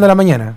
de 0.00 0.06
la 0.06 0.14
mañana. 0.14 0.56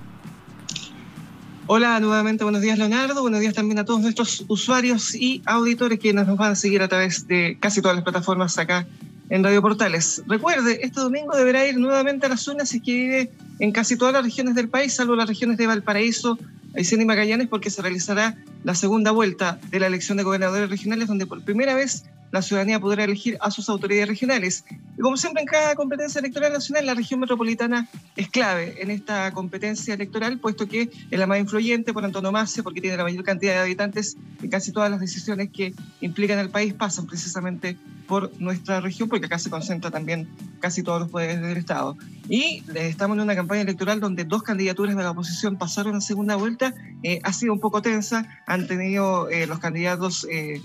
Hola, 1.66 2.00
nuevamente 2.00 2.44
buenos 2.44 2.62
días 2.62 2.78
Leonardo, 2.78 3.24
buenos 3.24 3.40
días 3.40 3.56
también 3.56 3.80
a 3.80 3.86
todos 3.86 4.00
nuestros 4.00 4.46
usuarios 4.48 5.16
y 5.16 5.42
auditores 5.48 5.98
que 5.98 6.14
nos 6.14 6.28
van 6.38 6.52
a 6.52 6.56
seguir 6.56 6.84
a 6.84 6.88
través 6.88 7.28
de 7.28 7.58
casi 7.60 7.82
todas 7.82 7.96
las 7.96 8.04
plataformas 8.04 8.60
acá 8.60 8.86
en 9.30 9.44
Radio 9.44 9.64
Portales. 9.64 10.22
Recuerde, 10.28 10.82
este 10.84 11.00
domingo 11.00 11.36
deberá 11.36 11.66
ir 11.66 11.80
nuevamente 11.80 12.28
a 12.28 12.30
las 12.30 12.42
zonas 12.42 12.72
y 12.76 12.82
que 12.82 12.94
vive 12.94 13.32
en 13.58 13.72
casi 13.72 13.98
todas 13.98 14.14
las 14.14 14.24
regiones 14.24 14.54
del 14.54 14.70
país, 14.70 14.94
salvo 14.94 15.16
las 15.16 15.28
regiones 15.28 15.58
de 15.58 15.66
Valparaíso, 15.66 16.38
Aysén 16.76 17.02
y 17.02 17.06
Magallanes, 17.06 17.48
porque 17.48 17.72
se 17.72 17.82
realizará 17.82 18.38
la 18.64 18.76
segunda 18.76 19.10
vuelta 19.10 19.60
de 19.72 19.80
la 19.80 19.88
elección 19.88 20.20
de 20.20 20.24
gobernadores 20.24 20.70
regionales, 20.70 21.08
donde 21.08 21.26
por 21.26 21.42
primera 21.42 21.74
vez 21.74 22.04
la 22.32 22.42
ciudadanía 22.42 22.80
podrá 22.80 23.04
elegir 23.04 23.38
a 23.42 23.52
sus 23.52 23.70
autoridades 23.70 24.08
regionales. 24.08 24.64
Y 24.98 25.02
como 25.02 25.18
siempre 25.18 25.42
en 25.42 25.48
cada 25.48 25.76
competencia 25.76 26.20
electoral 26.20 26.54
nacional, 26.54 26.86
la 26.86 26.94
región 26.94 27.20
metropolitana 27.20 27.88
es 28.16 28.30
clave 28.30 28.82
en 28.82 28.92
esta 28.92 29.32
competencia 29.32 29.94
electoral, 29.94 30.40
puesto 30.40 30.68
que 30.68 30.90
es 31.12 31.20
la 31.20 31.28
más 31.28 31.40
influyente 31.40 31.94
por 31.94 32.06
antonomasia, 32.06 32.64
porque 32.64 32.82
tiene 32.82 32.98
la 32.98 33.04
mayor 33.04 33.24
cantidad 33.24 33.54
de 33.54 33.60
habitantes 33.60 34.18
y 34.42 34.50
casi 34.50 34.72
todas 34.72 34.90
las 34.90 35.00
decisiones 35.00 35.50
que 35.52 35.74
implican 36.00 36.40
al 36.40 36.50
país 36.50 36.74
pasan 36.74 37.06
precisamente 37.06 37.78
por 38.08 38.32
nuestra 38.40 38.82
región, 38.82 39.08
porque 39.10 39.26
acá 39.26 39.40
se 39.40 39.50
concentra 39.50 39.92
también 39.92 40.28
casi 40.60 40.84
todos 40.84 41.02
los 41.02 41.10
poderes 41.10 41.42
del 41.42 41.58
Estado. 41.58 41.98
Y 42.28 42.64
estamos 42.76 43.16
en 43.16 43.24
una 43.24 43.36
campaña 43.36 43.62
electoral 43.62 44.00
donde 44.00 44.24
dos 44.24 44.44
candidaturas 44.44 44.96
de 44.96 45.04
la 45.04 45.12
oposición 45.12 45.58
pasaron 45.58 45.96
a 45.96 46.02
segunda 46.02 46.36
vuelta. 46.36 46.74
Eh, 47.04 47.20
ha 47.24 47.34
sido 47.34 47.54
un 47.54 47.60
poco 47.60 47.82
tensa, 47.82 48.28
han 48.48 48.68
tenido 48.68 49.30
eh, 49.30 49.48
los 49.48 49.60
candidatos 49.60 50.28
eh, 50.30 50.62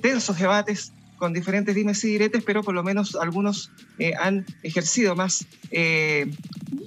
tensos 0.00 0.38
debates 0.38 0.92
con 1.16 1.32
diferentes 1.32 1.74
dimes 1.74 2.02
y 2.04 2.08
diretes, 2.08 2.42
pero 2.44 2.62
por 2.62 2.74
lo 2.74 2.82
menos 2.82 3.16
algunos 3.16 3.70
eh, 3.98 4.12
han 4.18 4.44
ejercido 4.62 5.16
más, 5.16 5.46
eh, 5.70 6.30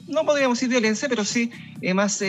no 0.07 0.25
podríamos 0.25 0.57
decir 0.57 0.69
violencia, 0.69 1.09
pero 1.09 1.25
sí 1.25 1.51
eh, 1.81 1.93
más 1.93 2.21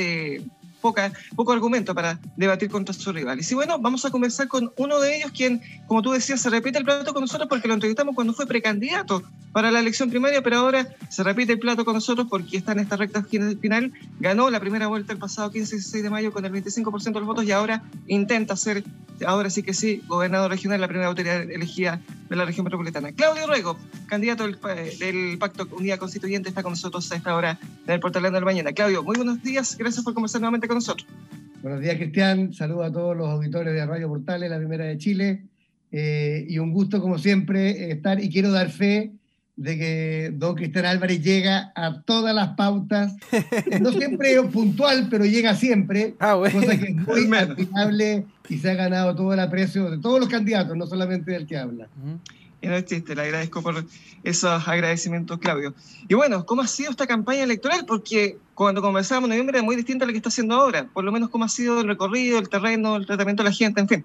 poca, 0.80 1.12
poco 1.36 1.52
argumento 1.52 1.94
para 1.94 2.18
debatir 2.36 2.70
contra 2.70 2.94
su 2.94 3.12
rival. 3.12 3.40
Y 3.40 3.54
bueno, 3.54 3.78
vamos 3.78 4.04
a 4.04 4.10
conversar 4.10 4.48
con 4.48 4.72
uno 4.76 5.00
de 5.00 5.16
ellos, 5.16 5.30
quien, 5.32 5.60
como 5.86 6.02
tú 6.02 6.12
decías, 6.12 6.40
se 6.40 6.50
repite 6.50 6.78
el 6.78 6.84
plato 6.84 7.12
con 7.12 7.22
nosotros 7.22 7.48
porque 7.48 7.68
lo 7.68 7.74
entrevistamos 7.74 8.14
cuando 8.14 8.32
fue 8.32 8.46
precandidato 8.46 9.22
para 9.52 9.70
la 9.70 9.80
elección 9.80 10.10
primaria, 10.10 10.42
pero 10.42 10.58
ahora 10.58 10.88
se 11.08 11.22
repite 11.22 11.52
el 11.52 11.58
plato 11.58 11.84
con 11.84 11.94
nosotros 11.94 12.26
porque 12.30 12.56
está 12.56 12.72
en 12.72 12.80
esta 12.80 12.96
recta 12.96 13.22
final. 13.22 13.92
Ganó 14.20 14.50
la 14.50 14.60
primera 14.60 14.86
vuelta 14.86 15.12
el 15.12 15.18
pasado 15.18 15.50
15 15.50 15.74
y 15.74 15.78
16 15.78 16.02
de 16.04 16.10
mayo 16.10 16.32
con 16.32 16.44
el 16.44 16.52
25% 16.52 17.04
de 17.04 17.20
los 17.20 17.26
votos 17.26 17.44
y 17.44 17.52
ahora 17.52 17.82
intenta 18.06 18.56
ser, 18.56 18.84
ahora 19.26 19.50
sí 19.50 19.62
que 19.62 19.74
sí, 19.74 20.02
gobernador 20.06 20.50
regional, 20.50 20.80
la 20.80 20.88
primera 20.88 21.08
autoridad 21.08 21.42
elegida 21.42 22.00
de 22.30 22.36
la 22.36 22.44
región 22.44 22.64
metropolitana. 22.64 23.12
Claudio 23.12 23.46
Ruego, 23.46 23.76
candidato 24.06 24.44
del, 24.44 24.56
del 24.98 25.36
Pacto 25.36 25.68
Unidad 25.72 25.98
Constituyente, 25.98 26.48
está 26.48 26.62
con 26.62 26.72
nosotros 26.72 27.10
a 27.10 27.16
esta 27.16 27.34
hora 27.34 27.58
en 27.86 27.92
el 27.92 28.00
Portal 28.00 28.22
de 28.22 28.30
la 28.30 28.40
Mañana. 28.40 28.72
Claudio, 28.72 29.02
muy 29.02 29.16
buenos 29.16 29.42
días, 29.42 29.76
gracias 29.76 30.04
por 30.04 30.14
conversar 30.14 30.40
nuevamente 30.40 30.68
con 30.68 30.76
nosotros. 30.76 31.06
Buenos 31.60 31.80
días, 31.80 31.96
Cristian. 31.96 32.54
Saludos 32.54 32.86
a 32.86 32.92
todos 32.92 33.16
los 33.16 33.28
auditores 33.28 33.74
de 33.74 33.84
Radio 33.84 34.08
Portales, 34.08 34.48
la 34.48 34.58
primera 34.58 34.84
de 34.84 34.96
Chile. 34.96 35.42
Eh, 35.90 36.46
y 36.48 36.58
un 36.58 36.72
gusto, 36.72 37.02
como 37.02 37.18
siempre, 37.18 37.90
estar. 37.90 38.22
Y 38.22 38.30
quiero 38.30 38.52
dar 38.52 38.70
fe 38.70 39.12
de 39.56 39.76
que 39.76 40.30
don 40.32 40.54
Cristian 40.54 40.86
Álvarez 40.86 41.22
llega 41.22 41.72
a 41.74 42.00
todas 42.02 42.34
las 42.34 42.50
pautas. 42.50 43.16
No 43.80 43.92
siempre 43.92 44.40
puntual, 44.52 45.08
pero 45.10 45.26
llega 45.26 45.54
siempre. 45.54 46.14
Ah, 46.18 46.40
Cosa 46.50 46.78
que 46.78 46.92
es 46.92 46.96
muy 46.96 47.36
admirable 47.36 48.24
y 48.50 48.58
se 48.58 48.70
ha 48.70 48.74
ganado 48.74 49.14
todo 49.14 49.32
el 49.32 49.40
aprecio 49.40 49.90
de 49.90 49.98
todos 49.98 50.20
los 50.20 50.28
candidatos, 50.28 50.76
no 50.76 50.86
solamente 50.86 51.30
del 51.30 51.46
que 51.46 51.56
habla. 51.56 51.88
Y 52.60 52.66
no 52.66 52.74
es 52.74 52.84
chiste, 52.84 53.14
le 53.14 53.22
agradezco 53.22 53.62
por 53.62 53.84
esos 54.22 54.68
agradecimientos, 54.68 55.38
Claudio. 55.38 55.72
Y 56.08 56.14
bueno, 56.14 56.44
¿cómo 56.44 56.62
ha 56.62 56.66
sido 56.66 56.90
esta 56.90 57.06
campaña 57.06 57.44
electoral? 57.44 57.84
Porque 57.86 58.36
cuando 58.54 58.82
comenzamos 58.82 59.24
en 59.24 59.30
noviembre 59.30 59.58
es 59.58 59.64
muy 59.64 59.76
distinta 59.76 60.04
a 60.04 60.06
lo 60.06 60.12
que 60.12 60.18
está 60.18 60.28
haciendo 60.28 60.56
ahora. 60.56 60.86
Por 60.92 61.04
lo 61.04 61.12
menos, 61.12 61.30
¿cómo 61.30 61.44
ha 61.44 61.48
sido 61.48 61.80
el 61.80 61.86
recorrido, 61.86 62.38
el 62.38 62.48
terreno, 62.48 62.96
el 62.96 63.06
tratamiento 63.06 63.42
de 63.42 63.48
la 63.48 63.54
gente, 63.54 63.80
en 63.80 63.88
fin? 63.88 64.04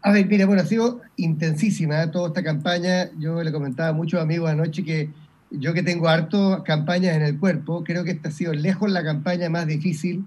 A 0.00 0.12
ver, 0.12 0.26
mira, 0.26 0.46
bueno, 0.46 0.62
ha 0.62 0.66
sido 0.66 1.00
intensísima 1.16 2.02
¿eh? 2.02 2.06
toda 2.06 2.28
esta 2.28 2.42
campaña. 2.42 3.10
Yo 3.18 3.42
le 3.42 3.52
comentaba 3.52 3.90
a 3.90 3.92
muchos 3.92 4.20
amigos 4.20 4.48
anoche 4.48 4.84
que 4.84 5.10
yo 5.50 5.74
que 5.74 5.82
tengo 5.82 6.08
harto 6.08 6.62
campañas 6.64 7.14
en 7.14 7.22
el 7.22 7.38
cuerpo, 7.38 7.84
creo 7.84 8.04
que 8.04 8.12
esta 8.12 8.30
ha 8.30 8.32
sido 8.32 8.54
lejos 8.54 8.90
la 8.90 9.04
campaña 9.04 9.50
más 9.50 9.66
difícil, 9.66 10.24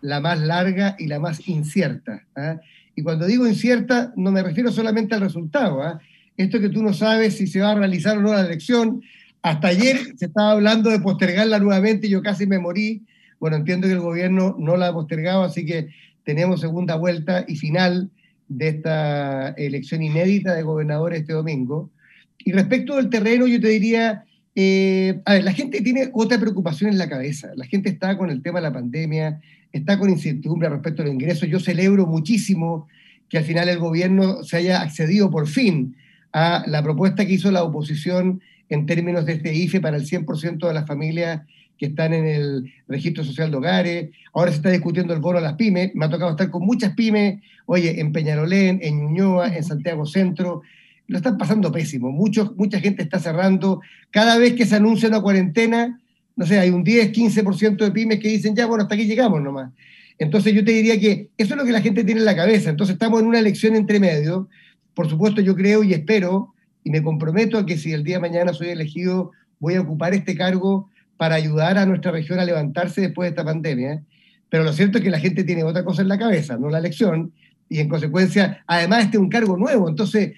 la 0.00 0.20
más 0.20 0.40
larga 0.40 0.96
y 0.98 1.06
la 1.06 1.20
más 1.20 1.46
incierta. 1.48 2.24
¿eh? 2.36 2.58
Y 2.96 3.02
cuando 3.02 3.26
digo 3.26 3.46
incierta, 3.46 4.12
no 4.16 4.30
me 4.30 4.42
refiero 4.42 4.70
solamente 4.70 5.14
al 5.14 5.20
resultado. 5.20 5.84
¿eh? 5.86 5.98
esto 6.36 6.60
que 6.60 6.68
tú 6.68 6.82
no 6.82 6.92
sabes 6.92 7.36
si 7.36 7.46
se 7.46 7.60
va 7.60 7.72
a 7.72 7.74
realizar 7.76 8.18
o 8.18 8.22
no 8.22 8.32
la 8.32 8.40
elección. 8.40 9.02
Hasta 9.42 9.68
ayer 9.68 9.98
se 10.16 10.26
estaba 10.26 10.52
hablando 10.52 10.90
de 10.90 11.00
postergarla 11.00 11.58
nuevamente 11.58 12.06
y 12.06 12.10
yo 12.10 12.22
casi 12.22 12.46
me 12.46 12.58
morí. 12.58 13.02
Bueno, 13.38 13.56
entiendo 13.56 13.86
que 13.86 13.92
el 13.92 14.00
gobierno 14.00 14.56
no 14.58 14.76
la 14.76 14.88
ha 14.88 14.92
postergado, 14.92 15.42
así 15.42 15.66
que 15.66 15.88
tenemos 16.24 16.60
segunda 16.60 16.96
vuelta 16.96 17.44
y 17.46 17.56
final 17.56 18.10
de 18.48 18.68
esta 18.68 19.50
elección 19.50 20.02
inédita 20.02 20.54
de 20.54 20.62
gobernadores 20.62 21.20
este 21.20 21.34
domingo. 21.34 21.90
Y 22.38 22.52
respecto 22.52 22.96
del 22.96 23.10
terreno, 23.10 23.46
yo 23.46 23.60
te 23.60 23.68
diría, 23.68 24.24
eh, 24.54 25.20
a 25.24 25.34
ver, 25.34 25.44
la 25.44 25.52
gente 25.52 25.80
tiene 25.80 26.10
otra 26.12 26.38
preocupación 26.38 26.90
en 26.90 26.98
la 26.98 27.08
cabeza. 27.08 27.50
La 27.56 27.66
gente 27.66 27.88
está 27.88 28.16
con 28.16 28.30
el 28.30 28.42
tema 28.42 28.60
de 28.60 28.64
la 28.64 28.72
pandemia, 28.72 29.40
está 29.72 29.98
con 29.98 30.10
incertidumbre 30.10 30.68
respecto 30.68 31.02
al 31.02 31.08
ingreso. 31.08 31.46
Yo 31.46 31.58
celebro 31.58 32.06
muchísimo 32.06 32.86
que 33.28 33.38
al 33.38 33.44
final 33.44 33.68
el 33.68 33.78
gobierno 33.78 34.44
se 34.44 34.58
haya 34.58 34.82
accedido 34.82 35.30
por 35.30 35.48
fin 35.48 35.96
a 36.32 36.64
la 36.66 36.82
propuesta 36.82 37.26
que 37.26 37.32
hizo 37.32 37.50
la 37.50 37.64
oposición 37.64 38.40
en 38.68 38.86
términos 38.86 39.26
de 39.26 39.34
este 39.34 39.54
IFE 39.54 39.80
para 39.80 39.96
el 39.96 40.06
100% 40.06 40.66
de 40.66 40.74
las 40.74 40.86
familias 40.86 41.42
que 41.78 41.86
están 41.86 42.14
en 42.14 42.26
el 42.26 42.72
registro 42.86 43.24
social 43.24 43.50
de 43.50 43.56
hogares. 43.56 44.10
Ahora 44.32 44.50
se 44.50 44.58
está 44.58 44.70
discutiendo 44.70 45.12
el 45.12 45.20
bono 45.20 45.38
a 45.38 45.42
las 45.42 45.54
pymes. 45.54 45.92
Me 45.94 46.04
ha 46.04 46.10
tocado 46.10 46.30
estar 46.30 46.50
con 46.50 46.64
muchas 46.64 46.94
pymes, 46.94 47.40
oye, 47.66 48.00
en 48.00 48.12
Peñarolén, 48.12 48.78
en 48.82 48.98
Ñuñoa, 49.00 49.54
en 49.54 49.64
Santiago 49.64 50.06
Centro. 50.06 50.62
Lo 51.06 51.18
están 51.18 51.36
pasando 51.36 51.70
pésimo. 51.70 52.10
Muchos, 52.10 52.56
mucha 52.56 52.80
gente 52.80 53.02
está 53.02 53.18
cerrando. 53.18 53.80
Cada 54.10 54.38
vez 54.38 54.54
que 54.54 54.66
se 54.66 54.76
anuncia 54.76 55.08
una 55.08 55.20
cuarentena, 55.20 56.00
no 56.36 56.46
sé, 56.46 56.58
hay 56.58 56.70
un 56.70 56.82
10, 56.82 57.12
15% 57.12 57.76
de 57.76 57.90
pymes 57.90 58.20
que 58.20 58.28
dicen, 58.28 58.56
ya, 58.56 58.66
bueno, 58.66 58.82
hasta 58.82 58.94
aquí 58.94 59.04
llegamos 59.04 59.42
nomás. 59.42 59.72
Entonces 60.18 60.54
yo 60.54 60.64
te 60.64 60.72
diría 60.72 60.98
que 60.98 61.30
eso 61.36 61.54
es 61.54 61.58
lo 61.58 61.64
que 61.64 61.72
la 61.72 61.80
gente 61.80 62.04
tiene 62.04 62.20
en 62.20 62.26
la 62.26 62.36
cabeza. 62.36 62.70
Entonces 62.70 62.94
estamos 62.94 63.20
en 63.20 63.26
una 63.26 63.38
elección 63.38 63.76
entre 63.76 64.00
medio 64.00 64.48
por 64.94 65.10
supuesto, 65.10 65.40
yo 65.40 65.54
creo 65.54 65.82
y 65.82 65.92
espero 65.92 66.54
y 66.84 66.90
me 66.90 67.02
comprometo 67.02 67.58
a 67.58 67.66
que 67.66 67.76
si 67.76 67.92
el 67.92 68.04
día 68.04 68.16
de 68.16 68.20
mañana 68.20 68.52
soy 68.52 68.68
elegido, 68.68 69.32
voy 69.58 69.74
a 69.74 69.80
ocupar 69.80 70.14
este 70.14 70.36
cargo 70.36 70.90
para 71.16 71.34
ayudar 71.34 71.78
a 71.78 71.86
nuestra 71.86 72.12
región 72.12 72.38
a 72.38 72.44
levantarse 72.44 73.00
después 73.00 73.26
de 73.26 73.30
esta 73.30 73.44
pandemia. 73.44 74.02
Pero 74.48 74.64
lo 74.64 74.72
cierto 74.72 74.98
es 74.98 75.04
que 75.04 75.10
la 75.10 75.18
gente 75.18 75.44
tiene 75.44 75.64
otra 75.64 75.84
cosa 75.84 76.02
en 76.02 76.08
la 76.08 76.18
cabeza, 76.18 76.56
no 76.56 76.70
la 76.70 76.78
elección, 76.78 77.32
y 77.68 77.80
en 77.80 77.88
consecuencia, 77.88 78.62
además, 78.66 79.04
este 79.04 79.16
es 79.16 79.22
un 79.22 79.30
cargo 79.30 79.56
nuevo. 79.56 79.88
Entonces, 79.88 80.34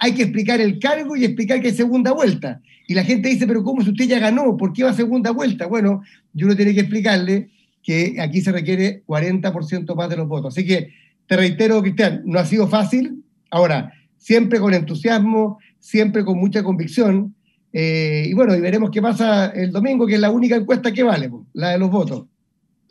hay, 0.00 0.14
que 0.14 0.22
explicar 0.22 0.60
el 0.60 0.78
cargo 0.78 1.16
y 1.16 1.24
explicar 1.24 1.60
que 1.60 1.68
hay 1.68 1.74
segunda 1.74 2.12
vuelta. 2.12 2.60
Y 2.86 2.94
la 2.94 3.04
gente 3.04 3.28
dice, 3.28 3.46
pero 3.46 3.62
¿cómo 3.62 3.82
si 3.82 3.90
usted 3.90 4.06
ya 4.06 4.18
ganó? 4.18 4.56
¿Por 4.56 4.72
qué 4.72 4.84
va 4.84 4.90
a 4.90 4.94
segunda 4.94 5.30
vuelta? 5.30 5.66
Bueno, 5.66 6.02
yo 6.32 6.46
no 6.46 6.56
tiene 6.56 6.74
que 6.74 6.80
explicarle 6.80 7.50
que 7.82 8.16
aquí 8.20 8.40
se 8.40 8.52
requiere 8.52 9.02
40% 9.06 9.94
más 9.94 10.08
de 10.08 10.16
los 10.16 10.28
votos. 10.28 10.54
Así 10.54 10.66
que 10.66 10.90
te 11.26 11.36
reitero, 11.36 11.82
Cristian, 11.82 12.22
no 12.24 12.38
ha 12.38 12.44
sido 12.44 12.68
fácil, 12.68 13.22
Ahora, 13.50 13.92
siempre 14.16 14.60
con 14.60 14.74
entusiasmo, 14.74 15.58
siempre 15.78 16.24
con 16.24 16.38
mucha 16.38 16.62
convicción. 16.62 17.34
Eh, 17.72 18.26
y 18.28 18.34
bueno, 18.34 18.54
y 18.54 18.60
veremos 18.60 18.90
qué 18.90 19.00
pasa 19.00 19.46
el 19.46 19.72
domingo, 19.72 20.06
que 20.06 20.14
es 20.14 20.20
la 20.20 20.30
única 20.30 20.56
encuesta 20.56 20.92
que 20.92 21.02
vale, 21.02 21.30
la 21.52 21.70
de 21.70 21.78
los 21.78 21.90
votos. 21.90 22.26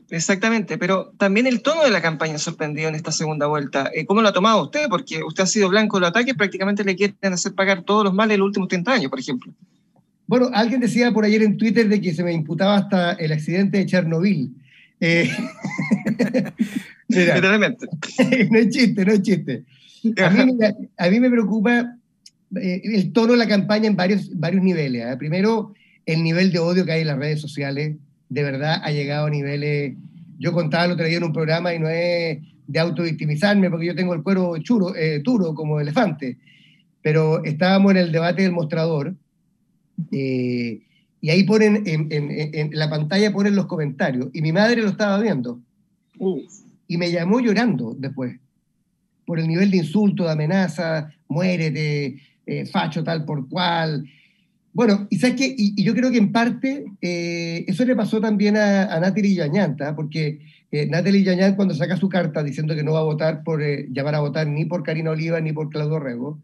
Exactamente, 0.09 0.77
pero 0.77 1.13
también 1.17 1.47
el 1.47 1.61
tono 1.61 1.83
de 1.83 1.91
la 1.91 2.01
campaña 2.01 2.37
sorprendió 2.37 2.87
en 2.87 2.95
esta 2.95 3.11
segunda 3.11 3.47
vuelta. 3.47 3.91
Eh, 3.93 4.05
¿Cómo 4.05 4.21
lo 4.21 4.29
ha 4.29 4.33
tomado 4.33 4.63
usted? 4.63 4.87
Porque 4.89 5.21
usted 5.23 5.43
ha 5.43 5.47
sido 5.47 5.69
blanco 5.69 5.97
de 5.97 6.01
los 6.01 6.09
ataques, 6.09 6.33
prácticamente 6.35 6.83
le 6.83 6.95
quieren 6.95 7.33
hacer 7.33 7.53
pagar 7.53 7.83
todos 7.83 8.05
los 8.05 8.13
males 8.13 8.35
de 8.35 8.37
los 8.37 8.45
últimos 8.47 8.69
30 8.69 8.93
años, 8.93 9.09
por 9.09 9.19
ejemplo. 9.19 9.53
Bueno, 10.27 10.49
alguien 10.53 10.81
decía 10.81 11.11
por 11.11 11.25
ayer 11.25 11.43
en 11.43 11.57
Twitter 11.57 11.87
de 11.87 12.01
que 12.01 12.13
se 12.13 12.23
me 12.23 12.33
imputaba 12.33 12.75
hasta 12.75 13.13
el 13.13 13.31
accidente 13.31 13.77
de 13.77 13.85
Chernobyl. 13.85 14.51
Eh, 14.99 15.29
Literalmente. 17.07 17.87
no 18.51 18.59
es 18.59 18.69
chiste, 18.69 19.05
no 19.05 19.11
es 19.11 19.21
chiste. 19.21 19.63
A 20.97 21.09
mí, 21.09 21.19
me 21.19 21.29
preocupa 21.29 21.95
eh, 22.55 22.81
el 22.83 23.11
tono 23.11 23.33
de 23.33 23.39
la 23.39 23.47
campaña 23.47 23.87
en 23.87 23.95
varios, 23.95 24.29
varios 24.37 24.63
niveles. 24.63 25.05
¿eh? 25.05 25.17
Primero, 25.17 25.73
el 26.05 26.23
nivel 26.23 26.51
de 26.51 26.59
odio 26.59 26.85
que 26.85 26.91
hay 26.93 27.01
en 27.01 27.07
las 27.07 27.17
redes 27.17 27.41
sociales, 27.41 27.95
de 28.29 28.43
verdad 28.43 28.81
ha 28.83 28.91
llegado 28.91 29.27
a 29.27 29.29
niveles... 29.29 29.95
Yo 30.39 30.53
contaba 30.53 30.85
el 30.85 30.91
otro 30.91 31.05
día 31.05 31.17
en 31.17 31.23
un 31.23 31.33
programa 31.33 31.73
y 31.73 31.79
no 31.79 31.89
es 31.89 32.39
de 32.67 32.79
autovictimizarme 32.79 33.69
porque 33.69 33.87
yo 33.87 33.95
tengo 33.95 34.13
el 34.13 34.21
cuero 34.21 34.55
churo, 34.59 34.95
eh, 34.95 35.19
duro 35.23 35.55
como 35.55 35.79
elefante, 35.79 36.37
pero 37.01 37.43
estábamos 37.43 37.91
en 37.91 37.97
el 37.97 38.11
debate 38.11 38.43
del 38.43 38.51
mostrador 38.51 39.15
y 40.11 41.29
ahí 41.29 41.43
ponen, 41.43 41.83
en, 41.85 42.69
la 42.73 42.89
pantalla 42.89 43.31
ponen 43.31 43.55
los 43.55 43.65
comentarios 43.65 44.29
y 44.33 44.41
mi 44.41 44.51
madre 44.51 44.81
lo 44.81 44.89
estaba 44.89 45.19
viendo 45.19 45.59
y 46.87 46.97
me 46.97 47.11
llamó 47.11 47.39
llorando 47.39 47.95
después 47.97 48.37
por 49.25 49.39
el 49.39 49.47
nivel 49.47 49.69
de 49.69 49.77
insulto, 49.77 50.23
de 50.23 50.31
amenaza, 50.31 51.11
muérete, 51.27 52.17
eh, 52.45 52.65
facho 52.65 53.03
tal 53.03 53.25
por 53.25 53.49
cual. 53.49 54.05
Bueno, 54.77 55.07
y 55.09 55.17
sabes 55.17 55.37
que, 55.37 55.55
y, 55.57 55.83
yo 55.83 55.95
creo 55.95 56.11
que 56.11 56.19
en 56.19 56.31
parte 56.31 56.85
eh, 57.01 57.65
eso 57.67 57.83
le 57.83 57.95
pasó 57.95 58.21
también 58.21 58.55
a, 58.57 58.83
a 58.83 58.99
Natalie 58.99 59.33
Yañanta, 59.33 59.95
porque 59.95 60.39
eh, 60.71 60.85
Natalie 60.85 61.23
Yañán 61.23 61.55
cuando 61.55 61.73
saca 61.73 61.97
su 61.97 62.07
carta 62.07 62.43
diciendo 62.43 62.75
que 62.75 62.83
no 62.83 62.93
va 62.93 62.99
a 62.99 63.03
votar 63.03 63.41
por, 63.41 63.63
eh, 63.63 63.87
llamar 63.91 64.13
a 64.13 64.19
votar 64.19 64.45
ni 64.45 64.65
por 64.65 64.83
Karina 64.83 65.09
Oliva 65.09 65.41
ni 65.41 65.51
por 65.51 65.69
Claudio 65.69 65.97
Rego, 65.97 66.37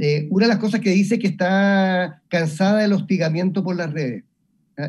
eh, 0.00 0.28
una 0.30 0.46
de 0.46 0.48
las 0.48 0.60
cosas 0.60 0.80
que 0.80 0.92
dice 0.92 1.16
es 1.16 1.20
que 1.20 1.26
está 1.26 2.22
cansada 2.28 2.78
del 2.78 2.94
hostigamiento 2.94 3.62
por 3.62 3.76
las 3.76 3.92
redes. 3.92 4.24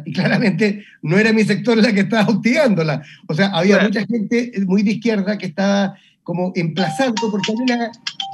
Y 0.05 0.13
claramente 0.13 0.85
no 1.01 1.17
era 1.17 1.33
mi 1.33 1.43
sector 1.43 1.77
la 1.79 1.91
que 1.91 1.99
estaba 1.99 2.29
hostigándola. 2.31 3.03
O 3.27 3.33
sea, 3.33 3.47
había 3.47 3.83
mucha 3.83 4.05
gente 4.05 4.53
muy 4.65 4.83
de 4.83 4.91
izquierda 4.91 5.37
que 5.37 5.47
estaba 5.47 5.95
como 6.23 6.53
emplazando, 6.55 7.29
porque 7.29 7.51
hay, 7.51 7.75
una, 7.75 7.91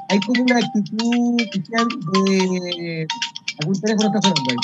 hay 0.09 0.19
como 0.19 0.43
una 0.43 0.57
actitud 0.59 1.37
de... 2.27 3.07
¿Algún 3.59 3.81
teléfono 3.81 4.07
está 4.07 4.21
sonando 4.21 4.51
ahí? 4.51 4.57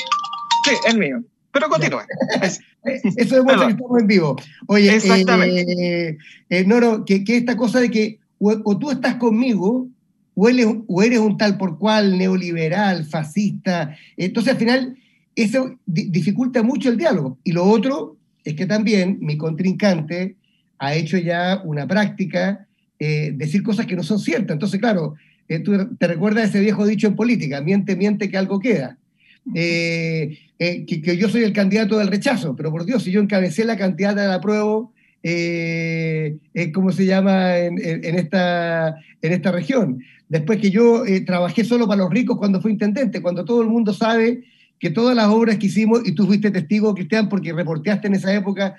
Sí, 0.65 0.75
el 0.88 0.97
mío. 0.97 1.23
Pero 1.51 1.69
continúa. 1.69 2.05
Eso 2.83 3.35
demuestra 3.35 3.67
que 3.67 3.73
estamos 3.73 3.99
en 3.99 4.07
vivo. 4.07 4.35
Oye, 4.67 4.95
Exactamente. 4.95 6.09
Eh, 6.09 6.17
eh, 6.49 6.65
Noro, 6.65 7.05
que, 7.05 7.23
que, 7.23 7.38
esta 7.38 7.57
cosa 7.57 7.79
de 7.79 7.91
que 7.91 8.19
o, 8.39 8.77
tú 8.77 8.91
estás 8.91 9.15
conmigo 9.15 9.88
o 10.33 10.49
eres, 10.49 10.67
o 10.88 11.03
eres, 11.03 11.19
un 11.19 11.38
tal 11.38 11.57
por 11.57 11.77
cual 11.77 12.17
neoliberal, 12.17 13.05
fascista. 13.05 13.95
Entonces, 14.17 14.53
al 14.53 14.59
final, 14.59 14.97
eso 15.35 15.77
dificulta 15.85 16.63
mucho 16.63 16.89
el 16.89 16.97
diálogo. 16.97 17.38
Y 17.43 17.51
lo 17.51 17.65
otro 17.65 18.17
es 18.43 18.55
que 18.55 18.65
también 18.65 19.17
mi 19.21 19.38
contrincante 19.38 20.35
ha 20.79 20.95
hecho 20.95 21.17
ya 21.17 21.61
una 21.63 21.88
práctica 21.88 22.67
eh, 22.97 23.33
decir 23.35 23.61
cosas 23.61 23.85
que 23.85 23.95
no 23.95 24.03
son 24.03 24.19
ciertas. 24.19 24.55
Entonces, 24.55 24.79
claro, 24.79 25.15
te 25.47 26.07
recuerdas 26.07 26.49
ese 26.49 26.61
viejo 26.61 26.85
dicho 26.85 27.07
en 27.07 27.15
política, 27.15 27.61
miente, 27.61 27.95
miente 27.95 28.29
que 28.29 28.38
algo 28.38 28.59
queda. 28.59 28.97
Eh, 29.55 30.38
eh, 30.59 30.85
que, 30.85 31.17
yo 31.17 31.27
soy 31.27 31.43
el 31.43 31.53
candidato 31.53 31.97
del 31.97 32.07
rechazo, 32.07 32.55
pero 32.55 32.71
por 32.71 32.85
Dios, 32.85 33.03
si 33.03 33.11
yo 33.11 33.21
encabecé 33.21 33.65
la 33.65 33.77
candidata 33.77 34.21
del 34.21 34.31
apruebo, 34.31 34.93
eh, 35.23 36.38
¿cómo 36.73 36.91
se 36.91 37.05
llama 37.05 37.57
en, 37.57 37.79
esta, 37.79 38.95
en 39.21 39.33
esta 39.33 39.51
región? 39.51 40.03
Después 40.29 40.59
que 40.59 40.69
yo 40.69 41.03
trabajé 41.25 41.63
solo 41.63 41.88
para 41.88 42.03
los 42.03 42.11
ricos 42.11 42.38
cuando 42.38 42.61
fui 42.61 42.71
intendente, 42.71 43.21
cuando 43.21 43.43
todo 43.43 43.61
el 43.61 43.67
mundo 43.67 43.93
sabe 43.93 44.43
que 44.79 44.89
todas 44.89 45.15
las 45.15 45.27
obras 45.27 45.57
que 45.57 45.67
hicimos, 45.67 46.01
y 46.05 46.13
tú 46.13 46.25
fuiste 46.25 46.49
testigo, 46.49 46.95
Cristian, 46.95 47.29
porque 47.29 47.53
reporteaste 47.53 48.07
en 48.07 48.15
esa 48.15 48.33
época, 48.33 48.75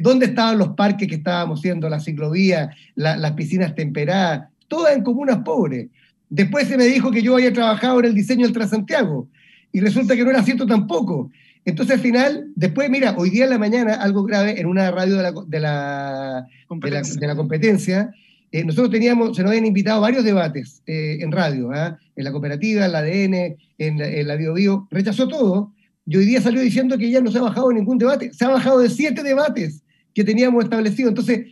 dónde 0.00 0.26
estaban 0.26 0.58
los 0.58 0.70
parques 0.70 1.08
que 1.08 1.16
estábamos 1.16 1.58
haciendo, 1.58 1.88
las 1.88 2.04
ciclovías, 2.04 2.68
las 2.94 3.32
piscinas 3.32 3.74
temperadas, 3.74 4.48
todas 4.68 4.96
en 4.96 5.02
comunas 5.02 5.38
pobres. 5.38 5.88
Después 6.30 6.68
se 6.68 6.76
me 6.76 6.84
dijo 6.84 7.10
que 7.10 7.22
yo 7.22 7.34
había 7.34 7.52
trabajado 7.52 7.98
en 7.98 8.06
el 8.06 8.14
diseño 8.14 8.46
del 8.46 8.54
Transantiago 8.54 9.28
y 9.72 9.80
resulta 9.80 10.16
que 10.16 10.24
no 10.24 10.30
era 10.30 10.42
cierto 10.42 10.66
tampoco. 10.66 11.30
Entonces 11.64 11.96
al 11.96 12.00
final, 12.00 12.46
después, 12.54 12.88
mira, 12.88 13.14
hoy 13.18 13.30
día 13.30 13.44
en 13.44 13.50
la 13.50 13.58
mañana, 13.58 13.94
algo 13.94 14.22
grave, 14.22 14.58
en 14.58 14.66
una 14.66 14.90
radio 14.90 15.16
de 15.16 15.22
la, 15.22 15.32
de 15.46 15.60
la, 15.60 16.46
competencia, 16.66 17.20
de 17.20 17.26
la, 17.26 17.36
competencia 17.36 18.14
eh, 18.52 18.64
nosotros 18.64 18.90
teníamos, 18.90 19.36
se 19.36 19.42
nos 19.42 19.50
habían 19.50 19.66
invitado 19.66 20.00
varios 20.00 20.24
debates 20.24 20.82
eh, 20.86 21.18
en 21.20 21.30
radio, 21.30 21.70
¿ah? 21.72 21.98
en 22.16 22.24
la 22.24 22.32
cooperativa, 22.32 22.84
en 22.84 22.92
la 22.92 22.98
ADN, 22.98 23.56
en 23.78 23.98
la, 23.98 24.08
en 24.08 24.26
la 24.26 24.36
Bio, 24.36 24.88
rechazó 24.90 25.28
todo, 25.28 25.72
y 26.04 26.16
hoy 26.16 26.24
día 26.24 26.40
salió 26.40 26.60
diciendo 26.60 26.98
que 26.98 27.10
ya 27.10 27.20
no 27.20 27.30
se 27.30 27.38
ha 27.38 27.42
bajado 27.42 27.72
ningún 27.72 27.98
debate, 27.98 28.32
se 28.32 28.44
ha 28.44 28.48
bajado 28.48 28.80
de 28.80 28.90
siete 28.90 29.22
debates 29.22 29.84
que 30.12 30.24
teníamos 30.24 30.64
establecidos. 30.64 31.10
Entonces, 31.10 31.46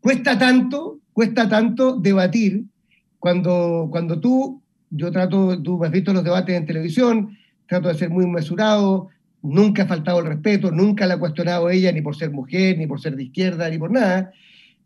cuesta 0.00 0.38
tanto, 0.38 1.00
cuesta 1.12 1.48
tanto 1.48 1.96
debatir 1.96 2.64
cuando, 3.24 3.88
cuando 3.90 4.20
tú 4.20 4.60
yo 4.90 5.10
trato, 5.10 5.58
tú 5.62 5.82
has 5.82 5.90
visto 5.90 6.12
los 6.12 6.24
debates 6.24 6.54
en 6.54 6.66
televisión, 6.66 7.38
trato 7.66 7.88
de 7.88 7.94
ser 7.94 8.10
muy 8.10 8.26
mesurado, 8.26 9.08
nunca 9.40 9.84
ha 9.84 9.86
faltado 9.86 10.18
el 10.18 10.26
respeto, 10.26 10.70
nunca 10.70 11.06
la 11.06 11.14
ha 11.14 11.18
cuestionado 11.18 11.70
ella 11.70 11.90
ni 11.90 12.02
por 12.02 12.14
ser 12.14 12.30
mujer, 12.32 12.76
ni 12.76 12.86
por 12.86 13.00
ser 13.00 13.16
de 13.16 13.22
izquierda, 13.22 13.70
ni 13.70 13.78
por 13.78 13.90
nada. 13.90 14.30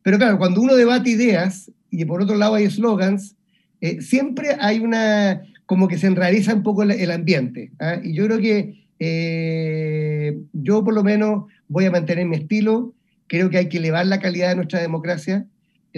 Pero 0.05 0.19
claro, 0.19 0.39
cuando 0.39 0.61
uno 0.61 0.77
debate 0.77 1.11
ideas 1.11 1.73
y 1.91 2.05
por 2.05 2.23
otro 2.23 2.37
lado 2.37 2.55
hay 2.55 2.67
eslogans, 2.67 3.35
eh, 3.81 4.03
siempre 4.03 4.57
hay 4.61 4.79
una, 4.79 5.43
como 5.67 5.89
que 5.89 5.99
se 5.99 6.07
enrariza 6.07 6.55
un 6.55 6.63
poco 6.63 6.85
el, 6.85 7.11
ambiente. 7.11 7.73
¿ah? 7.81 7.97
Y 8.01 8.15
yo 8.15 8.25
creo 8.27 8.39
que 8.39 8.85
eh, 9.01 10.39
yo 10.53 10.85
por 10.85 10.95
lo 10.95 11.03
menos 11.03 11.47
voy 11.67 11.87
a 11.87 11.91
mantener 11.91 12.25
mi 12.25 12.37
estilo, 12.37 12.95
creo 13.27 13.51
que 13.51 13.59
hay 13.59 13.69
que 13.69 13.79
elevar 13.79 14.07
la 14.07 14.21
calidad 14.21 14.51
de 14.51 14.55
nuestra 14.55 14.81
democracia, 14.81 15.45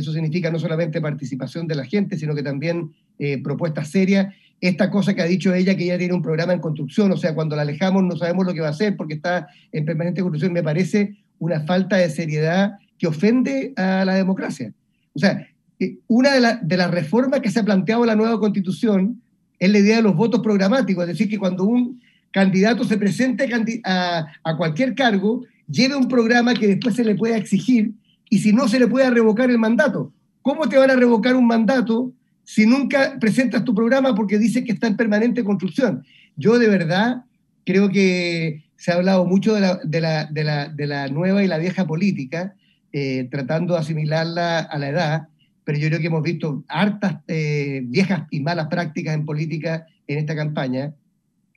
eso 0.01 0.13
significa 0.13 0.51
no 0.51 0.59
solamente 0.59 1.01
participación 1.01 1.67
de 1.67 1.75
la 1.75 1.85
gente, 1.85 2.17
sino 2.17 2.35
que 2.35 2.43
también 2.43 2.91
eh, 3.19 3.43
propuestas 3.43 3.89
serias. 3.89 4.35
Esta 4.61 4.91
cosa 4.91 5.15
que 5.15 5.23
ha 5.23 5.27
dicho 5.27 5.55
ella, 5.55 5.77
que 5.77 5.85
ella 5.85 5.99
tiene 5.99 6.15
un 6.15 6.23
programa 6.23 6.53
en 6.53 6.61
construcción, 6.61 7.11
o 7.13 7.17
sea, 7.17 7.35
cuando 7.35 7.57
la 7.57 7.63
alejamos 7.63 8.03
no 8.03 8.17
sabemos 8.17 8.47
lo 8.47 8.53
que 8.53 8.61
va 8.61 8.69
a 8.69 8.71
hacer 8.71 8.97
porque 8.97 9.15
está 9.15 9.49
en 9.73 9.85
permanente 9.85 10.21
construcción, 10.21 10.53
me 10.53 10.63
parece 10.63 11.17
una 11.39 11.61
falta 11.61 11.97
de 11.97 12.11
seriedad 12.11 12.73
que 12.99 13.07
ofende 13.07 13.73
a 13.77 14.05
la 14.05 14.15
democracia. 14.15 14.73
O 15.15 15.19
sea, 15.19 15.47
eh, 15.79 15.97
una 16.09 16.59
de, 16.63 16.77
las 16.77 16.91
reformas 16.91 17.41
que 17.41 17.51
se 17.51 17.61
ha 17.61 17.65
planteado 17.65 18.05
la 18.05 18.17
nueva 18.17 18.39
constitución 18.39 19.23
es 19.59 19.71
la 19.71 19.79
idea 19.79 19.97
de 19.97 20.03
los 20.03 20.17
votos 20.17 20.41
programáticos, 20.41 21.05
es 21.05 21.09
decir, 21.09 21.29
que 21.29 21.39
cuando 21.39 21.65
un 21.65 22.01
candidato 22.31 22.85
se 22.85 22.97
presente 22.97 23.49
a, 23.85 24.27
a 24.45 24.57
cualquier 24.57 24.95
cargo, 24.95 25.45
lleve 25.69 25.97
un 25.97 26.09
programa 26.09 26.55
que 26.55 26.69
después 26.69 26.95
se 26.95 27.05
le 27.05 27.15
pueda 27.15 27.37
exigir 27.37 27.93
y 28.31 28.39
si 28.39 28.53
no 28.53 28.69
se 28.69 28.79
le 28.79 28.87
puede 28.87 29.11
revocar 29.11 29.51
el 29.51 29.59
mandato. 29.59 30.15
¿Cómo 30.41 30.69
te 30.69 30.79
van 30.79 30.91
a 30.91 30.97
revocar 30.97 31.37
un 31.37 31.47
mandato 31.47 32.13
si 32.45 32.65
nunca 32.65 33.19
presentas 33.21 33.65
tu 33.65 33.75
programa 33.75 34.15
porque 34.15 34.39
dices 34.39 34.65
que 34.65 34.73
está 34.73 34.87
en 34.87 34.97
permanente 34.97 35.45
construcción? 35.45 36.05
Yo 36.37 36.59
de 36.59 36.69
verdad 36.69 37.25
creo 37.67 37.91
que 37.91 38.65
se 38.77 38.93
ha 38.93 38.95
hablado 38.95 39.27
mucho 39.27 39.53
de 39.55 39.61
la, 39.61 39.81
de 39.85 40.01
la, 40.01 40.25
de 40.25 40.45
la, 40.45 40.69
de 40.69 40.87
la 40.87 41.09
nueva 41.09 41.45
y 41.45 41.49
la 41.49 41.59
vieja 41.59 41.87
política, 41.87 42.55
eh, 42.93 43.29
tratando 43.31 43.75
de 43.75 43.81
asimilarla 43.81 44.61
a 44.61 44.79
la 44.79 44.89
edad, 44.89 45.29
pero 45.65 45.79
yo 45.79 45.89
creo 45.89 46.01
que 46.01 46.07
hemos 46.07 46.23
visto 46.23 46.65
hartas 46.69 47.19
eh, 47.27 47.83
viejas 47.85 48.23
y 48.31 48.41
malas 48.41 48.69
prácticas 48.69 49.15
en 49.15 49.27
política 49.27 49.87
en 50.07 50.19
esta 50.19 50.35
campaña 50.35 50.95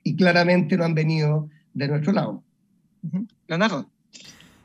y 0.02 0.16
claramente 0.16 0.76
no 0.76 0.84
han 0.84 0.94
venido 0.94 1.48
de 1.72 1.88
nuestro 1.88 2.12
lado. 2.12 2.42
Leonardo. 3.48 3.93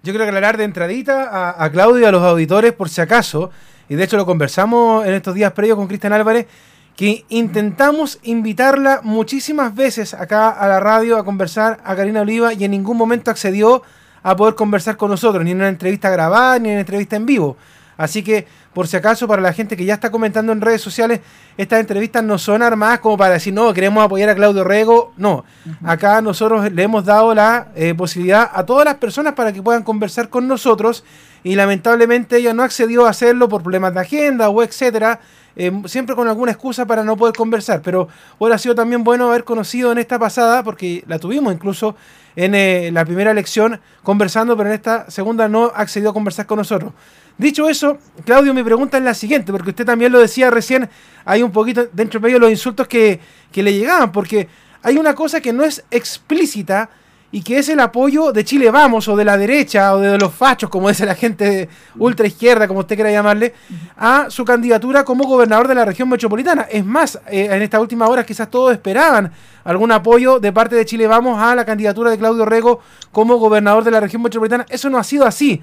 Yo 0.01 0.13
quiero 0.13 0.23
aclarar 0.23 0.55
de 0.55 0.63
entradita 0.63 1.61
a, 1.61 1.69
Claudio 1.71 1.99
y 1.99 2.05
a 2.05 2.11
los 2.11 2.23
auditores, 2.23 2.71
por 2.71 2.87
si 2.87 3.01
acaso, 3.01 3.51
y 3.89 3.95
de 3.95 4.05
hecho 4.05 4.15
lo 4.15 4.25
conversamos 4.25 5.05
en 5.05 5.13
estos 5.13 5.35
días 5.35 5.51
previos 5.51 5.77
con 5.77 5.87
Cristian 5.87 6.13
Álvarez, 6.13 6.47
que 6.95 7.25
intentamos 7.27 8.17
invitarla 8.23 9.01
muchísimas 9.03 9.75
veces 9.75 10.13
acá 10.13 10.51
a 10.51 10.69
la 10.69 10.79
radio 10.79 11.17
a 11.17 11.25
conversar 11.25 11.81
a 11.83 11.97
Karina 11.97 12.21
Oliva 12.21 12.53
y 12.53 12.63
en 12.63 12.71
ningún 12.71 12.95
momento 12.95 13.29
accedió 13.29 13.83
a 14.23 14.37
poder 14.37 14.55
conversar 14.55 14.95
con 14.95 15.11
nosotros, 15.11 15.43
ni 15.43 15.51
en 15.51 15.57
una 15.57 15.67
entrevista 15.67 16.09
grabada, 16.09 16.59
ni 16.59 16.69
en 16.69 16.75
una 16.75 16.81
entrevista 16.81 17.17
en 17.17 17.25
vivo. 17.25 17.57
Así 17.99 18.23
que, 18.23 18.47
por 18.73 18.87
si 18.87 18.95
acaso, 18.95 19.27
para 19.27 19.41
la 19.41 19.51
gente 19.51 19.75
que 19.75 19.83
ya 19.83 19.95
está 19.95 20.09
comentando 20.09 20.53
en 20.53 20.61
redes 20.61 20.79
sociales, 20.79 21.19
estas 21.57 21.81
entrevistas 21.81 22.23
no 22.23 22.37
son 22.37 22.63
armadas 22.63 22.99
como 22.99 23.17
para 23.17 23.33
decir, 23.33 23.53
no, 23.53 23.73
queremos 23.73 24.01
apoyar 24.01 24.29
a 24.29 24.35
Claudio 24.35 24.63
Rego. 24.63 25.11
No, 25.17 25.43
acá 25.83 26.21
nosotros 26.21 26.71
le 26.71 26.81
hemos 26.81 27.03
dado 27.03 27.35
la 27.35 27.67
eh, 27.75 27.93
posibilidad 27.93 28.49
a 28.53 28.65
todas 28.65 28.85
las 28.85 28.95
personas 28.95 29.33
para 29.33 29.51
que 29.51 29.61
puedan 29.61 29.83
conversar 29.83 30.29
con 30.29 30.47
nosotros 30.47 31.03
y 31.43 31.55
lamentablemente 31.55 32.37
ella 32.37 32.53
no 32.53 32.63
accedió 32.63 33.05
a 33.05 33.09
hacerlo 33.09 33.49
por 33.49 33.63
problemas 33.63 33.93
de 33.93 33.99
agenda 33.99 34.47
o 34.47 34.63
etcétera. 34.63 35.19
Eh, 35.57 35.69
siempre 35.87 36.15
con 36.15 36.29
alguna 36.29 36.53
excusa 36.53 36.85
para 36.85 37.03
no 37.03 37.17
poder 37.17 37.35
conversar, 37.35 37.81
pero 37.81 38.07
hubiera 38.37 38.57
sido 38.57 38.75
también 38.75 39.03
bueno 39.03 39.27
haber 39.27 39.43
conocido 39.43 39.91
en 39.91 39.97
esta 39.97 40.17
pasada, 40.17 40.63
porque 40.63 41.03
la 41.05 41.19
tuvimos 41.19 41.53
incluso 41.53 41.97
en 42.37 42.55
eh, 42.55 42.91
la 42.93 43.03
primera 43.03 43.31
elección 43.31 43.81
conversando, 44.01 44.55
pero 44.55 44.69
en 44.69 44.75
esta 44.75 45.11
segunda 45.11 45.49
no 45.49 45.69
accedió 45.75 46.11
a 46.11 46.13
conversar 46.13 46.45
con 46.45 46.59
nosotros. 46.59 46.93
Dicho 47.39 47.69
eso, 47.69 47.97
Claudio, 48.25 48.53
mi 48.53 48.63
pregunta 48.63 48.97
es 48.97 49.03
la 49.03 49.13
siguiente, 49.13 49.53
porque 49.53 49.69
usted 49.69 49.85
también 49.85 50.11
lo 50.11 50.19
decía 50.19 50.51
recién, 50.51 50.89
hay 51.23 51.41
un 51.41 51.51
poquito 51.51 51.87
dentro 51.93 52.19
de 52.19 52.25
medio 52.25 52.37
los 52.37 52.51
insultos 52.51 52.85
que, 52.85 53.17
que 53.49 53.63
le 53.63 53.73
llegaban, 53.73 54.11
porque 54.11 54.49
hay 54.83 54.97
una 54.97 55.15
cosa 55.15 55.39
que 55.39 55.53
no 55.53 55.63
es 55.63 55.81
explícita 55.89 56.89
y 57.31 57.41
que 57.41 57.59
es 57.59 57.69
el 57.69 57.79
apoyo 57.79 58.33
de 58.33 58.43
Chile 58.43 58.69
Vamos 58.71 59.07
o 59.07 59.15
de 59.15 59.23
la 59.23 59.37
derecha 59.37 59.95
o 59.95 59.99
de 59.99 60.17
los 60.17 60.33
fachos, 60.33 60.69
como 60.69 60.89
dice 60.89 61.05
la 61.05 61.15
gente 61.15 61.69
ultra 61.97 62.27
izquierda, 62.27 62.67
como 62.67 62.81
usted 62.81 62.95
quiera 62.95 63.09
llamarle, 63.09 63.53
a 63.95 64.29
su 64.29 64.43
candidatura 64.43 65.05
como 65.05 65.23
gobernador 65.25 65.69
de 65.69 65.75
la 65.75 65.85
región 65.85 66.09
metropolitana. 66.09 66.67
Es 66.69 66.83
más, 66.83 67.21
eh, 67.27 67.47
en 67.51 67.61
estas 67.61 67.79
últimas 67.79 68.09
horas 68.09 68.25
quizás 68.25 68.51
todos 68.51 68.73
esperaban 68.73 69.31
algún 69.63 69.93
apoyo 69.93 70.41
de 70.41 70.51
parte 70.51 70.75
de 70.75 70.85
Chile 70.85 71.07
Vamos 71.07 71.41
a 71.41 71.55
la 71.55 71.63
candidatura 71.63 72.11
de 72.11 72.17
Claudio 72.17 72.43
Rego 72.43 72.81
como 73.13 73.37
gobernador 73.37 73.85
de 73.85 73.91
la 73.91 74.01
región 74.01 74.21
metropolitana. 74.21 74.65
Eso 74.67 74.89
no 74.89 74.97
ha 74.97 75.05
sido 75.05 75.25
así. 75.25 75.61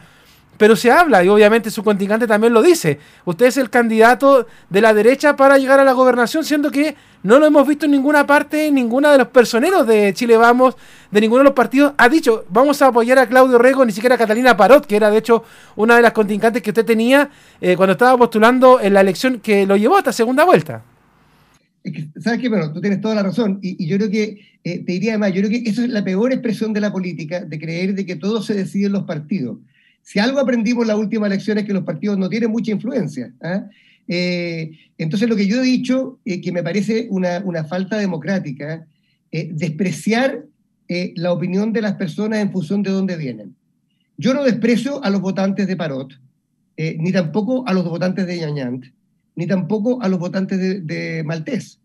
Pero 0.58 0.76
se 0.76 0.90
habla, 0.90 1.22
y 1.22 1.28
obviamente 1.28 1.70
su 1.70 1.82
contingente 1.84 2.26
también 2.26 2.52
lo 2.52 2.62
dice. 2.62 2.98
Usted 3.24 3.46
es 3.46 3.56
el 3.56 3.70
candidato 3.70 4.46
de 4.70 4.80
la 4.80 4.94
derecha 4.94 5.36
para 5.36 5.58
llegar 5.58 5.80
a 5.80 5.84
la 5.84 5.92
gobernación, 5.92 6.44
siendo 6.44 6.70
que 6.70 6.96
no 7.22 7.38
lo 7.38 7.46
hemos 7.46 7.66
visto 7.66 7.86
en 7.86 7.92
ninguna 7.92 8.26
parte, 8.26 8.70
ninguna 8.70 9.12
de 9.12 9.18
los 9.18 9.28
personeros 9.28 9.86
de 9.86 10.14
Chile 10.14 10.36
Vamos, 10.36 10.76
de 11.10 11.20
ninguno 11.20 11.40
de 11.40 11.44
los 11.44 11.54
partidos, 11.54 11.92
ha 11.98 12.08
dicho, 12.08 12.44
vamos 12.48 12.80
a 12.82 12.86
apoyar 12.86 13.18
a 13.18 13.26
Claudio 13.26 13.58
Rego, 13.58 13.84
ni 13.84 13.92
siquiera 13.92 14.14
a 14.14 14.18
Catalina 14.18 14.56
Parot, 14.56 14.86
que 14.86 14.96
era 14.96 15.10
de 15.10 15.18
hecho 15.18 15.44
una 15.76 15.96
de 15.96 16.02
las 16.02 16.12
contingentes 16.12 16.62
que 16.62 16.70
usted 16.70 16.84
tenía 16.84 17.30
eh, 17.60 17.76
cuando 17.76 17.92
estaba 17.92 18.16
postulando 18.16 18.80
en 18.80 18.94
la 18.94 19.00
elección 19.00 19.40
que 19.40 19.66
lo 19.66 19.76
llevó 19.76 19.96
a 19.96 19.98
esta 19.98 20.12
segunda 20.12 20.44
vuelta. 20.44 20.82
¿Sabes 22.20 22.40
qué? 22.40 22.48
Bueno, 22.48 22.72
tú 22.72 22.80
tienes 22.80 23.00
toda 23.00 23.14
la 23.14 23.22
razón. 23.22 23.58
Y, 23.62 23.86
yo 23.86 23.96
creo 23.96 24.10
que, 24.10 24.40
eh, 24.64 24.84
te 24.84 24.92
diría 24.92 25.12
además, 25.12 25.32
yo 25.32 25.42
creo 25.42 25.50
que 25.50 25.68
eso 25.68 25.82
es 25.82 25.88
la 25.88 26.04
peor 26.04 26.32
expresión 26.32 26.72
de 26.72 26.80
la 26.80 26.92
política, 26.92 27.44
de 27.44 27.58
creer 27.58 27.94
de 27.94 28.04
que 28.04 28.16
todo 28.16 28.42
se 28.42 28.54
decide 28.54 28.86
en 28.86 28.92
los 28.92 29.04
partidos. 29.04 29.58
Si 30.06 30.20
algo 30.20 30.38
aprendimos 30.38 30.84
en 30.84 30.88
la 30.88 30.96
última 30.96 31.26
elección 31.26 31.58
es 31.58 31.64
que 31.64 31.72
los 31.72 31.82
partidos 31.82 32.16
no 32.16 32.28
tienen 32.28 32.50
mucha 32.50 32.70
influencia. 32.70 33.34
¿ah? 33.42 33.64
Eh, 34.06 34.70
entonces, 34.98 35.28
lo 35.28 35.34
que 35.34 35.48
yo 35.48 35.60
he 35.60 35.64
dicho, 35.64 36.20
eh, 36.24 36.40
que 36.40 36.52
me 36.52 36.62
parece 36.62 37.08
una, 37.10 37.40
una 37.44 37.64
falta 37.64 37.98
democrática, 37.98 38.86
despreciar 39.50 40.46
la 40.88 41.32
opinión 41.32 41.72
de 41.74 41.82
las 41.82 41.96
personas 41.96 42.38
en 42.38 42.50
función 42.50 42.82
de 42.82 42.90
dónde 42.90 43.16
vienen. 43.16 43.54
Yo 44.16 44.32
no 44.32 44.44
desprecio 44.44 45.04
a 45.04 45.10
los 45.10 45.20
votantes 45.20 45.66
de 45.66 45.76
Parot, 45.76 46.18
ni 46.78 47.12
tampoco 47.12 47.66
a 47.66 47.74
los 47.74 47.84
votantes 47.84 48.26
de 48.26 48.38
Ñañant 48.38 48.86
ni 49.36 49.46
tampoco 49.46 50.02
a 50.02 50.08
los 50.08 50.18
votantes 50.18 50.58
de, 50.58 51.22
Maltés. 51.24 51.78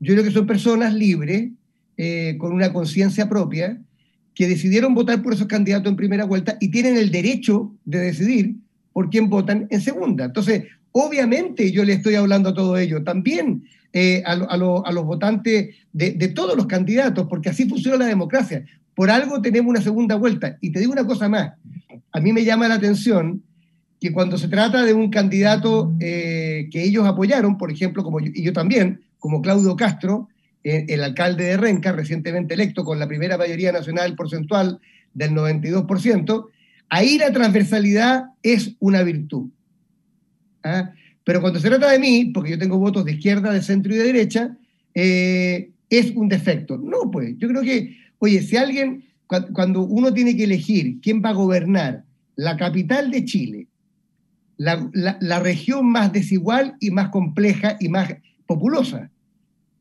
Yo 0.00 0.12
creo 0.12 0.24
que 0.24 0.32
son 0.32 0.46
personas 0.46 0.92
libres, 0.92 1.50
eh, 1.96 2.36
con 2.38 2.52
una 2.52 2.72
conciencia 2.72 3.28
propia, 3.28 3.80
que 4.36 4.46
decidieron 4.46 4.94
votar 4.94 5.22
por 5.22 5.32
esos 5.32 5.46
candidatos 5.46 5.90
en 5.90 5.96
primera 5.96 6.26
vuelta 6.26 6.58
y 6.60 6.68
tienen 6.68 6.98
el 6.98 7.10
derecho 7.10 7.74
de 7.86 7.98
decidir 8.00 8.54
por 8.92 9.08
quién 9.08 9.30
votan 9.30 9.66
en 9.70 9.80
segunda. 9.80 10.26
Entonces, 10.26 10.64
obviamente 10.92 11.72
yo 11.72 11.84
le 11.84 11.94
estoy 11.94 12.16
hablando 12.16 12.50
a 12.50 12.54
todo 12.54 12.76
ello, 12.76 13.02
también 13.02 13.64
eh, 13.94 14.22
a, 14.26 14.36
los 14.36 15.04
votantes 15.06 15.74
de, 15.90 16.28
todos 16.28 16.54
los 16.54 16.66
candidatos, 16.66 17.26
porque 17.30 17.48
así 17.48 17.66
funciona 17.66 17.96
la 17.96 18.04
democracia. 18.04 18.62
Por 18.94 19.10
algo 19.10 19.40
tenemos 19.40 19.70
una 19.70 19.80
segunda 19.80 20.16
vuelta. 20.16 20.58
Y 20.60 20.70
te 20.70 20.80
digo 20.80 20.92
una 20.92 21.06
cosa 21.06 21.30
más, 21.30 21.52
a 22.12 22.20
mí 22.20 22.32
me 22.34 22.44
llama 22.44 22.68
la 22.68 22.74
atención 22.74 23.42
que 23.98 24.12
cuando 24.12 24.36
se 24.36 24.48
trata 24.48 24.84
de 24.84 24.92
un 24.92 25.08
candidato 25.08 25.94
eh, 25.98 26.68
que 26.70 26.84
ellos 26.84 27.06
apoyaron, 27.06 27.56
por 27.56 27.70
ejemplo, 27.70 28.04
como 28.04 28.20
y 28.20 28.42
yo 28.42 28.52
también, 28.52 29.00
como 29.18 29.40
Claudio 29.40 29.76
Castro, 29.76 30.28
el 30.68 31.02
alcalde 31.04 31.44
de 31.44 31.56
Renca, 31.56 31.92
recientemente 31.92 32.54
electo 32.54 32.84
con 32.84 32.98
la 32.98 33.06
primera 33.06 33.38
mayoría 33.38 33.72
nacional 33.72 34.14
porcentual 34.16 34.80
del 35.14 35.30
92%, 35.30 36.46
ahí 36.88 37.18
la 37.18 37.32
transversalidad 37.32 38.26
es 38.42 38.74
una 38.80 39.02
virtud. 39.02 39.50
¿ah? 40.64 40.92
Pero 41.24 41.40
cuando 41.40 41.60
se 41.60 41.68
trata 41.68 41.90
de 41.90 41.98
mí, 41.98 42.26
porque 42.26 42.50
yo 42.50 42.58
tengo 42.58 42.78
votos 42.78 43.04
de 43.04 43.12
izquierda, 43.12 43.52
de 43.52 43.62
centro 43.62 43.94
y 43.94 43.98
de 43.98 44.04
derecha, 44.04 44.56
eh, 44.94 45.70
es 45.90 46.10
un 46.16 46.28
defecto. 46.28 46.78
No, 46.78 47.10
pues, 47.10 47.34
yo 47.38 47.48
creo 47.48 47.62
que, 47.62 47.96
oye, 48.18 48.42
si 48.42 48.56
alguien, 48.56 49.04
cuando 49.52 49.82
uno 49.82 50.12
tiene 50.12 50.36
que 50.36 50.44
elegir 50.44 51.00
quién 51.00 51.22
va 51.24 51.30
a 51.30 51.34
gobernar 51.34 52.04
la 52.36 52.56
capital 52.56 53.10
de 53.10 53.24
Chile, 53.24 53.66
la, 54.56 55.38
región 55.40 55.90
más 55.90 56.12
desigual 56.12 56.76
y 56.80 56.90
más 56.90 57.10
compleja 57.10 57.76
y 57.80 57.88
más 57.88 58.14
populosa. 58.46 59.10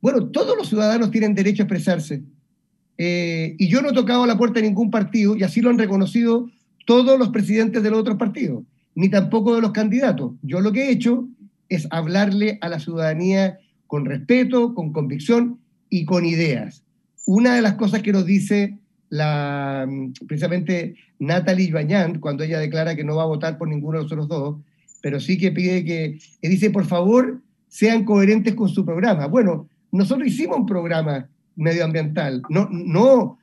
Bueno, 0.06 0.28
todos 0.28 0.56
los 0.56 0.70
ciudadanos 0.70 1.10
tienen 1.10 1.34
derecho 1.34 1.64
a 1.64 1.66
expresarse. 1.66 2.22
Eh, 2.96 3.56
y 3.58 3.68
yo 3.70 3.82
no 3.82 3.90
he 3.90 3.94
tocado 3.94 4.28
la 4.28 4.38
puerta 4.38 4.60
de 4.60 4.68
ningún 4.68 4.92
partido, 4.92 5.36
y 5.36 5.42
así 5.42 5.62
lo 5.62 5.72
han 5.72 5.80
reconocido 5.80 6.48
todos 6.86 7.18
los 7.18 7.30
presidentes 7.30 7.82
de 7.82 7.90
los 7.90 8.02
otros 8.02 8.16
partidos, 8.16 8.62
ni 8.94 9.10
tampoco 9.10 9.56
de 9.56 9.62
los 9.62 9.72
candidatos. 9.72 10.34
Yo 10.44 10.62
lo 10.62 10.72
que 10.72 10.84
he 10.84 10.92
hecho 10.92 11.28
es 11.70 11.88
hablarle 11.90 12.60
a 12.62 12.70
la 12.70 12.80
ciudadanía 12.80 13.58
con 13.88 14.06
respeto, 14.06 14.76
con 14.76 14.94
convicción 14.94 15.58
y 15.90 16.06
con 16.06 16.24
ideas. 16.24 16.84
Una 17.26 17.56
de 17.56 17.64
las 17.64 17.74
cosas 17.74 18.04
que 18.04 18.14
nos 18.14 18.28
dice 18.28 18.78
la, 19.10 19.90
precisamente 20.28 20.98
Natalie 21.18 21.72
Bañán, 21.72 22.20
cuando 22.20 22.44
ella 22.44 22.60
declara 22.60 22.96
que 22.96 23.04
no 23.04 23.16
va 23.16 23.24
a 23.24 23.34
votar 23.34 23.58
por 23.58 23.70
ninguno 23.70 23.98
de 23.98 24.04
los 24.04 24.12
otros 24.12 24.28
dos, 24.28 24.58
pero 25.02 25.20
sí 25.20 25.40
que 25.40 25.52
pide 25.52 25.84
que, 25.84 26.20
dice, 26.44 26.70
por 26.70 26.86
favor, 26.86 27.42
sean 27.68 28.06
coherentes 28.06 28.54
con 28.54 28.70
su 28.70 28.86
programa. 28.86 29.26
Bueno, 29.26 29.68
nosotros 29.96 30.28
hicimos 30.28 30.58
un 30.58 30.66
programa 30.66 31.28
medioambiental, 31.56 32.42
no, 32.50 32.68
no, 32.72 33.38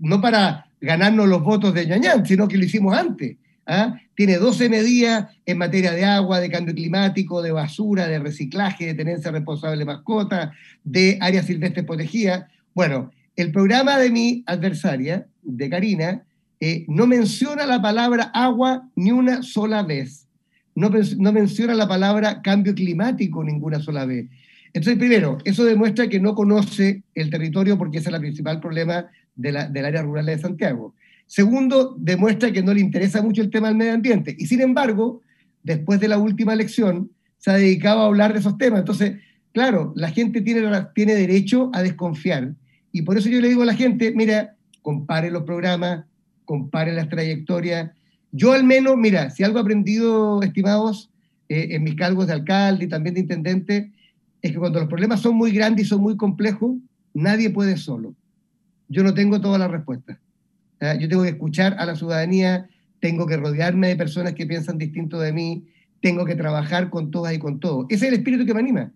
no 0.00 0.20
para 0.20 0.66
ganarnos 0.80 1.28
los 1.28 1.42
votos 1.42 1.74
de 1.74 1.86
Ñañán, 1.86 2.24
sino 2.26 2.48
que 2.48 2.56
lo 2.56 2.64
hicimos 2.64 2.96
antes. 2.96 3.36
¿ah? 3.66 3.96
Tiene 4.14 4.36
12 4.38 4.68
medidas 4.68 5.28
en 5.46 5.58
materia 5.58 5.92
de 5.92 6.04
agua, 6.04 6.40
de 6.40 6.50
cambio 6.50 6.74
climático, 6.74 7.42
de 7.42 7.52
basura, 7.52 8.06
de 8.06 8.18
reciclaje, 8.18 8.86
de 8.86 8.94
tenencia 8.94 9.30
responsable 9.30 9.78
de 9.78 9.84
mascotas, 9.84 10.50
de 10.84 11.18
áreas 11.20 11.46
silvestres 11.46 11.84
protegidas. 11.84 12.46
Bueno, 12.74 13.10
el 13.36 13.52
programa 13.52 13.98
de 13.98 14.10
mi 14.10 14.42
adversaria, 14.46 15.26
de 15.42 15.70
Karina, 15.70 16.24
eh, 16.60 16.84
no 16.88 17.06
menciona 17.06 17.66
la 17.66 17.80
palabra 17.80 18.32
agua 18.34 18.88
ni 18.96 19.12
una 19.12 19.42
sola 19.42 19.82
vez. 19.82 20.26
No, 20.74 20.90
no, 20.90 21.32
menciona 21.32 21.74
la 21.74 21.88
palabra 21.88 22.40
cambio 22.42 22.74
climático 22.74 23.42
ninguna 23.42 23.80
sola 23.80 24.06
vez. 24.06 24.28
Entonces, 24.72 24.98
primero, 24.98 25.38
eso 25.44 25.64
demuestra 25.64 26.08
que 26.08 26.20
no 26.20 26.34
conoce 26.34 27.02
el 27.14 27.30
territorio 27.30 27.78
porque 27.78 27.98
ese 27.98 28.08
es 28.08 28.14
el 28.14 28.20
principal 28.20 28.60
problema 28.60 29.06
del 29.34 29.56
área 29.56 30.02
rural 30.02 30.26
de 30.26 30.38
Santiago. 30.38 30.94
Segundo, 31.26 31.94
demuestra 31.98 32.50
que 32.52 32.62
no 32.62 32.72
le 32.72 32.80
interesa 32.80 33.22
mucho 33.22 33.42
el 33.42 33.50
tema 33.50 33.68
del 33.68 33.76
medio 33.76 33.94
ambiente. 33.94 34.34
Y 34.38 34.46
sin 34.46 34.60
embargo, 34.60 35.22
después 35.62 36.00
de 36.00 36.08
la 36.08 36.18
última 36.18 36.54
elección, 36.54 37.10
se 37.38 37.50
ha 37.50 37.54
dedicado 37.54 38.00
a 38.00 38.06
hablar 38.06 38.32
de 38.32 38.40
esos 38.40 38.58
temas. 38.58 38.80
Entonces, 38.80 39.18
claro, 39.52 39.92
la 39.96 40.10
gente 40.10 40.40
tiene, 40.40 40.62
tiene 40.94 41.14
derecho 41.14 41.70
a 41.72 41.82
desconfiar 41.82 42.54
y 42.92 43.02
por 43.02 43.18
eso 43.18 43.28
yo 43.28 43.40
le 43.40 43.48
digo 43.48 43.62
a 43.62 43.66
la 43.66 43.74
gente, 43.74 44.12
mira, 44.12 44.56
compare 44.82 45.30
los 45.30 45.44
programas, 45.44 46.04
compare 46.44 46.92
las 46.92 47.08
trayectorias. 47.08 47.90
Yo 48.32 48.52
al 48.52 48.64
menos, 48.64 48.96
mira, 48.96 49.30
si 49.30 49.44
algo 49.44 49.58
he 49.58 49.62
aprendido, 49.62 50.42
estimados, 50.42 51.10
eh, 51.48 51.68
en 51.72 51.84
mis 51.84 51.94
cargos 51.94 52.26
de 52.26 52.32
alcalde 52.32 52.86
y 52.86 52.88
también 52.88 53.14
de 53.14 53.20
intendente, 53.20 53.92
es 54.42 54.52
que 54.52 54.58
cuando 54.58 54.80
los 54.80 54.88
problemas 54.88 55.20
son 55.20 55.36
muy 55.36 55.50
grandes 55.52 55.86
y 55.86 55.88
son 55.88 56.00
muy 56.00 56.16
complejos, 56.16 56.76
nadie 57.14 57.50
puede 57.50 57.76
solo. 57.76 58.14
Yo 58.88 59.02
no 59.02 59.14
tengo 59.14 59.40
todas 59.40 59.58
las 59.58 59.70
respuestas. 59.70 60.18
Yo 61.00 61.08
tengo 61.08 61.24
que 61.24 61.30
escuchar 61.30 61.74
a 61.78 61.86
la 61.86 61.96
ciudadanía, 61.96 62.68
tengo 63.00 63.26
que 63.26 63.36
rodearme 63.36 63.88
de 63.88 63.96
personas 63.96 64.34
que 64.34 64.46
piensan 64.46 64.78
distinto 64.78 65.18
de 65.18 65.32
mí, 65.32 65.64
tengo 66.00 66.24
que 66.24 66.36
trabajar 66.36 66.88
con 66.88 67.10
todas 67.10 67.34
y 67.34 67.38
con 67.38 67.58
todos. 67.58 67.86
Ese 67.88 68.06
es 68.06 68.12
el 68.12 68.18
espíritu 68.18 68.46
que 68.46 68.54
me 68.54 68.60
anima. 68.60 68.92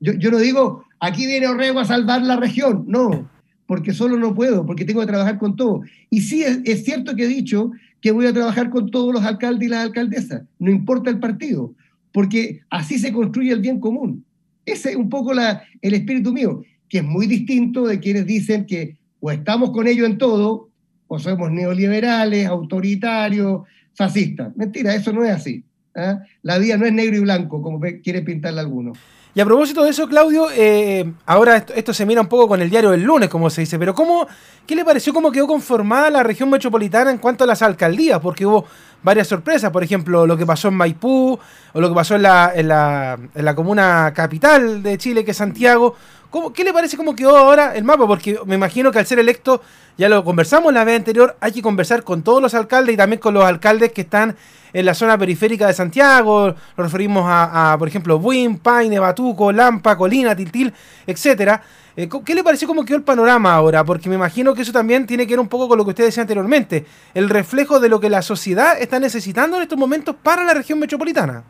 Yo, 0.00 0.14
yo 0.14 0.30
no 0.30 0.38
digo, 0.38 0.84
aquí 0.98 1.26
viene 1.26 1.46
Orrego 1.46 1.80
a 1.80 1.84
salvar 1.84 2.22
la 2.22 2.36
región. 2.36 2.84
No, 2.86 3.28
porque 3.66 3.92
solo 3.92 4.16
no 4.16 4.34
puedo, 4.34 4.64
porque 4.64 4.84
tengo 4.84 5.00
que 5.00 5.06
trabajar 5.06 5.38
con 5.38 5.56
todo. 5.56 5.82
Y 6.08 6.22
sí, 6.22 6.42
es, 6.42 6.84
cierto 6.84 7.14
que 7.16 7.24
he 7.24 7.28
dicho 7.28 7.72
que 8.00 8.12
voy 8.12 8.26
a 8.26 8.32
trabajar 8.32 8.70
con 8.70 8.90
todos 8.90 9.12
los 9.12 9.24
alcaldes 9.24 9.66
y 9.66 9.70
las 9.70 9.84
alcaldesas, 9.84 10.42
no 10.58 10.70
importa 10.70 11.10
el 11.10 11.18
partido, 11.18 11.74
porque 12.12 12.60
así 12.70 12.98
se 12.98 13.12
construye 13.12 13.52
el 13.52 13.60
bien 13.60 13.80
común. 13.80 14.24
Ese 14.66 14.90
es 14.90 14.96
un 14.96 15.08
poco 15.08 15.32
la, 15.32 15.62
el 15.80 15.94
espíritu 15.94 16.32
mío, 16.32 16.62
que 16.88 16.98
es 16.98 17.04
muy 17.04 17.26
distinto 17.26 17.86
de 17.86 17.98
quienes 18.00 18.26
dicen 18.26 18.66
que 18.66 18.96
o 19.20 19.30
estamos 19.30 19.70
con 19.70 19.86
ellos 19.86 20.06
en 20.06 20.18
todo, 20.18 20.68
o 21.08 21.18
somos 21.18 21.50
neoliberales, 21.50 22.46
autoritarios, 22.46 23.62
fascistas. 23.94 24.54
Mentira, 24.56 24.94
eso 24.94 25.12
no 25.12 25.24
es 25.24 25.30
así. 25.30 25.64
¿ah? 25.94 26.20
La 26.42 26.58
vida 26.58 26.76
no 26.76 26.86
es 26.86 26.92
negro 26.92 27.16
y 27.16 27.20
blanco, 27.20 27.62
como 27.62 27.80
quiere 28.02 28.22
pintarla 28.22 28.60
alguno. 28.60 28.92
Y 29.34 29.40
a 29.40 29.44
propósito 29.44 29.84
de 29.84 29.90
eso, 29.90 30.08
Claudio, 30.08 30.48
eh, 30.56 31.12
ahora 31.26 31.58
esto, 31.58 31.92
se 31.92 32.06
mira 32.06 32.22
un 32.22 32.26
poco 32.26 32.48
con 32.48 32.62
el 32.62 32.70
diario 32.70 32.92
del 32.92 33.02
lunes, 33.02 33.28
como 33.28 33.50
se 33.50 33.60
dice, 33.60 33.78
pero 33.78 33.94
¿cómo, 33.94 34.26
¿qué 34.66 34.74
le 34.74 34.82
pareció 34.82 35.12
cómo 35.12 35.30
quedó 35.30 35.46
conformada 35.46 36.08
la 36.10 36.22
región 36.22 36.48
metropolitana 36.48 37.10
en 37.10 37.18
cuanto 37.18 37.44
a 37.44 37.46
las 37.46 37.60
alcaldías? 37.60 38.18
Porque 38.20 38.46
hubo 38.46 38.64
varias 39.06 39.28
sorpresas, 39.28 39.70
por 39.70 39.84
ejemplo, 39.84 40.26
lo 40.26 40.36
que 40.36 40.44
pasó 40.44 40.66
en 40.66 40.74
Maipú 40.74 41.38
o 41.72 41.80
lo 41.80 41.88
que 41.88 41.94
pasó 41.94 42.16
en 42.16 42.22
la, 42.22 42.50
en 42.52 42.66
la, 42.66 43.16
en 43.36 43.44
la 43.44 43.54
comuna 43.54 44.12
capital 44.12 44.82
de 44.82 44.98
Chile, 44.98 45.24
que 45.24 45.30
es 45.30 45.36
Santiago. 45.36 45.94
¿Cómo, 46.28 46.52
¿Qué 46.52 46.64
le 46.64 46.72
parece 46.72 46.96
cómo 46.96 47.14
quedó 47.14 47.36
ahora 47.36 47.76
el 47.76 47.84
mapa? 47.84 48.04
Porque 48.04 48.36
me 48.46 48.56
imagino 48.56 48.90
que 48.90 48.98
al 48.98 49.06
ser 49.06 49.20
electo, 49.20 49.62
ya 49.96 50.08
lo 50.08 50.24
conversamos 50.24 50.74
la 50.74 50.82
vez 50.82 50.96
anterior, 50.96 51.36
hay 51.40 51.52
que 51.52 51.62
conversar 51.62 52.02
con 52.02 52.22
todos 52.22 52.42
los 52.42 52.52
alcaldes 52.54 52.94
y 52.94 52.96
también 52.96 53.20
con 53.20 53.32
los 53.32 53.44
alcaldes 53.44 53.92
que 53.92 54.00
están 54.00 54.34
en 54.72 54.84
la 54.84 54.92
zona 54.92 55.16
periférica 55.16 55.68
de 55.68 55.72
Santiago, 55.72 56.48
nos 56.76 56.86
referimos 56.86 57.22
a, 57.28 57.76
por 57.78 57.86
ejemplo, 57.86 58.18
Buin, 58.18 58.58
Paine, 58.58 58.98
Batuco, 58.98 59.52
Lampa, 59.52 59.96
Colina, 59.96 60.34
Tiltil, 60.34 60.74
etcétera. 61.06 61.62
Eh, 61.96 62.08
¿Qué 62.24 62.34
le 62.34 62.44
pareció 62.44 62.68
cómo 62.68 62.84
quedó 62.84 62.98
el 62.98 63.04
panorama 63.04 63.54
ahora? 63.54 63.82
Porque 63.82 64.10
me 64.10 64.16
imagino 64.16 64.54
que 64.54 64.62
eso 64.62 64.72
también 64.72 65.06
tiene 65.06 65.26
que 65.26 65.32
ver 65.32 65.40
un 65.40 65.48
poco 65.48 65.66
con 65.66 65.78
lo 65.78 65.84
que 65.84 65.90
usted 65.90 66.04
decía 66.04 66.22
anteriormente, 66.22 66.84
el 67.14 67.30
reflejo 67.30 67.80
de 67.80 67.88
lo 67.88 68.00
que 68.00 68.10
la 68.10 68.20
sociedad 68.20 68.80
está 68.80 69.00
necesitando 69.00 69.56
en 69.56 69.62
estos 69.62 69.78
momentos 69.78 70.14
para 70.22 70.44
la 70.44 70.52
región 70.52 70.78
metropolitana. 70.78 71.42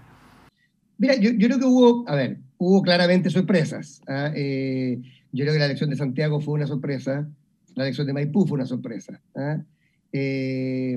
Mira, 0.99 1.17
yo, 1.17 1.31
creo 1.37 1.59
que 1.59 1.65
hubo, 1.65 2.09
a 2.09 2.15
ver, 2.15 2.39
hubo 2.59 2.81
claramente 2.81 3.29
sorpresas. 3.29 4.01
¿ah? 4.07 4.31
Eh, 4.37 5.01
yo 5.33 5.45
creo 5.45 5.53
que 5.53 5.59
la 5.59 5.67
elección 5.67 5.91
de 5.91 5.97
Santiago 5.97 6.41
fue 6.41 6.55
una 6.55 6.67
sorpresa, 6.69 7.29
la 7.75 7.83
elección 7.83 8.07
de 8.07 8.13
Maipú 8.13 8.47
fue 8.47 8.55
una 8.55 8.67
sorpresa. 8.67 9.21
¿ah? 9.35 9.59
Eh, 10.13 10.97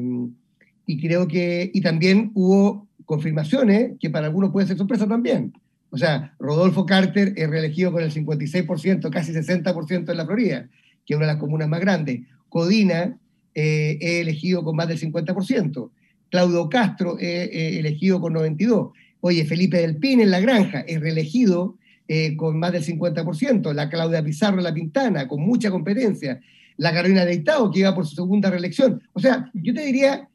y 0.85 1.01
creo 1.01 1.27
que, 1.27 1.71
y 1.73 1.81
también 1.81 2.31
hubo 2.35 2.87
confirmaciones 3.05 3.93
que 3.99 4.11
para 4.11 4.27
algunos 4.27 4.51
puede 4.51 4.67
ser 4.67 4.77
sorpresa 4.77 5.07
también. 5.07 5.53
O 5.91 5.97
sea, 5.97 6.35
Rodolfo 6.39 6.85
Carter 6.85 7.33
es 7.35 7.49
reelegido 7.49 7.91
con 7.91 8.03
el 8.03 8.11
56%, 8.11 9.09
casi 9.09 9.33
60% 9.33 10.11
en 10.11 10.17
la 10.17 10.25
Florida, 10.25 10.69
que 11.05 11.13
es 11.13 11.17
una 11.17 11.27
de 11.27 11.33
las 11.33 11.41
comunas 11.41 11.67
más 11.67 11.79
grandes. 11.79 12.21
Codina 12.47 13.17
eh, 13.55 13.97
es 13.99 14.21
elegido 14.21 14.63
con 14.63 14.75
más 14.75 14.87
del 14.87 14.99
50%. 14.99 15.89
Claudio 16.29 16.69
Castro 16.69 17.17
es 17.19 17.49
elegido 17.51 18.21
con 18.21 18.33
92%. 18.33 18.91
Oye, 19.21 19.45
Felipe 19.45 19.77
del 19.79 19.97
Pin 19.97 20.21
en 20.21 20.31
La 20.31 20.39
Granja 20.39 20.81
es 20.81 21.01
reelegido 21.01 21.77
eh, 22.07 22.35
con 22.37 22.57
más 22.57 22.71
del 22.71 22.83
50%, 22.83 23.73
la 23.73 23.89
Claudia 23.89 24.23
Pizarro 24.23 24.61
La 24.61 24.73
Pintana, 24.73 25.27
con 25.27 25.41
mucha 25.41 25.69
competencia, 25.69 26.39
la 26.77 26.93
Carolina 26.93 27.25
Deitado, 27.25 27.69
que 27.69 27.81
iba 27.81 27.93
por 27.93 28.07
su 28.07 28.15
segunda 28.15 28.49
reelección. 28.49 29.03
O 29.13 29.19
sea, 29.19 29.51
yo 29.53 29.73
te 29.73 29.85
diría, 29.85 30.27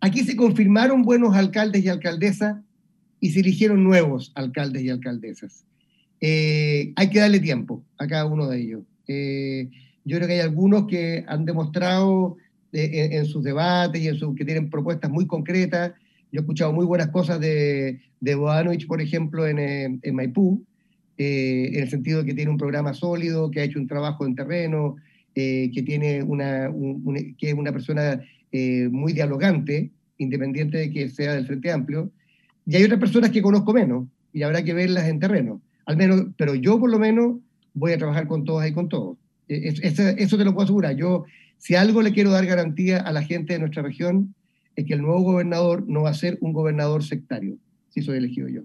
aquí 0.00 0.24
se 0.24 0.34
confirmaron 0.34 1.02
buenos 1.02 1.36
alcaldes 1.36 1.84
y 1.84 1.88
alcaldesas 1.88 2.56
y 3.20 3.30
se 3.30 3.40
eligieron 3.40 3.84
nuevos 3.84 4.32
alcaldes 4.34 4.82
y 4.82 4.90
alcaldesas. 4.90 5.64
Eh, 6.20 6.92
hay 6.96 7.10
que 7.10 7.20
darle 7.20 7.40
tiempo 7.40 7.84
a 7.98 8.06
cada 8.06 8.26
uno 8.26 8.48
de 8.48 8.60
ellos. 8.60 8.82
Eh, 9.08 9.70
yo 10.04 10.16
creo 10.16 10.28
que 10.28 10.34
hay 10.34 10.40
algunos 10.40 10.86
que 10.86 11.24
han 11.26 11.44
demostrado 11.44 12.36
en, 12.72 13.24
sus 13.26 13.42
debates 13.44 14.02
y 14.02 14.08
en 14.08 14.16
su, 14.16 14.34
que 14.34 14.44
tienen 14.44 14.68
propuestas 14.68 15.10
muy 15.10 15.26
concretas. 15.26 15.92
Yo 16.32 16.40
he 16.40 16.42
escuchado 16.42 16.72
muy 16.72 16.84
buenas 16.84 17.08
cosas 17.08 17.40
de, 17.40 18.00
de 18.20 18.34
Boanovich, 18.34 18.86
por 18.86 19.00
ejemplo, 19.00 19.46
en, 19.46 20.00
en 20.02 20.14
Maipú, 20.14 20.64
eh, 21.16 21.70
en 21.72 21.82
el 21.82 21.90
sentido 21.90 22.20
de 22.20 22.26
que 22.26 22.34
tiene 22.34 22.50
un 22.50 22.58
programa 22.58 22.92
sólido, 22.92 23.50
que 23.50 23.60
ha 23.60 23.64
hecho 23.64 23.78
un 23.78 23.86
trabajo 23.86 24.26
en 24.26 24.34
terreno, 24.34 24.96
eh, 25.34 25.70
que, 25.72 25.82
tiene 25.82 26.22
una, 26.22 26.72
que 27.38 27.50
es 27.50 27.54
una 27.54 27.70
persona 27.70 28.20
eh, 28.50 28.88
muy 28.90 29.12
dialogante, 29.12 29.90
independiente 30.18 30.78
de 30.78 30.90
que 30.90 31.08
sea 31.08 31.34
del 31.34 31.46
Frente 31.46 31.70
Amplio. 31.70 32.10
Y 32.66 32.76
hay 32.76 32.84
otras 32.84 33.00
personas 33.00 33.30
que 33.30 33.42
conozco 33.42 33.72
menos 33.72 34.06
y 34.32 34.42
habrá 34.42 34.62
que 34.64 34.74
verlas 34.74 35.08
en 35.08 35.20
terreno. 35.20 35.60
Al 35.86 35.96
menos, 35.96 36.26
pero 36.36 36.54
yo 36.54 36.78
por 36.80 36.90
lo 36.90 36.98
menos 36.98 37.38
voy 37.74 37.92
a 37.92 37.98
trabajar 37.98 38.26
con 38.26 38.44
todas 38.44 38.68
y 38.68 38.72
con 38.72 38.88
todos. 38.88 39.18
Eso, 39.48 40.02
eso 40.02 40.38
te 40.38 40.44
lo 40.44 40.54
puedo 40.54 40.64
asegurar. 40.64 40.96
Yo, 40.96 41.24
si 41.58 41.74
algo 41.74 42.02
le 42.02 42.12
quiero 42.12 42.30
dar 42.30 42.46
garantía 42.46 42.98
a 42.98 43.12
la 43.12 43.22
gente 43.22 43.52
de 43.52 43.58
nuestra 43.58 43.82
región, 43.82 44.34
es 44.76 44.86
que 44.86 44.94
el 44.94 45.02
nuevo 45.02 45.20
gobernador 45.20 45.84
no 45.86 46.02
va 46.02 46.10
a 46.10 46.14
ser 46.14 46.38
un 46.40 46.52
gobernador 46.52 47.04
sectario, 47.04 47.56
si 47.90 48.02
soy 48.02 48.18
elegido 48.18 48.48
yo 48.48 48.62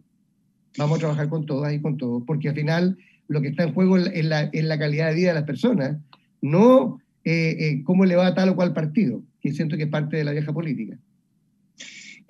vamos 0.78 0.98
a 0.98 1.00
trabajar 1.00 1.30
con 1.30 1.46
todas 1.46 1.74
y 1.74 1.82
con 1.82 1.98
todos, 1.98 2.24
porque 2.26 2.50
al 2.50 2.56
final 2.56 2.98
lo 3.28 3.42
que 3.42 3.50
está 3.50 3.64
en 3.64 3.74
juego 3.74 3.98
es 3.98 4.26
la, 4.26 4.50
la 4.52 4.80
calidad 4.80 5.10
de 5.10 5.16
vida 5.16 5.30
de 5.30 5.34
las 5.36 5.44
personas, 5.44 5.98
no 6.42 7.00
eh, 7.24 7.56
eh, 7.60 7.84
cómo 7.84 8.06
le 8.06 8.16
va 8.16 8.28
a 8.28 8.34
tal 8.34 8.50
o 8.50 8.56
cual 8.56 8.74
partido, 8.74 9.22
que 9.42 9.52
siento 9.52 9.78
que 9.78 9.84
es 9.84 9.90
parte 9.90 10.18
de 10.18 10.24
la 10.24 10.32
vieja 10.32 10.54
política. 10.54 10.98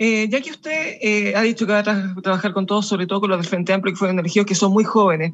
Eh, 0.01 0.29
ya 0.29 0.39
que 0.39 0.51
usted 0.51 1.35
ha 1.35 1.41
dicho 1.41 1.67
que 1.67 1.73
va 1.73 1.79
a 1.79 2.21
trabajar 2.21 2.53
con 2.53 2.65
todos, 2.65 2.87
sobre 2.87 3.05
todo 3.05 3.19
con 3.19 3.29
los 3.29 3.39
del 3.39 3.47
Frente 3.47 3.73
Amplio 3.73 3.93
que 3.93 3.99
fueron 3.99 4.17
elegidos, 4.17 4.47
que 4.47 4.55
son 4.55 4.71
muy 4.71 4.85
jóvenes, 4.85 5.33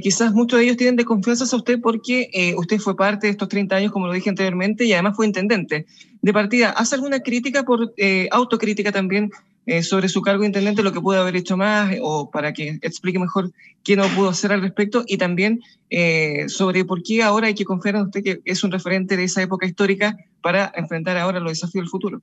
quizás 0.00 0.32
muchos 0.32 0.60
de 0.60 0.64
ellos 0.64 0.76
tienen 0.76 0.94
de 0.94 1.04
confianza 1.04 1.44
a 1.44 1.56
usted 1.56 1.80
porque 1.80 2.54
usted 2.56 2.78
fue 2.78 2.96
parte 2.96 3.26
de 3.26 3.32
estos 3.32 3.48
30 3.48 3.74
años, 3.74 3.90
como 3.92 4.06
lo 4.06 4.12
dije 4.12 4.30
anteriormente, 4.30 4.84
y 4.84 4.92
además 4.92 5.16
fue 5.16 5.26
intendente. 5.26 5.86
De 6.22 6.32
partida, 6.32 6.70
¿hace 6.70 6.94
alguna 6.94 7.18
crítica, 7.18 7.64
por 7.64 7.92
autocrítica 8.30 8.92
también, 8.92 9.32
eh, 9.68 9.82
sobre 9.82 10.08
su 10.08 10.22
cargo 10.22 10.42
de 10.42 10.46
intendente, 10.46 10.84
lo 10.84 10.92
que 10.92 11.00
pudo 11.00 11.20
haber 11.20 11.34
hecho 11.34 11.56
más, 11.56 11.92
eh, 11.92 11.98
o 12.00 12.30
para 12.30 12.52
que 12.52 12.78
explique 12.82 13.18
mejor 13.18 13.50
qué 13.82 13.96
no 13.96 14.06
pudo 14.14 14.28
hacer 14.28 14.52
al 14.52 14.62
respecto, 14.62 15.04
y 15.08 15.16
también 15.16 15.60
eh, 15.90 16.44
sobre 16.46 16.84
por 16.84 17.02
qué 17.02 17.24
ahora 17.24 17.48
hay 17.48 17.54
que 17.54 17.64
confiar 17.64 17.96
en 17.96 18.02
usted 18.02 18.22
que 18.22 18.40
es 18.44 18.62
un 18.62 18.70
referente 18.70 19.16
de 19.16 19.24
esa 19.24 19.42
época 19.42 19.66
histórica 19.66 20.16
para 20.40 20.72
enfrentar 20.76 21.16
ahora 21.16 21.40
los 21.40 21.50
desafíos 21.50 21.82
del 21.82 21.90
futuro. 21.90 22.22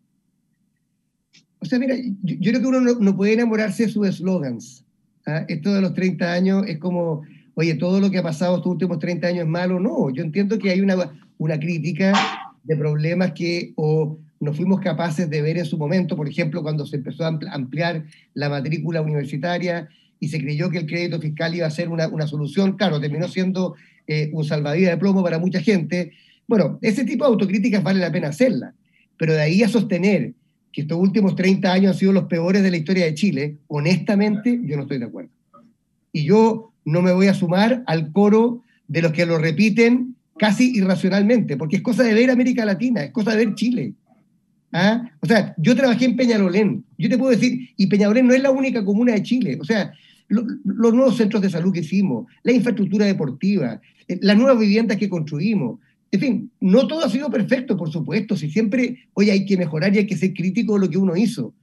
O 1.64 1.66
sea, 1.66 1.80
mira, 1.80 1.96
yo, 2.24 2.52
creo 2.52 2.62
que 2.62 2.68
uno 2.68 2.82
no, 2.82 3.16
puede 3.16 3.34
enamorarse 3.34 3.86
de 3.86 3.90
sus 3.90 4.06
eslogans. 4.06 4.84
¿ah? 5.26 5.46
Esto 5.48 5.74
de 5.74 5.80
los 5.80 5.94
30 5.94 6.34
años 6.34 6.66
es 6.68 6.78
como, 6.78 7.22
oye, 7.56 7.76
todo 7.76 8.02
lo 8.02 8.12
que 8.12 8.18
ha 8.18 8.24
pasado 8.24 8.58
estos 8.58 8.74
últimos 8.74 9.00
30 9.00 9.28
años 9.28 9.44
es 9.44 9.50
malo. 9.50 9.80
No, 9.80 10.10
yo 10.10 10.24
entiendo 10.24 10.60
que 10.60 10.72
hay 10.72 10.82
una, 10.82 11.14
una 11.38 11.58
crítica 11.58 12.12
de 12.64 12.76
problemas 12.76 13.32
que 13.32 13.72
o 13.78 14.20
no 14.42 14.54
fuimos 14.54 14.82
capaces 14.82 15.30
de 15.30 15.42
ver 15.42 15.58
en 15.58 15.64
su 15.64 15.78
momento, 15.78 16.18
por 16.18 16.28
ejemplo, 16.28 16.62
cuando 16.62 16.86
se 16.86 16.98
empezó 16.98 17.24
a 17.24 17.40
ampliar 17.52 18.04
la 18.34 18.50
matrícula 18.50 19.02
universitaria 19.02 19.88
y 20.20 20.28
se 20.28 20.42
creyó 20.42 20.70
que 20.70 20.80
el 20.80 20.86
crédito 20.86 21.22
fiscal 21.22 21.56
iba 21.56 21.66
a 21.66 21.72
ser 21.72 21.88
una, 21.88 22.28
solución, 22.28 22.74
claro, 22.76 23.00
terminó 23.00 23.30
siendo 23.30 23.76
eh, 24.06 24.30
un 24.34 24.44
salvavidas 24.44 24.92
de 24.92 24.98
plomo 24.98 25.24
para 25.24 25.40
mucha 25.40 25.62
gente. 25.62 26.12
Bueno, 26.46 26.78
ese 26.82 27.06
tipo 27.06 27.24
de 27.24 27.32
autocríticas 27.32 27.82
vale 27.84 28.02
la 28.02 28.12
pena 28.12 28.28
hacerla, 28.28 28.74
pero 29.18 29.32
de 29.32 29.42
ahí 29.42 29.64
a 29.64 29.70
sostener 29.70 30.34
que 30.74 30.82
estos 30.82 30.98
últimos 30.98 31.36
30 31.36 31.72
años 31.72 31.94
han 31.94 32.00
sido 32.00 32.12
los 32.12 32.26
peores 32.26 32.64
de 32.64 32.72
la 32.72 32.78
historia 32.78 33.06
de 33.06 33.14
Chile, 33.14 33.58
honestamente 33.68 34.60
yo 34.66 34.76
no 34.76 34.82
estoy 34.82 34.98
de 34.98 35.06
acuerdo. 35.06 35.30
Y 36.12 36.26
yo 36.26 36.74
no 36.84 37.02
me 37.02 37.14
voy 37.14 37.28
a 37.28 37.34
sumar 37.34 37.84
al 37.86 38.12
coro 38.12 38.64
de 38.88 39.02
los 39.02 39.14
que 39.14 39.26
lo 39.26 39.38
repiten 39.38 40.16
casi 40.38 40.76
irracionalmente, 40.76 41.56
porque 41.58 41.78
es 41.78 41.82
cosa 41.84 42.04
de 42.04 42.14
ver 42.14 42.32
América 42.32 42.66
Latina, 42.66 43.04
es 43.04 43.12
cosa 43.12 43.32
de 43.32 43.46
ver 43.46 43.56
Chile. 43.56 43.94
¿Ah? 44.72 45.12
O 45.22 45.28
sea, 45.28 45.54
yo 45.58 45.76
trabajé 45.76 46.06
en 46.06 46.16
Peñalolén, 46.16 46.84
yo 46.98 47.08
te 47.08 47.18
puedo 47.20 47.30
decir, 47.30 47.70
y 47.78 47.86
Peñalolén 47.86 48.26
no 48.26 48.34
es 48.34 48.42
la 48.42 48.50
única 48.50 48.84
comuna 48.84 49.14
de 49.14 49.22
Chile, 49.22 49.60
o 49.62 49.64
sea, 49.64 49.94
los 50.28 50.94
nuevos 50.94 51.16
centros 51.16 51.44
de 51.44 51.50
salud 51.52 51.72
que 51.72 51.82
hicimos, 51.82 52.26
la 52.42 52.54
infraestructura 52.54 53.06
deportiva, 53.06 53.80
eh, 54.08 54.18
las 54.22 54.36
nuevas 54.36 54.58
viviendas 54.58 54.98
que 54.98 55.10
construimos, 55.10 55.80
en 56.14 56.20
fin, 56.20 56.52
no 56.60 56.88
todo 56.88 57.04
ha 57.04 57.10
sido 57.10 57.30
perfecto, 57.32 57.76
por 57.76 57.92
supuesto, 57.92 58.38
si 58.38 58.50
siempre, 58.52 59.08
hoy 59.14 59.32
hay 59.32 59.46
que 59.46 59.58
mejorar 59.58 59.96
y 59.96 59.98
hay 59.98 60.06
que 60.06 60.16
ser 60.16 60.34
crítico 60.34 60.76
de 60.76 60.82
lo 60.82 60.90
que 60.90 61.00
uno 61.00 61.16
hizo, 61.16 61.56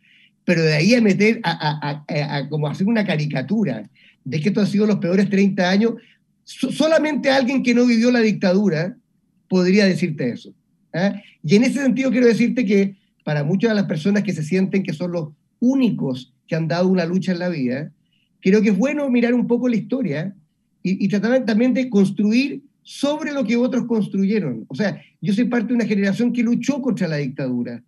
pero 0.45 0.63
de 0.63 0.75
ahí 0.75 0.93
a 0.95 1.01
meter, 1.01 1.41
a, 1.45 2.03
a 2.09 2.49
como 2.49 2.67
hacer 2.67 2.89
una 2.89 3.07
caricatura 3.07 3.89
de 4.25 4.41
que 4.41 4.49
esto 4.49 4.61
ha 4.61 4.67
sido 4.67 4.87
los 4.87 4.97
peores 4.97 5.31
30 5.31 5.71
años, 5.71 5.95
solamente 6.45 7.31
alguien 7.31 7.63
que 7.63 7.75
no 7.75 7.87
vivió 7.87 8.11
la 8.11 8.19
dictadura 8.21 8.97
podría 9.49 9.85
decirte 9.85 10.31
eso. 10.31 10.53
¿ah? 10.95 11.15
Y 11.45 11.55
en 11.55 11.63
ese 11.63 11.81
sentido 11.81 12.11
quiero 12.11 12.27
decirte 12.27 12.65
que 12.65 12.97
para 13.23 13.45
muchas 13.45 13.71
de 13.71 13.77
las 13.77 13.87
personas 13.87 14.25
que 14.25 14.33
se 14.33 14.43
sienten 14.43 14.83
que 14.83 14.93
son 14.93 15.13
los 15.13 15.29
únicos 15.61 16.35
que 16.49 16.57
han 16.57 16.67
dado 16.67 16.89
una 16.89 17.05
lucha 17.05 17.31
en 17.31 17.39
la 17.39 17.49
vida, 17.49 17.93
creo 18.41 18.63
que 18.63 18.71
es 18.71 18.77
bueno 18.77 19.09
mirar 19.11 19.33
un 19.33 19.47
poco 19.47 19.69
la 19.69 19.77
historia 19.77 20.35
y, 20.83 21.07
tratar 21.09 21.45
también 21.45 21.75
de 21.75 21.91
construir 21.91 22.63
sobre 22.91 23.31
lo 23.31 23.45
que 23.45 23.57
otros 23.57 23.87
construyeron. 23.87 24.65
O 24.67 24.75
sea, 24.75 25.01
yo 25.21 25.33
soy 25.33 25.45
parte 25.45 25.69
de 25.69 25.75
una 25.75 25.85
generación 25.85 26.33
que 26.33 26.43
luchó 26.43 26.83
contra 26.83 27.07
la 27.07 27.19
dictadura, 27.19 27.85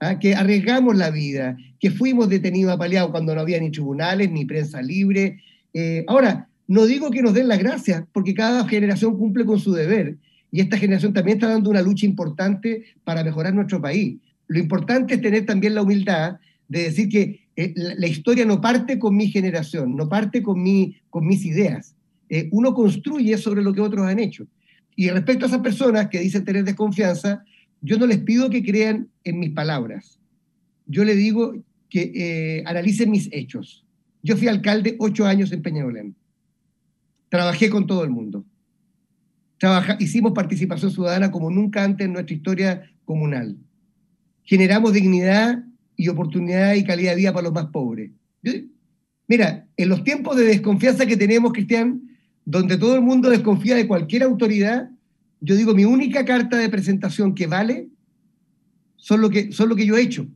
¿ah? 0.00 0.18
que 0.18 0.34
arriesgamos 0.34 0.96
la 0.96 1.10
vida, 1.10 1.58
que 1.78 1.90
fuimos 1.90 2.30
detenidos 2.30 2.72
apaleados 2.72 3.10
cuando 3.10 3.34
no 3.34 3.42
había 3.42 3.60
ni 3.60 3.70
tribunales, 3.70 4.30
ni 4.30 4.46
prensa 4.46 4.80
libre. 4.80 5.42
Eh, 5.74 6.06
ahora, 6.08 6.48
no 6.68 6.86
digo 6.86 7.10
que 7.10 7.20
nos 7.20 7.34
den 7.34 7.48
las 7.48 7.58
gracias, 7.58 8.04
porque 8.14 8.32
cada 8.32 8.66
generación 8.66 9.18
cumple 9.18 9.44
con 9.44 9.60
su 9.60 9.74
deber, 9.74 10.16
y 10.50 10.60
esta 10.60 10.78
generación 10.78 11.12
también 11.12 11.36
está 11.36 11.50
dando 11.50 11.68
una 11.68 11.82
lucha 11.82 12.06
importante 12.06 12.84
para 13.04 13.22
mejorar 13.22 13.52
nuestro 13.52 13.82
país. 13.82 14.16
Lo 14.48 14.58
importante 14.58 15.16
es 15.16 15.20
tener 15.20 15.44
también 15.44 15.74
la 15.74 15.82
humildad 15.82 16.38
de 16.68 16.84
decir 16.84 17.10
que 17.10 17.46
eh, 17.56 17.74
la, 17.76 18.06
historia 18.06 18.46
no 18.46 18.62
parte 18.62 18.98
con 18.98 19.14
mi 19.14 19.28
generación, 19.28 19.96
no 19.96 20.08
parte 20.08 20.42
con, 20.42 20.62
mi, 20.62 20.96
con 21.10 21.26
mis 21.26 21.44
ideas. 21.44 21.95
Eh, 22.28 22.48
uno 22.52 22.74
construye 22.74 23.36
sobre 23.38 23.62
lo 23.62 23.72
que 23.72 23.80
otros 23.80 24.06
han 24.06 24.18
hecho. 24.18 24.46
Y 24.94 25.10
respecto 25.10 25.44
a 25.44 25.48
esas 25.48 25.60
personas 25.60 26.08
que 26.08 26.20
dicen 26.20 26.44
tener 26.44 26.64
desconfianza, 26.64 27.44
yo 27.80 27.98
no 27.98 28.06
les 28.06 28.18
pido 28.18 28.50
que 28.50 28.64
crean 28.64 29.08
en 29.24 29.38
mis 29.38 29.50
palabras. 29.50 30.18
Yo 30.86 31.04
les 31.04 31.16
digo 31.16 31.54
que 31.90 32.12
eh, 32.14 32.62
analicen 32.66 33.10
mis 33.10 33.28
hechos. 33.32 33.84
Yo 34.22 34.36
fui 34.36 34.48
alcalde 34.48 34.96
ocho 34.98 35.26
años 35.26 35.52
en 35.52 35.62
Peñalolén. 35.62 36.16
Trabajé 37.28 37.70
con 37.70 37.86
todo 37.86 38.04
el 38.04 38.10
mundo 38.10 38.44
hicimos 39.98 40.32
participación 40.32 40.90
ciudadana 40.90 41.30
como 41.30 41.50
nunca 41.50 41.82
antes 41.82 42.06
en 42.06 42.12
nuestra 42.12 42.34
historia 42.34 42.90
comunal. 43.04 43.56
Generamos 44.42 44.92
dignidad 44.92 45.64
y 45.96 46.08
oportunidad 46.08 46.74
y 46.74 46.84
calidad 46.84 47.12
de 47.12 47.16
vida 47.16 47.32
para 47.32 47.44
los 47.44 47.54
más 47.54 47.66
pobres. 47.66 48.10
mira, 49.26 49.66
en 49.76 49.88
los 49.88 50.04
tiempos 50.04 50.36
de 50.36 50.44
desconfianza 50.44 51.06
que 51.06 51.16
tenemos, 51.16 51.52
Cristian, 51.52 52.02
donde 52.46 52.78
todo 52.78 52.94
el 52.94 53.02
mundo 53.02 53.28
desconfía 53.28 53.74
de 53.74 53.88
cualquier 53.88 54.22
autoridad, 54.22 54.88
yo 55.40 55.56
digo, 55.56 55.74
mi 55.74 55.84
única 55.84 56.24
carta 56.24 56.56
de 56.56 56.70
presentación 56.70 57.34
que 57.34 57.46
vale 57.46 57.88
son 58.96 59.20
lo 59.20 59.28
que, 59.28 59.52
son 59.52 59.68
lo 59.68 59.76
que 59.76 59.84
yo 59.84 59.96
he 59.96 60.02
hecho. 60.02 60.26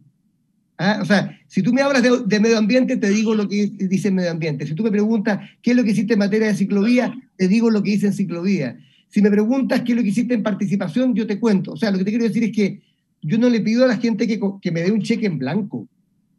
¿Ah? 0.77 0.99
O 1.01 1.05
sea, 1.05 1.39
si 1.47 1.63
tú 1.63 1.73
me 1.73 1.83
hablas 1.83 2.03
de, 2.03 2.41
medio 2.41 2.59
ambiente, 2.59 2.97
te 2.97 3.09
digo 3.11 3.35
lo 3.35 3.49
que 3.49 3.67
dice 3.67 4.09
el 4.09 4.15
medio 4.15 4.31
ambiente. 4.31 4.67
Si 4.67 4.75
tú 4.75 4.83
me 4.83 4.91
preguntas 4.91 5.39
qué 5.63 5.71
es 5.71 5.77
lo 5.77 5.85
que 5.85 5.93
hiciste 5.93 6.15
en 6.15 6.19
materia 6.19 6.49
de 6.49 6.55
ciclovía, 6.55 7.15
te 7.37 7.49
digo 7.49 7.71
lo 7.71 7.83
que 7.83 7.93
dice 7.93 8.09
en 8.09 8.13
ciclovía. 8.13 8.77
Si 9.09 9.23
me 9.23 9.31
preguntas 9.31 9.83
qué 9.83 9.93
es 9.93 9.97
lo 9.97 10.03
que 10.03 10.09
hiciste 10.09 10.35
en 10.35 10.43
participación, 10.43 11.15
yo 11.15 11.27
te 11.27 11.39
cuento. 11.39 11.73
O 11.73 11.77
sea, 11.77 11.91
lo 11.91 11.99
que 11.99 12.05
te 12.05 12.11
quiero 12.11 12.25
decir 12.25 12.43
es 12.45 12.53
que 12.53 12.81
yo 13.23 13.39
no 13.39 13.49
le 13.49 13.61
pido 13.61 13.85
a 13.85 13.89
la 13.89 13.99
gente 13.99 14.27
que, 14.27 14.41
que 14.61 14.73
me 14.73 14.83
dé 14.83 14.91
un 14.91 15.03
cheque 15.03 15.27
en 15.27 15.39
blanco. 15.39 15.87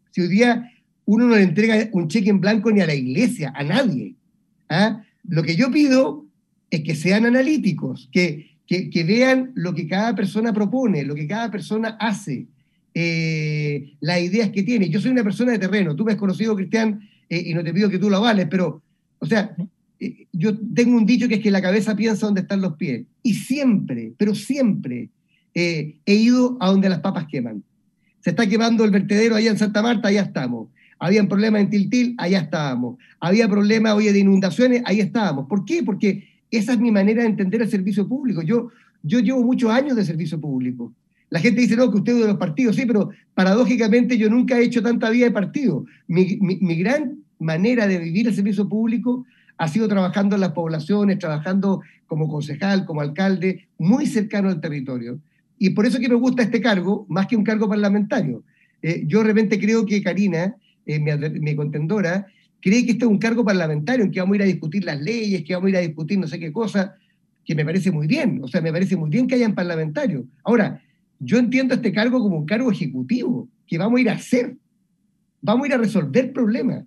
Si 0.09 0.21
hoy 0.21 0.27
día 0.27 0.69
uno 1.05 1.27
no 1.27 1.35
le 1.35 1.43
entrega 1.43 1.89
un 1.93 2.07
cheque 2.07 2.29
en 2.29 2.41
blanco 2.41 2.71
ni 2.71 2.81
a 2.81 2.87
la 2.87 2.95
iglesia, 2.95 3.53
a 3.55 3.63
nadie. 3.63 4.15
¿ah? 4.69 5.03
Lo 5.27 5.43
que 5.43 5.55
yo 5.55 5.71
pido 5.71 6.25
es 6.69 6.81
que 6.81 6.95
sean 6.95 7.25
analíticos, 7.25 8.09
que, 8.11 8.51
que, 8.65 9.03
vean 9.03 9.51
lo 9.55 9.75
que 9.75 9.87
cada 9.87 10.15
persona 10.15 10.53
propone, 10.53 11.03
lo 11.03 11.13
que 11.13 11.27
cada 11.27 11.51
persona 11.51 11.97
hace, 11.99 12.47
eh, 12.93 13.93
las 13.99 14.21
ideas 14.21 14.49
que 14.49 14.63
tiene. 14.63 14.89
Yo 14.89 15.01
soy 15.01 15.11
una 15.11 15.23
persona 15.23 15.51
de 15.51 15.59
terreno, 15.59 15.95
tú 15.95 16.05
me 16.05 16.13
has 16.13 16.17
conocido, 16.17 16.55
Cristian, 16.55 17.01
eh, 17.29 17.43
y 17.47 17.53
no 17.53 17.63
te 17.63 17.73
pido 17.73 17.89
que 17.89 17.99
tú 17.99 18.09
lo 18.09 18.21
vales, 18.21 18.47
pero, 18.49 18.81
o 19.19 19.25
sea, 19.25 19.53
eh, 19.99 20.27
yo 20.31 20.57
tengo 20.73 20.95
un 20.95 21.05
dicho 21.05 21.27
que 21.27 21.35
es 21.35 21.41
que 21.41 21.51
la 21.51 21.61
cabeza 21.61 21.95
piensa 21.95 22.25
donde 22.25 22.41
están 22.41 22.61
los 22.61 22.77
pies. 22.77 23.03
Y 23.21 23.33
siempre, 23.33 24.13
pero 24.17 24.33
siempre 24.33 25.09
he 25.53 25.95
ido 26.05 26.55
a 26.61 26.67
donde 26.67 26.87
las 26.87 27.01
papas 27.01 27.27
queman. 27.29 27.61
Se 28.21 28.29
está 28.29 28.47
quemando 28.47 28.85
el 28.85 28.91
vertedero 28.91 29.35
allá 29.35 29.51
en 29.51 29.57
Santa 29.57 29.81
Marta, 29.81 30.07
allá 30.07 30.21
estamos. 30.21 30.69
Habían 31.01 31.27
problemas 31.27 31.61
en 31.61 31.71
Tiltil, 31.71 32.15
allá 32.19 32.41
estábamos. 32.41 32.97
Había 33.19 33.49
problemas, 33.49 33.95
hoy 33.95 34.05
de 34.05 34.19
inundaciones, 34.19 34.83
ahí 34.85 34.99
estábamos. 34.99 35.47
¿Por 35.47 35.65
qué? 35.65 35.81
Porque 35.81 36.29
esa 36.51 36.73
es 36.73 36.79
mi 36.79 36.91
manera 36.91 37.23
de 37.23 37.29
entender 37.29 37.59
el 37.63 37.69
servicio 37.71 38.07
público. 38.07 38.43
Yo, 38.43 38.69
yo 39.01 39.19
llevo 39.19 39.41
muchos 39.41 39.71
años 39.71 39.95
de 39.95 40.05
servicio 40.05 40.39
público. 40.39 40.93
La 41.31 41.39
gente 41.39 41.59
dice, 41.59 41.75
no, 41.75 41.89
que 41.89 41.97
usted 41.97 42.13
es 42.13 42.19
de 42.19 42.27
los 42.27 42.37
partidos, 42.37 42.75
sí, 42.75 42.85
pero 42.85 43.09
paradójicamente 43.33 44.15
yo 44.15 44.29
nunca 44.29 44.59
he 44.59 44.63
hecho 44.63 44.83
tanta 44.83 45.09
vida 45.09 45.25
de 45.25 45.31
partido. 45.31 45.85
Mi, 46.07 46.37
mi 46.39 46.75
gran 46.75 47.15
manera 47.39 47.87
de 47.87 47.97
vivir 47.97 48.27
el 48.27 48.35
servicio 48.35 48.69
público 48.69 49.25
ha 49.57 49.67
sido 49.67 49.87
trabajando 49.87 50.35
en 50.35 50.41
las 50.41 50.51
poblaciones, 50.51 51.17
trabajando 51.17 51.81
como 52.05 52.27
concejal, 52.27 52.85
como 52.85 53.01
alcalde, 53.01 53.67
muy 53.79 54.05
cercano 54.05 54.49
al 54.49 54.61
territorio. 54.61 55.19
Y 55.57 55.71
por 55.71 55.87
eso 55.87 55.99
que 55.99 56.09
me 56.09 56.15
gusta 56.15 56.43
este 56.43 56.61
cargo, 56.61 57.07
más 57.09 57.25
que 57.25 57.35
un 57.35 57.43
cargo 57.43 57.67
parlamentario. 57.67 58.43
Eh, 58.83 59.03
yo 59.07 59.19
de 59.19 59.25
repente 59.25 59.59
creo 59.59 59.83
que 59.87 60.03
Karina, 60.03 60.55
eh, 60.95 61.29
mi, 61.39 61.55
contendora, 61.55 62.27
cree 62.59 62.85
que 62.85 62.91
este 62.91 63.05
es 63.05 63.11
un 63.11 63.17
cargo 63.17 63.43
parlamentario, 63.43 64.05
en 64.05 64.11
que 64.11 64.19
vamos 64.19 64.33
a 64.33 64.37
ir 64.37 64.41
a 64.43 64.45
discutir 64.45 64.83
las 64.83 64.99
leyes, 64.99 65.43
que 65.43 65.53
vamos 65.53 65.67
a 65.67 65.69
ir 65.69 65.77
a 65.77 65.81
discutir 65.81 66.19
no 66.19 66.27
sé 66.27 66.39
qué 66.39 66.51
cosa, 66.51 66.95
que 67.43 67.55
me 67.55 67.65
parece 67.65 67.91
muy 67.91 68.07
bien. 68.07 68.39
O 68.43 68.47
sea, 68.47 68.61
me 68.61 68.71
parece 68.71 68.95
muy 68.95 69.09
bien 69.09 69.27
que 69.27 69.35
hayan 69.35 69.55
parlamentarios. 69.55 70.25
Ahora, 70.43 70.81
yo 71.19 71.37
entiendo 71.37 71.75
este 71.75 71.91
cargo 71.91 72.19
como 72.19 72.37
un 72.37 72.45
cargo 72.45 72.71
ejecutivo, 72.71 73.47
que 73.67 73.77
vamos 73.77 73.97
a 73.97 74.01
ir 74.01 74.09
a 74.09 74.13
hacer, 74.13 74.55
vamos 75.41 75.63
a 75.63 75.67
ir 75.67 75.73
a 75.73 75.77
resolver 75.77 76.33
problemas 76.33 76.85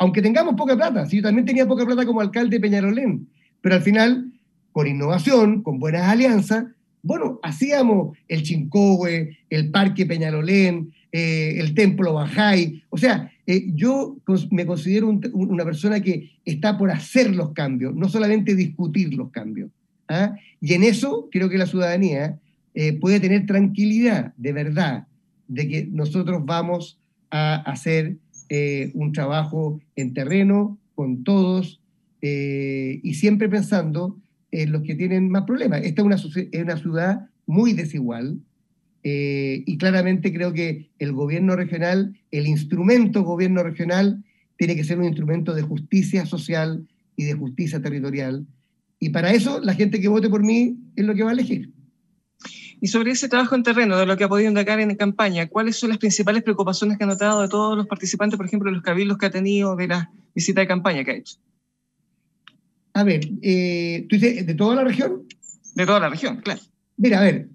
aunque 0.00 0.22
tengamos 0.22 0.54
poca 0.54 0.74
plata, 0.74 1.04
si 1.04 1.16
yo 1.16 1.22
también 1.22 1.44
tenía 1.44 1.68
poca 1.68 1.84
plata 1.84 2.06
como 2.06 2.22
alcalde 2.22 2.56
de 2.56 2.60
Peñarolén, 2.60 3.28
pero 3.60 3.74
al 3.74 3.82
final, 3.82 4.32
con 4.72 4.86
innovación, 4.86 5.62
con 5.62 5.78
buenas 5.78 6.08
alianzas, 6.08 6.64
bueno, 7.02 7.38
hacíamos 7.42 8.16
el 8.26 8.42
Chincohue, 8.42 9.36
el 9.50 9.70
Parque 9.70 10.06
Peñarolén, 10.06 10.90
eh, 11.12 11.56
el 11.58 11.74
Templo 11.74 12.14
Bajay, 12.14 12.84
o 12.88 12.96
sea, 12.96 13.32
eh, 13.46 13.66
yo 13.74 14.16
me 14.50 14.64
considero 14.64 15.08
una 15.32 15.64
persona 15.64 16.00
que 16.00 16.30
está 16.44 16.78
por 16.78 16.90
hacer 16.92 17.34
los 17.34 17.52
cambios, 17.52 17.96
no 17.96 18.08
solamente 18.08 18.54
discutir 18.54 19.14
los 19.14 19.30
cambios. 19.30 19.70
¿ah? 20.08 20.36
Y 20.60 20.74
en 20.74 20.84
eso 20.84 21.28
creo 21.32 21.48
que 21.48 21.58
la 21.58 21.66
ciudadanía 21.66 22.38
eh, 22.74 22.92
puede 22.92 23.18
tener 23.18 23.44
tranquilidad, 23.46 24.34
de 24.36 24.52
verdad, 24.52 25.08
de 25.48 25.66
que 25.66 25.86
nosotros 25.86 26.44
vamos 26.44 26.98
a 27.30 27.56
hacer 27.56 28.16
un 28.94 29.12
trabajo 29.12 29.80
en 29.94 30.12
terreno 30.12 30.76
con 30.96 31.22
todos 31.22 31.80
y 32.20 33.14
siempre 33.14 33.48
pensando 33.48 34.18
en 34.50 34.72
los 34.72 34.82
que 34.82 34.96
tienen 34.96 35.30
más 35.30 35.44
problemas. 35.44 35.82
Esta 35.84 36.02
es 36.02 36.26
una 36.64 36.76
ciudad 36.76 37.28
muy 37.46 37.74
desigual 37.74 38.40
eh, 39.02 39.62
y 39.66 39.78
claramente 39.78 40.32
creo 40.32 40.52
que 40.52 40.90
el 40.98 41.12
gobierno 41.12 41.56
regional, 41.56 42.18
el 42.30 42.46
instrumento 42.46 43.22
gobierno 43.22 43.62
regional, 43.62 44.22
tiene 44.56 44.76
que 44.76 44.84
ser 44.84 44.98
un 44.98 45.06
instrumento 45.06 45.54
de 45.54 45.62
justicia 45.62 46.26
social 46.26 46.86
y 47.16 47.24
de 47.24 47.34
justicia 47.34 47.80
territorial. 47.80 48.46
Y 48.98 49.08
para 49.08 49.32
eso 49.32 49.60
la 49.60 49.74
gente 49.74 50.00
que 50.00 50.08
vote 50.08 50.28
por 50.28 50.42
mí 50.42 50.76
es 50.96 51.04
lo 51.04 51.14
que 51.14 51.22
va 51.22 51.30
a 51.30 51.32
elegir. 51.32 51.72
Y 52.82 52.88
sobre 52.88 53.10
ese 53.10 53.28
trabajo 53.28 53.54
en 53.54 53.62
terreno, 53.62 53.98
de 53.98 54.06
lo 54.06 54.16
que 54.16 54.24
ha 54.24 54.28
podido 54.28 54.48
indagar 54.48 54.80
en 54.80 54.94
campaña, 54.96 55.48
¿cuáles 55.48 55.76
son 55.76 55.90
las 55.90 55.98
principales 55.98 56.42
preocupaciones 56.42 56.96
que 56.96 57.04
ha 57.04 57.06
notado 57.06 57.42
de 57.42 57.48
todos 57.48 57.76
los 57.76 57.86
participantes, 57.86 58.38
por 58.38 58.46
ejemplo, 58.46 58.70
de 58.70 58.76
los 58.76 58.82
cabildos 58.82 59.18
que 59.18 59.26
ha 59.26 59.30
tenido 59.30 59.76
de 59.76 59.88
la 59.88 60.10
visita 60.34 60.62
de 60.62 60.66
campaña 60.66 61.04
que 61.04 61.10
ha 61.10 61.16
hecho? 61.16 61.36
A 62.94 63.04
ver, 63.04 63.20
eh, 63.42 64.06
¿tú 64.08 64.16
dices 64.16 64.46
de 64.46 64.54
toda 64.54 64.76
la 64.76 64.84
región? 64.84 65.26
De 65.74 65.86
toda 65.86 66.00
la 66.00 66.08
región, 66.08 66.40
claro. 66.40 66.60
Mira, 66.96 67.20
a 67.20 67.22
ver, 67.22 67.48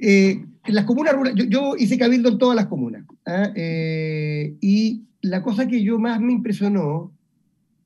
eh, 0.00 0.44
las 0.66 0.84
comunas 0.84 1.14
yo, 1.48 1.76
hice 1.76 1.98
cabildo 1.98 2.30
en 2.30 2.38
todas 2.38 2.56
las 2.56 2.66
comunas, 2.66 3.04
¿ah? 3.26 3.52
eh, 3.54 4.54
y 4.60 5.04
la 5.20 5.42
cosa 5.42 5.66
que 5.66 5.82
yo 5.82 5.98
más 5.98 6.20
me 6.20 6.32
impresionó 6.32 7.12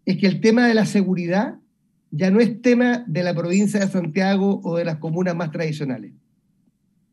es 0.04 0.16
que 0.16 0.26
el 0.26 0.40
tema 0.40 0.66
de 0.66 0.74
la 0.74 0.86
seguridad 0.86 1.56
ya 2.10 2.30
no 2.30 2.40
es 2.40 2.62
tema 2.62 3.04
de 3.06 3.22
la 3.22 3.34
provincia 3.34 3.80
de 3.80 3.88
Santiago 3.88 4.60
o 4.64 4.76
de 4.76 4.84
las 4.84 4.96
comunas 4.96 5.36
más 5.36 5.50
tradicionales. 5.50 6.12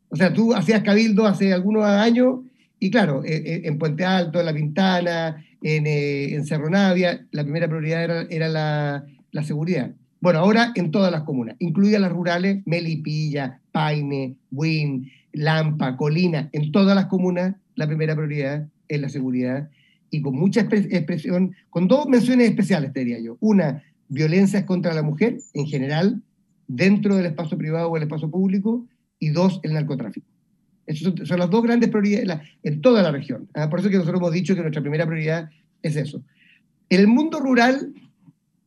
O 0.10 0.16
sea, 0.16 0.34
tú 0.34 0.54
hacías 0.54 0.82
cabildo 0.82 1.26
hace 1.26 1.52
algunos 1.52 1.84
años 1.84 2.40
y 2.80 2.92
claro, 2.92 3.24
eh, 3.26 3.62
en 3.66 3.78
Puente 3.78 4.06
Alto, 4.06 4.40
en 4.40 4.46
La 4.46 4.54
Pintana, 4.54 5.44
en, 5.62 5.88
en 5.88 6.46
Cerro 6.46 6.70
Navia, 6.70 7.26
la 7.32 7.44
primera 7.44 7.68
prioridad 7.68 8.28
era, 8.30 8.50
la, 8.50 9.44
seguridad. 9.44 9.92
Bueno, 10.26 10.40
ahora 10.40 10.72
en 10.74 10.90
todas 10.90 11.12
las 11.12 11.22
comunas, 11.22 11.56
incluidas 11.60 12.02
las 12.02 12.12
rurales, 12.12 12.64
Melipilla, 12.66 13.62
Paine, 13.72 14.36
Buin, 14.50 15.12
Lampa, 15.34 15.96
Colina, 15.96 16.50
en 16.52 16.72
todas 16.72 16.96
las 16.96 17.06
comunas 17.06 17.54
la 17.76 17.86
primera 17.86 18.16
prioridad 18.16 18.68
es 18.88 19.00
la 19.00 19.10
seguridad 19.10 19.70
y 20.10 20.24
con 20.24 20.34
mucha 20.36 20.62
expresión, 20.62 21.56
con 21.70 21.88
dos 21.88 22.08
menciones 22.08 22.50
especiales, 22.50 22.92
te 22.92 23.02
diría 23.02 23.20
yo. 23.20 23.38
Una, 23.40 23.84
violencias 24.08 24.64
contra 24.64 24.96
la 24.96 25.04
mujer 25.04 25.38
en 25.54 25.68
general, 25.68 26.24
dentro 26.68 27.18
del 27.18 27.28
espacio 27.28 27.56
privado 27.56 27.92
o 27.92 27.96
el 27.96 28.02
espacio 28.02 28.32
público, 28.32 28.84
y 29.20 29.30
dos, 29.30 29.60
el 29.62 29.74
narcotráfico. 29.74 30.26
Esas 30.88 31.14
son, 31.24 31.38
las 31.38 31.52
dos 31.52 31.62
grandes 31.62 31.92
prioridades 31.92 32.50
en 32.64 32.82
toda 32.82 33.04
la 33.04 33.12
región. 33.12 33.48
¿ah? 33.54 33.70
Por 33.70 33.80
eso 33.80 33.92
que 33.92 33.98
nosotros 33.98 34.20
hemos 34.20 34.34
dicho 34.34 34.56
que 34.56 34.62
nuestra 34.62 34.82
primera 34.82 35.06
prioridad 35.06 35.52
es 35.84 35.96
eso. 35.96 36.24
En 36.90 37.00
el 37.00 37.08
mundo 37.08 37.40
rural 37.40 37.94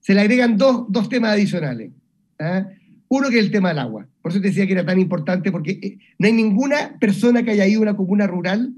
se 0.08 0.14
le 0.14 0.22
agregan 0.22 0.56
dos, 0.56 0.86
dos 0.88 1.10
temas 1.10 1.32
adicionales. 1.32 1.90
¿ah? 2.38 2.66
Uno 3.08 3.28
que 3.28 3.38
es 3.38 3.44
el 3.44 3.50
tema 3.50 3.68
del 3.68 3.80
agua. 3.80 4.08
Por 4.22 4.32
eso 4.32 4.40
te 4.40 4.48
decía 4.48 4.66
que 4.66 4.72
era 4.72 4.86
tan 4.86 4.98
importante, 4.98 5.52
porque 5.52 5.72
eh, 5.82 5.98
no 6.18 6.26
hay 6.26 6.32
ninguna 6.32 6.96
persona 6.98 7.42
que 7.42 7.50
haya 7.50 7.66
ido 7.66 7.80
a 7.80 7.82
una 7.82 7.96
comuna 7.96 8.26
rural 8.26 8.72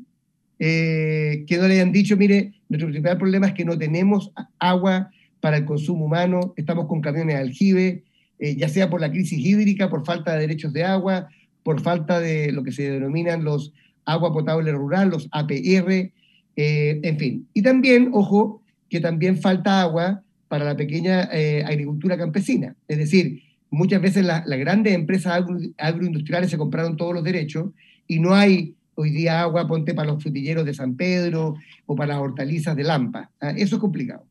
eh, 0.58 1.44
que 1.46 1.56
no 1.56 1.68
le 1.68 1.74
hayan 1.74 1.92
dicho, 1.92 2.16
mire, 2.16 2.54
nuestro 2.68 2.88
principal 2.88 3.16
problema 3.16 3.46
es 3.46 3.54
que 3.54 3.64
no 3.64 3.78
tenemos 3.78 4.32
agua 4.58 5.12
para 5.38 5.58
el 5.58 5.66
consumo 5.66 6.06
humano, 6.06 6.52
estamos 6.56 6.88
con 6.88 7.00
camiones 7.00 7.36
aljibe, 7.36 8.02
eh, 8.40 8.56
ya 8.56 8.68
sea 8.68 8.90
por 8.90 9.00
la 9.00 9.12
crisis 9.12 9.38
hídrica, 9.38 9.88
por 9.88 10.04
falta 10.04 10.32
de 10.32 10.40
derechos 10.40 10.72
de 10.72 10.82
agua, 10.82 11.28
por 11.62 11.80
falta 11.80 12.18
de 12.18 12.50
lo 12.50 12.64
que 12.64 12.72
se 12.72 12.90
denominan 12.90 13.44
los 13.44 13.72
agua 14.04 14.32
potable 14.32 14.72
rural, 14.72 15.10
los 15.10 15.28
APR, 15.30 16.10
en 16.56 17.18
fin. 17.20 17.46
Y 17.54 17.62
también, 17.62 18.10
ojo, 18.12 18.64
que 18.88 18.98
también 18.98 19.40
falta 19.40 19.80
agua 19.80 20.24
para 20.50 20.64
la 20.64 20.76
pequeña 20.76 21.28
eh, 21.32 21.62
agricultura 21.64 22.18
campesina. 22.18 22.74
Es 22.88 22.98
decir, 22.98 23.40
muchas 23.70 24.02
veces 24.02 24.24
las 24.24 24.44
grandes 24.44 24.94
empresas 24.94 25.44
agroindustriales 25.78 26.50
se 26.50 26.58
compraron 26.58 26.96
todos 26.96 27.14
los 27.14 27.22
derechos 27.22 27.70
y 28.08 28.18
no 28.18 28.34
hay 28.34 28.74
hoy 28.96 29.10
día 29.10 29.42
agua, 29.42 29.68
ponte 29.68 29.94
para 29.94 30.10
los 30.10 30.20
frutilleros 30.20 30.66
de 30.66 30.74
San 30.74 30.96
Pedro 30.96 31.54
o 31.86 31.94
para 31.94 32.14
las 32.14 32.22
hortalizas 32.22 32.74
de 32.74 32.82
Lampa. 32.82 33.30
¿ah? 33.40 33.50
Eso 33.50 33.76
es 33.76 33.80
complicado. 33.80 34.26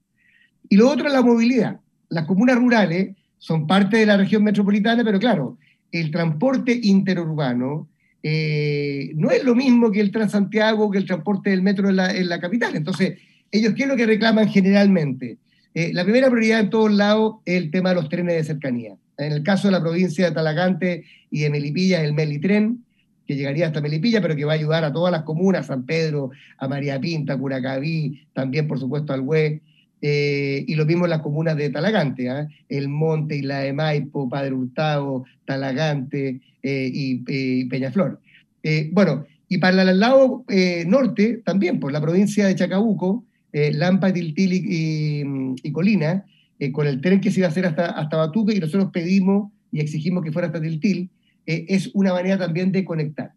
Y 0.68 0.76
lo 0.76 0.90
otro 0.90 1.08
es 1.08 1.14
la 1.14 1.22
movilidad. 1.22 1.80
Las 2.10 2.26
comunas 2.26 2.58
rurales 2.58 3.16
son 3.38 3.66
parte 3.66 3.96
de 3.96 4.06
la 4.06 4.18
región 4.18 4.44
metropolitana, 4.44 5.06
pero 5.06 5.20
claro, 5.20 5.58
el 5.90 6.12
transporte 6.12 6.78
interurbano 6.84 7.88
eh, 8.22 9.14
no 9.16 9.32
es 9.32 9.46
lo 9.46 9.56
mismo 9.56 9.90
que 9.90 10.02
el 10.02 10.12
Transantiago, 10.12 10.92
que 10.92 10.98
el 10.98 11.06
transporte 11.06 11.52
del 11.52 11.62
metro 11.62 11.88
en 11.88 11.96
la, 11.96 12.40
capital. 12.42 12.76
Entonces, 12.76 13.18
ellos, 13.52 13.74
¿qué 13.74 13.84
es 13.84 13.90
lo 13.90 13.96
que 13.96 14.06
reclaman 14.06 14.50
generalmente? 14.50 15.38
Eh, 15.74 15.92
la 15.94 16.04
primera 16.04 16.30
prioridad 16.30 16.62
en 16.62 16.70
todos 16.70 16.92
lados 16.92 17.36
es 17.46 17.58
el 17.58 17.72
tema 17.72 17.90
de 17.90 17.96
los 17.96 18.10
trenes 18.10 18.36
de 18.36 18.44
cercanía. 18.44 18.96
En 19.18 19.32
el 19.34 19.44
caso 19.44 19.68
de 19.68 19.74
la 19.74 19.82
provincia 19.82 20.26
de 20.26 20.32
Talagante 20.36 21.04
y 21.30 21.42
de 21.42 21.50
Melipilla, 21.50 22.04
el 22.04 22.14
Melitren, 22.14 22.84
que 23.28 23.36
llegaría 23.36 23.68
hasta 23.68 23.82
Melipilla, 23.82 24.22
pero 24.22 24.36
que 24.36 24.46
va 24.46 24.54
a 24.54 24.56
ayudar 24.56 24.84
a 24.84 24.92
todas 24.92 25.12
las 25.12 25.22
comunas, 25.22 25.68
San 25.68 25.86
Pedro, 25.86 26.32
a 26.58 26.68
María 26.68 27.00
Pinta, 27.00 27.38
Curacaví, 27.38 28.26
también 28.34 28.68
por 28.68 28.80
supuesto 28.80 29.14
al 29.14 29.22
Hue, 29.22 29.62
eh, 30.02 30.64
y 30.66 30.76
lo 30.76 30.86
mismo 30.86 31.06
en 31.06 31.12
las 31.12 31.22
comunas 31.22 31.58
de 31.58 31.70
Talagante, 31.70 32.30
¿ah? 32.30 32.48
El 32.70 32.88
Monte, 32.88 33.36
y 33.36 33.42
la 33.42 33.60
de 33.60 33.74
Maipo, 33.74 34.30
Padre 34.30 34.54
Hurtado, 34.54 35.26
Talagante 35.46 36.40
eh, 36.64 36.90
y, 36.92 37.66
Peñaflor. 37.66 38.20
Eh, 38.64 38.90
bueno, 38.94 39.26
y 39.48 39.58
para 39.58 39.82
el 39.82 40.00
lado 40.00 40.46
norte 40.88 41.42
también, 41.46 41.80
por 41.80 41.92
la 41.92 42.02
provincia 42.02 42.48
de 42.48 42.56
Chacabuco, 42.56 43.26
Lampa, 43.52 44.14
Tiltil 44.14 44.52
y, 44.54 45.72
Colina, 45.72 46.26
con 46.72 46.88
el 46.88 47.02
tren 47.02 47.22
que 47.22 47.32
se 47.32 47.40
iba 47.40 47.48
a 47.48 47.52
hacer 47.52 47.66
hasta, 47.66 47.88
hasta 47.88 48.18
Batuque, 48.18 48.54
y 48.54 48.60
nosotros 48.60 48.90
pedimos 48.92 49.52
y 49.72 49.80
exigimos 49.80 50.24
que 50.24 50.32
fuera 50.32 50.48
hasta 50.48 50.62
Tiltil, 50.62 51.10
es 51.46 51.90
una 51.94 52.14
manera 52.14 52.38
también 52.38 52.72
de 52.72 52.86
conectar. 52.86 53.34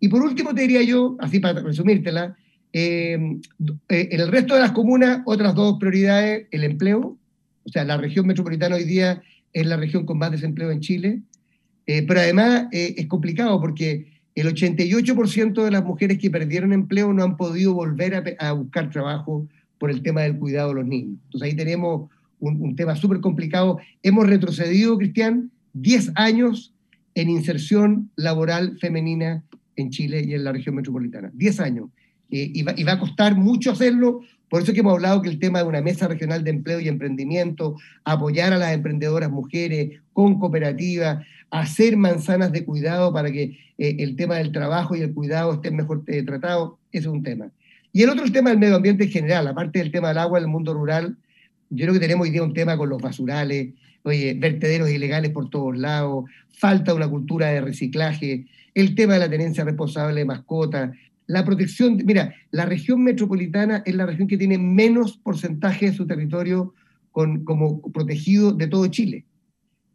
Y 0.00 0.08
por 0.08 0.22
último 0.22 0.54
te 0.54 0.62
diría 0.62 0.82
yo, 0.82 1.16
así 1.20 1.40
para 1.40 1.60
resumírtela, 1.60 2.36
eh, 2.74 3.16
eh, 3.88 4.08
en 4.10 4.20
el 4.20 4.32
resto 4.32 4.54
de 4.54 4.60
las 4.60 4.72
comunas, 4.72 5.22
otras 5.26 5.54
dos 5.54 5.78
prioridades, 5.78 6.48
el 6.50 6.64
empleo, 6.64 7.16
o 7.62 7.68
sea, 7.70 7.84
la 7.84 7.96
región 7.96 8.26
metropolitana 8.26 8.74
hoy 8.74 8.84
día 8.84 9.22
es 9.52 9.64
la 9.64 9.76
región 9.76 10.04
con 10.04 10.18
más 10.18 10.32
desempleo 10.32 10.72
en 10.72 10.80
Chile, 10.80 11.22
eh, 11.86 12.02
pero 12.02 12.18
además 12.20 12.66
es 12.72 13.06
complicado 13.06 13.60
porque 13.60 14.13
el 14.34 14.48
88% 14.48 15.64
de 15.64 15.70
las 15.70 15.84
mujeres 15.84 16.18
que 16.18 16.30
perdieron 16.30 16.72
empleo 16.72 17.12
no 17.12 17.22
han 17.22 17.36
podido 17.36 17.74
volver 17.74 18.36
a, 18.38 18.52
buscar 18.52 18.90
trabajo 18.90 19.46
por 19.78 19.90
el 19.90 20.02
tema 20.02 20.22
del 20.22 20.36
cuidado 20.38 20.70
de 20.70 20.74
los 20.76 20.86
niños. 20.86 21.18
Entonces 21.26 21.50
ahí 21.50 21.56
tenemos 21.56 22.10
un, 22.40 22.74
tema 22.74 22.96
súper 22.96 23.20
complicado. 23.20 23.78
Hemos 24.02 24.26
retrocedido, 24.26 24.98
Cristian, 24.98 25.50
10 25.74 26.12
años 26.16 26.72
en 27.14 27.30
inserción 27.30 28.10
laboral 28.16 28.76
femenina 28.80 29.44
en 29.76 29.90
Chile 29.90 30.24
y 30.26 30.34
en 30.34 30.44
la 30.44 30.52
región 30.52 30.74
metropolitana. 30.74 31.30
10 31.34 31.60
años 31.60 31.88
y, 32.28 32.62
va, 32.62 32.74
y 32.76 32.82
va 32.82 32.92
a 32.92 32.98
costar 32.98 33.36
mucho 33.36 33.70
hacerlo, 33.70 34.22
por 34.48 34.62
eso 34.62 34.72
que 34.72 34.80
hemos 34.80 34.94
hablado 34.94 35.22
que 35.22 35.28
el 35.28 35.38
tema 35.38 35.60
de 35.60 35.68
una 35.68 35.80
mesa 35.80 36.08
regional 36.08 36.44
de 36.44 36.50
empleo 36.50 36.80
y 36.80 36.88
emprendimiento, 36.88 37.76
apoyar 38.04 38.52
a 38.52 38.58
las 38.58 38.72
emprendedoras 38.72 39.30
mujeres 39.30 40.00
con 40.12 40.38
cooperativas, 40.38 41.24
hacer 41.54 41.96
manzanas 41.96 42.50
de 42.50 42.64
cuidado 42.64 43.12
para 43.12 43.30
que 43.30 43.56
eh, 43.78 43.96
el 44.00 44.16
tema 44.16 44.36
del 44.36 44.50
trabajo 44.50 44.96
y 44.96 45.02
el 45.02 45.14
cuidado 45.14 45.54
estén 45.54 45.76
mejor 45.76 46.02
eh, 46.08 46.24
tratados, 46.24 46.74
ese 46.90 47.06
es 47.06 47.12
un 47.12 47.22
tema. 47.22 47.52
Y 47.92 48.02
el 48.02 48.10
otro 48.10 48.24
tema 48.32 48.50
del 48.50 48.58
medio 48.58 48.74
ambiente 48.74 49.04
en 49.04 49.10
general, 49.10 49.46
aparte 49.46 49.78
del 49.78 49.92
tema 49.92 50.08
del 50.08 50.18
agua 50.18 50.38
en 50.38 50.46
el 50.46 50.50
mundo 50.50 50.74
rural, 50.74 51.16
yo 51.70 51.84
creo 51.84 51.94
que 51.94 52.00
tenemos 52.00 52.24
hoy 52.24 52.32
día 52.32 52.42
un 52.42 52.54
tema 52.54 52.76
con 52.76 52.88
los 52.88 53.00
basurales, 53.00 53.72
oye, 54.02 54.34
vertederos 54.34 54.90
ilegales 54.90 55.30
por 55.30 55.48
todos 55.48 55.78
lados, 55.78 56.24
falta 56.50 56.92
una 56.92 57.06
cultura 57.08 57.46
de 57.46 57.60
reciclaje, 57.60 58.46
el 58.74 58.96
tema 58.96 59.14
de 59.14 59.20
la 59.20 59.30
tenencia 59.30 59.62
responsable 59.62 60.18
de 60.18 60.24
mascotas, 60.24 60.90
la 61.28 61.44
protección, 61.44 62.02
mira, 62.04 62.34
la 62.50 62.66
región 62.66 63.04
metropolitana 63.04 63.84
es 63.86 63.94
la 63.94 64.06
región 64.06 64.26
que 64.26 64.38
tiene 64.38 64.58
menos 64.58 65.18
porcentaje 65.18 65.86
de 65.86 65.96
su 65.96 66.04
territorio 66.04 66.74
con, 67.12 67.44
como 67.44 67.80
protegido 67.92 68.52
de 68.52 68.66
todo 68.66 68.88
Chile. 68.88 69.24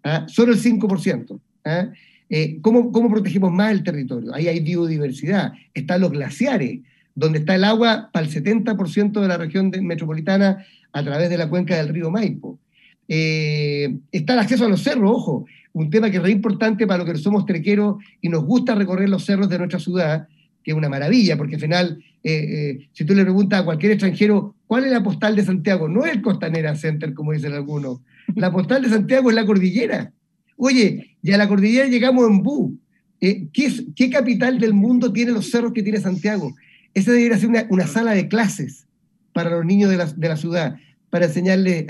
¿ah? 0.05 0.25
Solo 0.29 0.53
el 0.53 0.59
5%. 0.59 1.39
¿Ah? 1.65 1.89
Eh, 2.29 2.59
¿cómo, 2.61 2.91
¿Cómo 2.91 3.09
protegemos 3.09 3.51
más 3.51 3.71
el 3.71 3.83
territorio? 3.83 4.33
Ahí 4.33 4.47
hay 4.47 4.59
biodiversidad, 4.59 5.53
están 5.73 6.01
los 6.01 6.11
glaciares, 6.11 6.81
donde 7.15 7.39
está 7.39 7.55
el 7.55 7.63
agua 7.63 8.09
para 8.13 8.25
el 8.25 8.31
70% 8.31 9.19
de 9.19 9.27
la 9.27 9.37
región 9.37 9.71
metropolitana 9.81 10.65
a 10.91 11.03
través 11.03 11.29
de 11.29 11.37
la 11.37 11.49
cuenca 11.49 11.75
del 11.75 11.89
río 11.89 12.11
Maipo. 12.11 12.59
Eh, 13.07 13.97
está 14.11 14.33
el 14.33 14.39
acceso 14.39 14.65
a 14.65 14.69
los 14.69 14.83
cerros, 14.83 15.11
ojo, 15.11 15.45
un 15.73 15.89
tema 15.89 16.09
que 16.09 16.17
es 16.17 16.23
re 16.23 16.31
importante 16.31 16.85
para 16.85 17.03
los 17.03 17.11
que 17.11 17.19
somos 17.19 17.45
trequeros 17.45 17.97
y 18.21 18.29
nos 18.29 18.43
gusta 18.43 18.75
recorrer 18.75 19.09
los 19.09 19.25
cerros 19.25 19.49
de 19.49 19.57
nuestra 19.57 19.79
ciudad, 19.79 20.27
que 20.63 20.71
es 20.71 20.77
una 20.77 20.89
maravilla, 20.89 21.35
porque 21.35 21.55
al 21.55 21.61
final, 21.61 22.03
eh, 22.23 22.31
eh, 22.33 22.89
si 22.93 23.05
tú 23.05 23.15
le 23.15 23.23
preguntas 23.23 23.61
a 23.61 23.65
cualquier 23.65 23.93
extranjero, 23.93 24.55
¿cuál 24.67 24.85
es 24.85 24.91
la 24.91 25.03
postal 25.03 25.35
de 25.35 25.43
Santiago? 25.43 25.89
No 25.89 26.05
es 26.05 26.13
el 26.13 26.21
Costanera 26.21 26.75
Center, 26.75 27.13
como 27.13 27.33
dicen 27.33 27.53
algunos. 27.53 27.99
La 28.35 28.51
postal 28.51 28.83
de 28.83 28.89
Santiago 28.89 29.29
es 29.29 29.35
la 29.35 29.45
cordillera. 29.45 30.13
Oye, 30.61 31.15
y 31.23 31.31
a 31.31 31.37
la 31.37 31.47
cordillera 31.47 31.87
llegamos 31.87 32.29
en 32.29 32.43
Bu. 32.43 32.77
Eh, 33.21 33.47
¿qué, 33.53 33.71
¿qué, 33.95 34.09
capital 34.09 34.59
del 34.59 34.73
mundo 34.73 35.11
tiene 35.13 35.31
los 35.31 35.49
cerros 35.49 35.71
que 35.71 35.83
tiene 35.83 36.01
Santiago? 36.01 36.53
Esa 36.93 37.13
debería 37.13 37.37
ser 37.37 37.49
una, 37.69 37.87
sala 37.87 38.11
de 38.11 38.27
clases 38.27 38.85
para 39.31 39.51
los 39.51 39.65
niños 39.65 39.89
de 39.89 40.27
la, 40.27 40.37
ciudad, 40.37 40.75
para 41.09 41.27
enseñarles, 41.27 41.85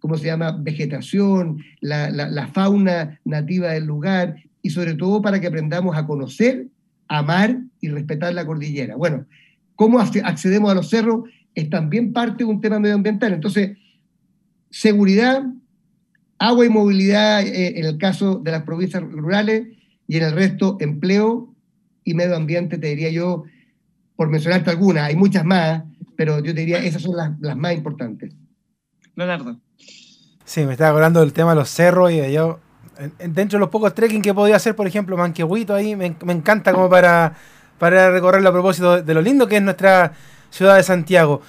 ¿cómo 0.00 0.18
se 0.18 0.26
llama?, 0.26 0.58
vegetación, 0.60 1.62
la, 1.80 2.10
la, 2.10 2.28
la 2.28 2.48
fauna 2.48 3.20
nativa 3.24 3.72
del 3.72 3.84
lugar 3.84 4.36
y 4.60 4.70
sobre 4.70 4.94
todo 4.94 5.22
para 5.22 5.40
que 5.40 5.46
aprendamos 5.46 5.96
a 5.96 6.04
conocer 6.04 6.66
amar 7.06 7.60
y 7.80 7.88
respetar 7.90 8.34
la 8.34 8.44
cordillera. 8.44 8.96
Bueno, 8.96 9.26
cómo 9.76 10.00
accedemos 10.00 10.70
a 10.70 10.74
los 10.74 10.90
cerros 10.90 11.28
es 11.54 11.70
también 11.70 12.12
parte 12.12 12.38
de 12.38 12.50
un 12.50 12.60
tema 12.60 12.80
medioambiental. 12.80 13.32
Entonces, 13.32 13.76
seguridad, 14.70 15.44
agua 16.42 16.66
y 16.66 16.68
movilidad 16.68 17.42
eh, 17.42 17.78
en 17.78 17.84
el 17.84 17.98
caso 17.98 18.36
de 18.36 18.50
las 18.50 18.64
provincias 18.64 19.00
rurales 19.02 19.68
y 20.08 20.16
en 20.16 20.24
el 20.24 20.32
resto 20.32 20.76
empleo 20.80 21.54
y 22.02 22.14
medio 22.14 22.34
ambiente, 22.34 22.78
te 22.78 22.88
diría 22.88 23.10
yo, 23.10 23.44
por 24.16 24.28
mencionarte 24.28 24.70
algunas, 24.70 25.04
hay 25.04 25.14
muchas 25.14 25.44
más, 25.44 25.84
pero 26.16 26.40
yo 26.40 26.52
te 26.52 26.60
diría 26.60 26.78
esas 26.78 27.02
son 27.02 27.16
las, 27.16 27.56
más 27.56 27.74
importantes. 27.74 28.34
Leonardo. 29.14 29.60
Sí, 30.44 30.66
me 30.66 30.72
estaba 30.72 30.96
hablando 30.96 31.20
del 31.20 31.32
tema 31.32 31.50
de 31.50 31.56
los 31.56 31.70
cerros 31.70 32.10
y 32.10 32.32
yo 32.32 32.58
dentro 33.18 33.58
de 33.58 33.60
los 33.60 33.68
pocos 33.68 33.94
trekking 33.94 34.20
que 34.20 34.34
podía 34.34 34.56
hacer, 34.56 34.74
por 34.74 34.86
ejemplo, 34.88 35.16
Manquehuito 35.16 35.74
ahí, 35.74 35.94
me, 35.94 36.06
encanta 36.06 36.72
como 36.72 36.90
para, 36.90 37.34
para 37.78 38.10
recorrerlo 38.10 38.48
a 38.48 38.52
propósito 38.52 39.00
de 39.00 39.14
lo 39.14 39.22
lindo 39.22 39.46
que 39.46 39.56
es 39.58 39.62
nuestra 39.62 40.12
ciudad 40.50 40.76
de 40.76 40.82
Santiago. 40.82 41.40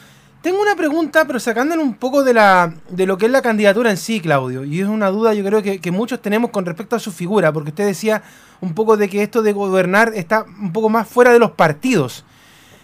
Tengo 0.44 0.62
una 0.62 0.76
pregunta, 0.76 1.24
pero 1.26 1.40
sacándole 1.40 1.82
un 1.82 1.94
poco 1.94 2.22
de, 2.22 2.34
la, 2.34 2.74
de 2.90 3.06
lo 3.06 3.18
que 3.18 3.28
es 3.28 3.32
la 3.32 3.42
candidatura 3.42 3.90
en 3.90 3.96
sí, 3.96 4.20
Claudio. 4.20 4.66
Y 4.66 4.82
es 4.82 4.88
una 4.90 5.08
duda 5.08 5.34
yo 5.34 5.42
creo 5.46 5.64
que, 5.64 5.92
muchos 5.92 6.22
tenemos 6.22 6.52
con 6.52 6.66
respecto 6.66 6.98
a 6.98 7.00
su 7.00 7.14
figura, 7.14 7.54
porque 7.54 7.70
usted 7.70 7.86
decía 7.86 8.22
un 8.60 8.74
poco 8.74 8.98
de 8.98 9.08
que 9.08 9.24
esto 9.24 9.42
de 9.42 9.54
gobernar 9.54 10.12
está 10.14 10.44
un 10.44 10.74
poco 10.74 10.90
más 10.90 11.08
fuera 11.08 11.32
de 11.32 11.40
los 11.40 11.52
partidos. 11.52 12.26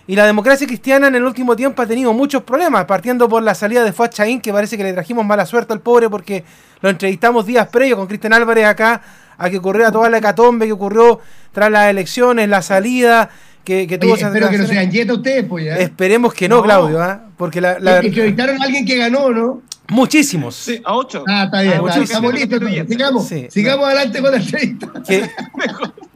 Y 0.07 0.15
la 0.15 0.25
democracia 0.25 0.65
cristiana 0.65 1.07
en 1.07 1.15
el 1.15 1.23
último 1.25 1.53
tiempo 1.57 1.81
ha 1.81 1.85
tenido 1.85 2.13
muchos 2.13 2.43
problemas, 2.43 2.85
partiendo 2.85 3.27
por 3.27 3.43
la 3.43 3.53
salida 3.53 3.83
de 3.83 3.91
Fuad 3.91 4.11
Chaín, 4.11 4.39
que 4.39 4.53
parece 4.53 4.77
que 4.77 4.83
le 4.85 4.93
trajimos 4.93 5.25
mala 5.25 5.45
suerte 5.45 5.73
al 5.73 5.81
pobre 5.81 6.09
porque 6.09 6.45
lo 6.79 6.89
entrevistamos 6.89 7.45
días 7.45 7.67
previos 7.67 7.97
con 7.97 8.07
Cristian 8.07 8.31
Álvarez 8.31 8.67
acá, 8.67 9.01
a 9.37 9.49
que 9.49 9.57
ocurriera 9.57 9.91
toda 9.91 10.09
la 10.09 10.19
hecatombe 10.19 10.65
que 10.65 10.71
ocurrió 10.71 11.19
tras 11.51 11.69
las 11.69 11.89
elecciones, 11.89 12.47
la 12.47 12.61
salida, 12.61 13.29
que, 13.69 13.85
que 13.85 13.97
tuvo... 13.99 14.15
espero 14.15 14.49
que 14.49 14.57
no 14.57 14.65
sean 14.65 14.89
yetos 14.89 15.17
ustedes, 15.17 15.45
pues 15.47 15.65
ya. 15.65 15.77
Esperemos 15.77 16.33
que 16.33 16.49
no, 16.49 16.63
Claudio, 16.63 16.99
¿ah? 16.99 17.21
porque 17.37 17.61
la... 17.61 17.77
la... 17.77 17.99
entrevistaron 17.99 18.59
a 18.59 18.65
alguien 18.65 18.83
que 18.83 18.97
ganó, 18.97 19.29
¿no? 19.29 19.61
Muchísimos. 19.89 20.55
Sí, 20.55 20.81
a 20.83 20.95
ocho. 20.95 21.23
Ah, 21.27 21.43
está 21.45 21.61
bien. 21.61 21.81
estamos 22.01 22.33
listos. 22.33 22.59
Sigamos, 22.87 23.31
sigamos 23.49 23.85
adelante 23.85 24.21
con 24.21 24.31
la 24.31 24.37
entrevista. 24.37 24.91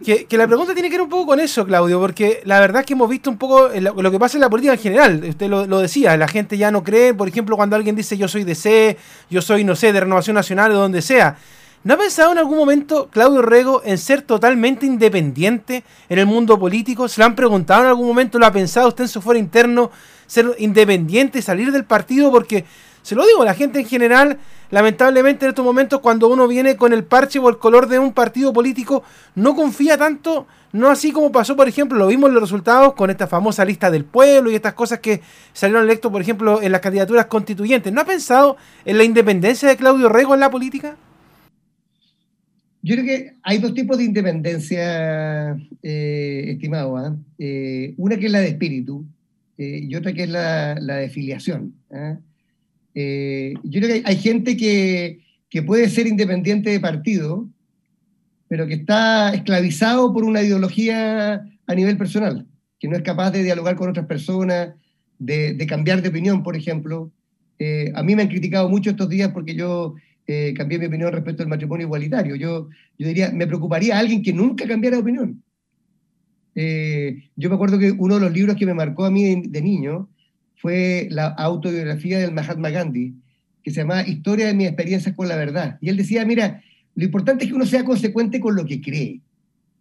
Que, 0.04 0.26
que, 0.26 0.38
la 0.38 0.48
pregunta 0.48 0.74
tiene 0.74 0.90
que 0.90 0.96
ver 0.96 1.04
un 1.04 1.10
poco 1.10 1.28
con 1.28 1.40
eso, 1.40 1.66
Claudio, 1.66 2.00
porque 2.00 2.42
la 2.44 2.60
verdad 2.60 2.82
es 2.82 2.86
que 2.88 2.94
hemos 2.94 3.10
visto 3.10 3.30
un 3.30 3.38
poco 3.38 3.70
lo 3.70 4.12
que 4.12 4.20
pasa 4.20 4.38
en 4.38 4.42
la 4.42 4.50
política 4.50 4.74
en 4.74 4.80
general. 4.80 5.24
Usted 5.24 5.48
lo, 5.48 5.66
lo, 5.66 5.80
decía, 5.80 6.18
la 6.18 6.28
gente 6.28 6.58
ya 6.58 6.72
no 6.72 6.84
cree, 6.84 7.14
por 7.14 7.28
ejemplo, 7.28 7.56
cuando 7.56 7.76
alguien 7.76 7.96
dice 7.96 8.18
yo 8.18 8.28
soy 8.28 8.44
de 8.44 8.56
C, 8.56 8.98
yo 9.30 9.42
soy, 9.42 9.64
no 9.64 9.76
sé, 9.76 9.94
de 9.94 10.02
Renovación 10.02 10.36
Nacional 10.36 10.72
o 10.72 10.76
donde 10.76 11.02
sea. 11.02 11.38
¿No 11.86 11.96
ha 11.96 11.98
pensado 11.98 12.32
en 12.32 12.38
algún 12.38 12.58
momento, 12.58 13.10
Claudio 13.12 13.42
Rego, 13.42 13.82
en 13.84 13.98
ser 13.98 14.22
totalmente 14.22 14.86
independiente 14.86 15.84
en 16.08 16.18
el 16.18 16.26
mundo 16.26 16.58
político? 16.58 17.10
¿Se 17.10 17.20
lo 17.20 17.26
han 17.26 17.36
preguntado 17.36 17.82
en 17.82 17.90
algún 17.90 18.08
momento? 18.08 18.40
¿Lo 18.40 18.46
ha 18.46 18.54
pensado 18.54 18.88
usted 18.88 19.04
en 19.04 19.10
su 19.10 19.22
fuero 19.22 19.38
interno? 19.38 19.92
Ser 20.26 20.56
independiente, 20.60 21.42
salir 21.42 21.74
del 21.74 21.84
partido, 21.84 22.32
porque 22.32 22.64
se 23.02 23.16
lo 23.16 23.26
digo, 23.26 23.44
la 23.44 23.54
gente 23.54 23.82
en 23.82 23.86
general, 23.86 24.40
lamentablemente 24.72 25.46
en 25.46 25.50
estos 25.50 25.66
momentos 25.66 26.00
cuando 26.00 26.30
uno 26.30 26.48
viene 26.48 26.78
con 26.78 26.94
el 26.94 27.04
parche 27.04 27.38
o 27.40 27.50
el 27.50 27.58
color 27.58 27.88
de 27.88 28.00
un 28.00 28.14
partido 28.14 28.54
político, 28.54 29.04
no 29.36 29.54
confía 29.54 29.98
tanto, 29.98 30.48
no 30.72 30.90
así 30.90 31.12
como 31.12 31.34
pasó, 31.34 31.58
por 31.58 31.68
ejemplo, 31.68 31.98
lo 31.98 32.08
vimos 32.08 32.30
en 32.30 32.36
los 32.36 32.44
resultados 32.44 32.94
con 32.94 33.10
esta 33.10 33.28
famosa 33.28 33.66
lista 33.66 33.92
del 33.92 34.06
pueblo 34.06 34.50
y 34.50 34.56
estas 34.56 34.74
cosas 34.74 35.00
que 35.00 35.22
salieron 35.52 35.84
electos, 35.84 36.14
por 36.14 36.22
ejemplo, 36.22 36.62
en 36.62 36.72
las 36.72 36.80
candidaturas 36.80 37.26
constituyentes. 37.26 37.92
¿No 37.92 38.00
ha 38.00 38.06
pensado 38.06 38.56
en 38.86 38.98
la 38.98 39.04
independencia 39.04 39.68
de 39.68 39.76
Claudio 39.76 40.08
Rego 40.08 40.34
en 40.34 40.40
la 40.40 40.50
política? 40.50 40.96
Yo 42.86 42.96
creo 42.96 43.06
que 43.06 43.34
hay 43.44 43.60
dos 43.60 43.74
tipos 43.74 43.98
de 43.98 44.04
independencia, 44.04 45.58
eh, 45.82 46.44
estimado. 46.50 46.98
¿ah? 46.98 47.16
Eh, 47.40 47.94
una 47.96 48.18
que 48.18 48.26
es 48.26 48.32
la 48.32 48.42
de 48.42 48.50
espíritu 48.50 49.06
eh, 49.58 49.80
y 49.88 49.96
otra 49.96 50.12
que 50.12 50.24
es 50.24 50.30
la, 50.30 50.76
de 50.76 51.10
filiación. 51.10 51.74
¿ah? 51.92 52.18
Eh, 52.94 53.54
yo 53.64 53.80
creo 53.80 53.88
que 53.88 54.04
hay, 54.06 54.18
gente 54.18 54.58
que, 54.58 55.22
puede 55.66 55.90
ser 55.90 56.08
independiente 56.08 56.72
de 56.72 56.82
partido, 56.82 57.48
pero 58.50 58.68
que 58.68 58.74
está 58.74 59.34
esclavizado 59.34 60.14
por 60.14 60.26
una 60.26 60.42
ideología 60.42 61.48
a 61.66 61.76
nivel 61.76 61.98
personal, 61.98 62.46
que 62.80 62.90
no 62.90 62.98
es 62.98 63.02
capaz 63.02 63.32
de 63.32 63.44
dialogar 63.44 63.78
con 63.78 63.90
otras 63.90 64.08
personas, 64.08 64.74
de, 65.20 65.66
cambiar 65.70 66.02
de 66.02 66.10
opinión, 66.10 66.44
por 66.44 66.58
ejemplo. 66.58 67.14
A 67.96 68.04
mí 68.04 68.14
me 68.14 68.24
han 68.24 68.28
criticado 68.28 68.68
mucho 68.68 68.90
estos 68.90 69.08
días 69.08 69.32
porque 69.32 69.56
yo 69.56 69.96
eh, 70.28 70.54
cambié 70.56 70.80
mi 70.80 70.86
opinión 70.86 71.12
respecto 71.12 71.44
al 71.44 71.50
matrimonio 71.50 71.86
igualitario. 71.86 72.36
Yo, 72.36 72.70
yo 72.98 73.08
diría, 73.08 73.32
me 73.32 73.48
preocuparía 73.48 73.96
a 73.96 74.00
alguien 74.00 74.24
que 74.24 74.34
nunca 74.34 74.68
cambiara 74.68 74.98
de 74.98 75.02
opinión. 75.02 75.44
yo 77.36 77.50
me 77.50 77.56
acuerdo 77.56 77.80
que 77.80 77.92
uno 77.92 78.16
de 78.16 78.22
los 78.22 78.34
libros 78.34 78.56
que 78.56 78.66
me 78.66 78.74
marcó 78.74 79.06
a 79.06 79.12
mí 79.12 79.44
de 79.48 79.62
niño 79.62 80.10
fue 80.64 81.08
la 81.12 81.28
autobiografía 81.28 82.20
del 82.20 82.32
Mahatma 82.32 82.70
Gandhi, 82.70 83.14
que 83.64 83.72
se 83.72 83.82
llama 83.82 84.08
Historia 84.08 84.48
de 84.48 84.54
mis 84.54 84.68
experiencias 84.68 85.16
con 85.16 85.28
la 85.28 85.36
verdad. 85.36 85.78
Y 85.82 85.90
él 85.90 85.98
decía, 85.98 86.26
mira, 86.26 86.62
lo 86.96 87.04
importante 87.04 87.44
es 87.44 87.50
que 87.50 87.56
uno 87.56 87.66
sea 87.66 87.84
consecuente 87.84 88.40
con 88.40 88.56
lo 88.56 88.66
que 88.66 88.80
cree. 88.82 89.22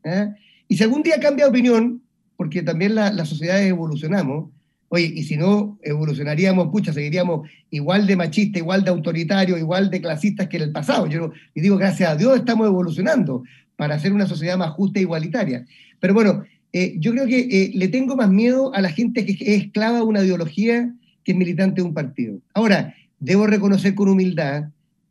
¿eh? 0.04 0.28
Y 0.66 0.76
si 0.76 0.82
algún 0.82 1.02
día 1.02 1.20
cambia 1.20 1.44
de 1.44 1.50
opinión, 1.50 2.02
porque 2.36 2.62
también 2.62 2.94
las 2.94 3.14
la 3.14 3.24
sociedades 3.24 3.68
evolucionamos, 3.68 4.50
oye, 4.94 5.10
y 5.14 5.22
si 5.22 5.38
no 5.38 5.78
evolucionaríamos, 5.82 6.68
pucha, 6.68 6.92
seguiríamos 6.92 7.48
igual 7.70 8.06
de 8.06 8.14
machista, 8.14 8.58
igual 8.58 8.84
de 8.84 8.90
autoritario, 8.90 9.56
igual 9.56 9.88
de 9.88 10.02
clasistas 10.02 10.48
que 10.48 10.58
en 10.58 10.64
el 10.64 10.72
pasado. 10.72 11.06
Yo 11.06 11.32
y 11.54 11.62
digo, 11.62 11.78
gracias 11.78 12.10
a 12.10 12.16
Dios 12.16 12.36
estamos 12.36 12.66
evolucionando 12.66 13.42
para 13.76 13.94
hacer 13.94 14.12
una 14.12 14.26
sociedad 14.26 14.58
más 14.58 14.72
justa 14.72 14.98
e 14.98 15.02
igualitaria. 15.02 15.64
Pero 15.98 16.12
bueno, 16.12 16.44
eh, 16.74 16.96
yo 16.98 17.12
creo 17.12 17.26
que 17.26 17.38
eh, 17.38 17.70
le 17.72 17.88
tengo 17.88 18.16
más 18.16 18.28
miedo 18.28 18.74
a 18.74 18.82
la 18.82 18.90
gente 18.90 19.24
que 19.24 19.32
es 19.32 19.62
esclava 19.62 19.96
de 19.96 20.02
una 20.02 20.22
ideología 20.22 20.92
que 21.24 21.32
es 21.32 21.38
militante 21.38 21.80
de 21.80 21.88
un 21.88 21.94
partido. 21.94 22.38
Ahora, 22.52 22.94
debo 23.18 23.46
reconocer 23.46 23.94
con 23.94 24.10
humildad 24.10 24.64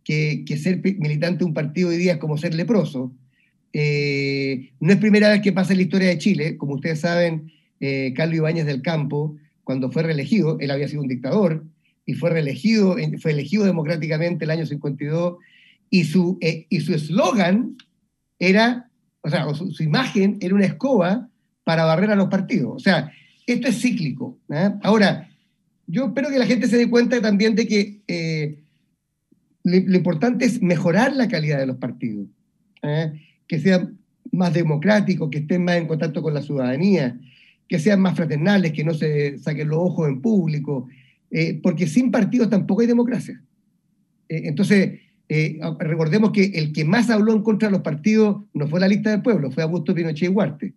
que, 0.03 0.45
ser 0.61 0.79
militante 0.99 1.39
de 1.39 1.45
un 1.45 1.55
partido 1.55 1.89
hoy 1.89 1.97
día 1.97 2.13
es 2.13 2.17
como 2.19 2.37
ser 2.37 2.53
leproso. 2.53 3.11
Eh, 3.73 4.69
no 4.79 4.93
es 4.93 4.99
primera 4.99 5.31
vez 5.31 5.41
que 5.41 5.53
pasa 5.53 5.73
en 5.73 5.77
la 5.77 5.83
historia 5.83 6.09
de 6.09 6.19
Chile. 6.19 6.57
Como 6.57 6.75
ustedes 6.75 6.99
saben, 6.99 7.51
Carlos 8.13 8.35
Ibáñez 8.35 8.67
del 8.67 8.83
Campo, 8.83 9.37
cuando 9.63 9.91
fue 9.91 10.03
reelegido, 10.03 10.57
él 10.59 10.71
había 10.71 10.87
sido 10.87 11.01
un 11.01 11.07
dictador, 11.07 11.63
y 12.05 12.13
fue 12.13 12.31
reelegido, 12.31 12.95
fue 13.21 13.31
elegido 13.31 13.63
democráticamente 13.63 14.45
el 14.45 14.51
año 14.51 14.65
52, 14.65 15.37
y 15.89 16.05
su 16.05 16.37
y 16.41 16.79
su 16.79 16.93
eslogan 16.93 17.77
era, 18.39 18.89
o 19.21 19.29
sea, 19.29 19.45
su 19.53 19.83
imagen 19.83 20.37
era 20.41 20.55
una 20.55 20.65
escoba 20.65 21.29
para 21.63 21.85
barrer 21.85 22.11
a 22.11 22.15
los 22.15 22.27
partidos. 22.27 22.75
O 22.75 22.79
sea, 22.79 23.11
esto 23.45 23.67
es 23.67 23.81
cíclico. 23.81 24.37
¿ah? 24.49 24.79
Ahora, 24.83 25.29
yo 25.87 26.07
espero 26.07 26.29
que 26.29 26.39
la 26.39 26.45
gente 26.45 26.67
se 26.67 26.77
dé 26.77 26.89
cuenta 26.89 27.21
también 27.21 27.55
de 27.55 27.67
que 27.67 28.01
eh, 28.07 28.59
lo, 29.63 29.95
importante 29.95 30.45
es 30.45 30.61
mejorar 30.61 31.15
la 31.15 31.27
calidad 31.27 31.59
de 31.59 31.67
los 31.67 31.77
partidos, 31.77 32.27
que 33.47 33.59
sean 33.59 33.99
más 34.31 34.53
democráticos, 34.53 35.29
que 35.29 35.39
estén 35.39 35.65
más 35.65 35.75
en 35.75 35.87
contacto 35.87 36.21
con 36.21 36.33
la 36.33 36.41
ciudadanía, 36.41 37.19
que 37.71 37.79
sean 37.79 38.01
más 38.01 38.17
fraternales, 38.17 38.73
que 38.73 38.83
no 38.83 38.93
se 38.93 39.39
saquen 39.39 39.69
los 39.69 39.79
ojos 39.79 40.09
en 40.09 40.19
público, 40.19 40.89
eh, 41.31 41.57
porque 41.63 41.87
sin 41.87 42.11
partidos 42.11 42.49
tampoco 42.49 42.81
hay 42.81 42.87
democracia. 42.87 43.41
Eh, 44.27 44.41
entonces, 44.43 44.99
recordemos 45.79 46.31
que 46.31 46.43
el 46.55 46.73
que 46.73 46.83
más 46.83 47.09
habló 47.09 47.31
en 47.31 47.41
contra 47.41 47.69
de 47.69 47.71
los 47.71 47.81
partidos 47.81 48.43
no 48.53 48.67
fue 48.67 48.81
la 48.81 48.89
lista 48.89 49.11
del 49.11 49.21
pueblo, 49.21 49.49
fue 49.49 49.63
Augusto 49.63 49.95
Pinochet 49.95 50.29
y 50.29 50.33
Huarte. 50.33 50.73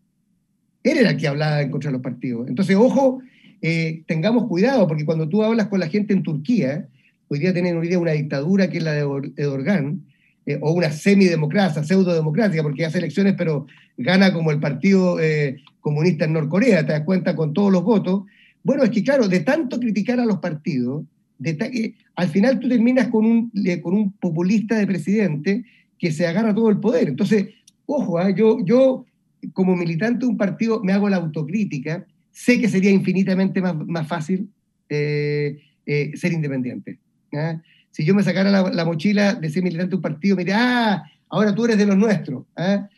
Él 0.85 0.99
era 0.99 1.11
el 1.11 1.17
que 1.17 1.27
hablaba 1.27 1.61
en 1.61 1.73
contra 1.73 1.89
de 1.89 1.95
los 1.95 2.03
partidos. 2.03 2.47
Entonces, 2.47 2.77
ojo, 2.77 3.21
eh, 3.61 4.05
tengamos 4.07 4.47
cuidado, 4.47 4.87
porque 4.87 5.05
cuando 5.05 5.29
tú 5.29 5.43
hablas 5.43 5.67
con 5.67 5.81
la 5.81 5.89
gente 5.89 6.13
en 6.13 6.23
Turquía, 6.23 6.87
hoy 7.27 7.41
día 7.41 7.53
tienen 7.53 7.77
una 7.77 7.87
idea 7.87 7.99
una 7.99 8.13
dictadura 8.13 8.71
que 8.71 8.79
es 8.79 8.85
la 8.85 8.93
de 8.93 9.33
Erdogan, 9.37 10.03
eh, 10.47 10.59
o 10.61 10.71
una 10.71 10.93
semidemocracia, 10.93 11.83
pseudo-democrática, 11.83 12.63
porque 12.63 12.85
hace 12.85 12.99
elecciones, 12.99 13.35
pero 13.37 13.67
gana 13.97 14.33
como 14.33 14.53
el 14.53 14.61
Partido 14.61 15.19
eh, 15.19 15.57
Comunista 15.85 16.25
en 16.25 16.33
Norcorea, 16.33 16.87
te 16.87 16.93
das 16.93 17.03
cuenta, 17.03 17.37
con 17.37 17.53
todos 17.53 17.71
los 17.71 17.85
votos. 17.85 18.23
Bueno, 18.63 18.85
es 18.85 18.91
que 18.91 19.05
claro, 19.05 19.29
de 19.29 19.41
tanto 19.41 19.79
criticar 19.79 20.19
a 20.19 20.25
los 20.25 20.39
partidos, 20.39 21.05
de 21.39 21.95
al 22.17 22.29
final 22.29 22.59
tú 22.59 22.71
terminas 22.71 23.09
con 23.09 23.27
un, 23.27 23.53
con 23.83 23.93
un 23.93 24.13
populista 24.13 24.79
de 24.79 24.87
presidente 24.87 25.65
que 25.99 26.11
se 26.11 26.27
agarra 26.27 26.55
todo 26.55 26.71
el 26.71 26.81
poder. 26.81 27.09
Entonces, 27.09 27.49
ojo, 27.85 28.19
¿ah? 28.19 28.31
yo, 28.31 28.65
yo 28.65 29.05
como 29.53 29.77
militante 29.77 30.21
de 30.21 30.31
un 30.31 30.39
partido 30.39 30.81
me 30.83 30.95
hago 30.95 31.11
la 31.11 31.19
autocrítica, 31.19 32.07
sé 32.31 32.59
que 32.59 32.71
sería 32.71 32.91
infinitamente 32.91 33.61
más, 33.61 34.09
fácil 34.09 34.49
eh, 34.89 35.59
eh, 35.85 36.13
ser 36.15 36.33
independiente. 36.33 36.99
¿ah? 37.35 37.61
Si 37.91 38.07
yo 38.07 38.15
me 38.15 38.23
sacara 38.23 38.51
la, 38.51 38.85
mochila 38.87 39.35
de 39.35 39.51
ser 39.51 39.63
militante 39.63 39.91
de 39.91 39.97
un 39.97 40.03
partido, 40.03 40.35
me 40.35 40.45
diría, 40.45 40.95
ah, 40.95 41.05
ahora 41.29 41.55
tú 41.55 41.67
eres 41.67 41.77
de 41.77 41.85
los 41.85 41.99
nuestros. 41.99 42.47
¿ah? 42.57 42.89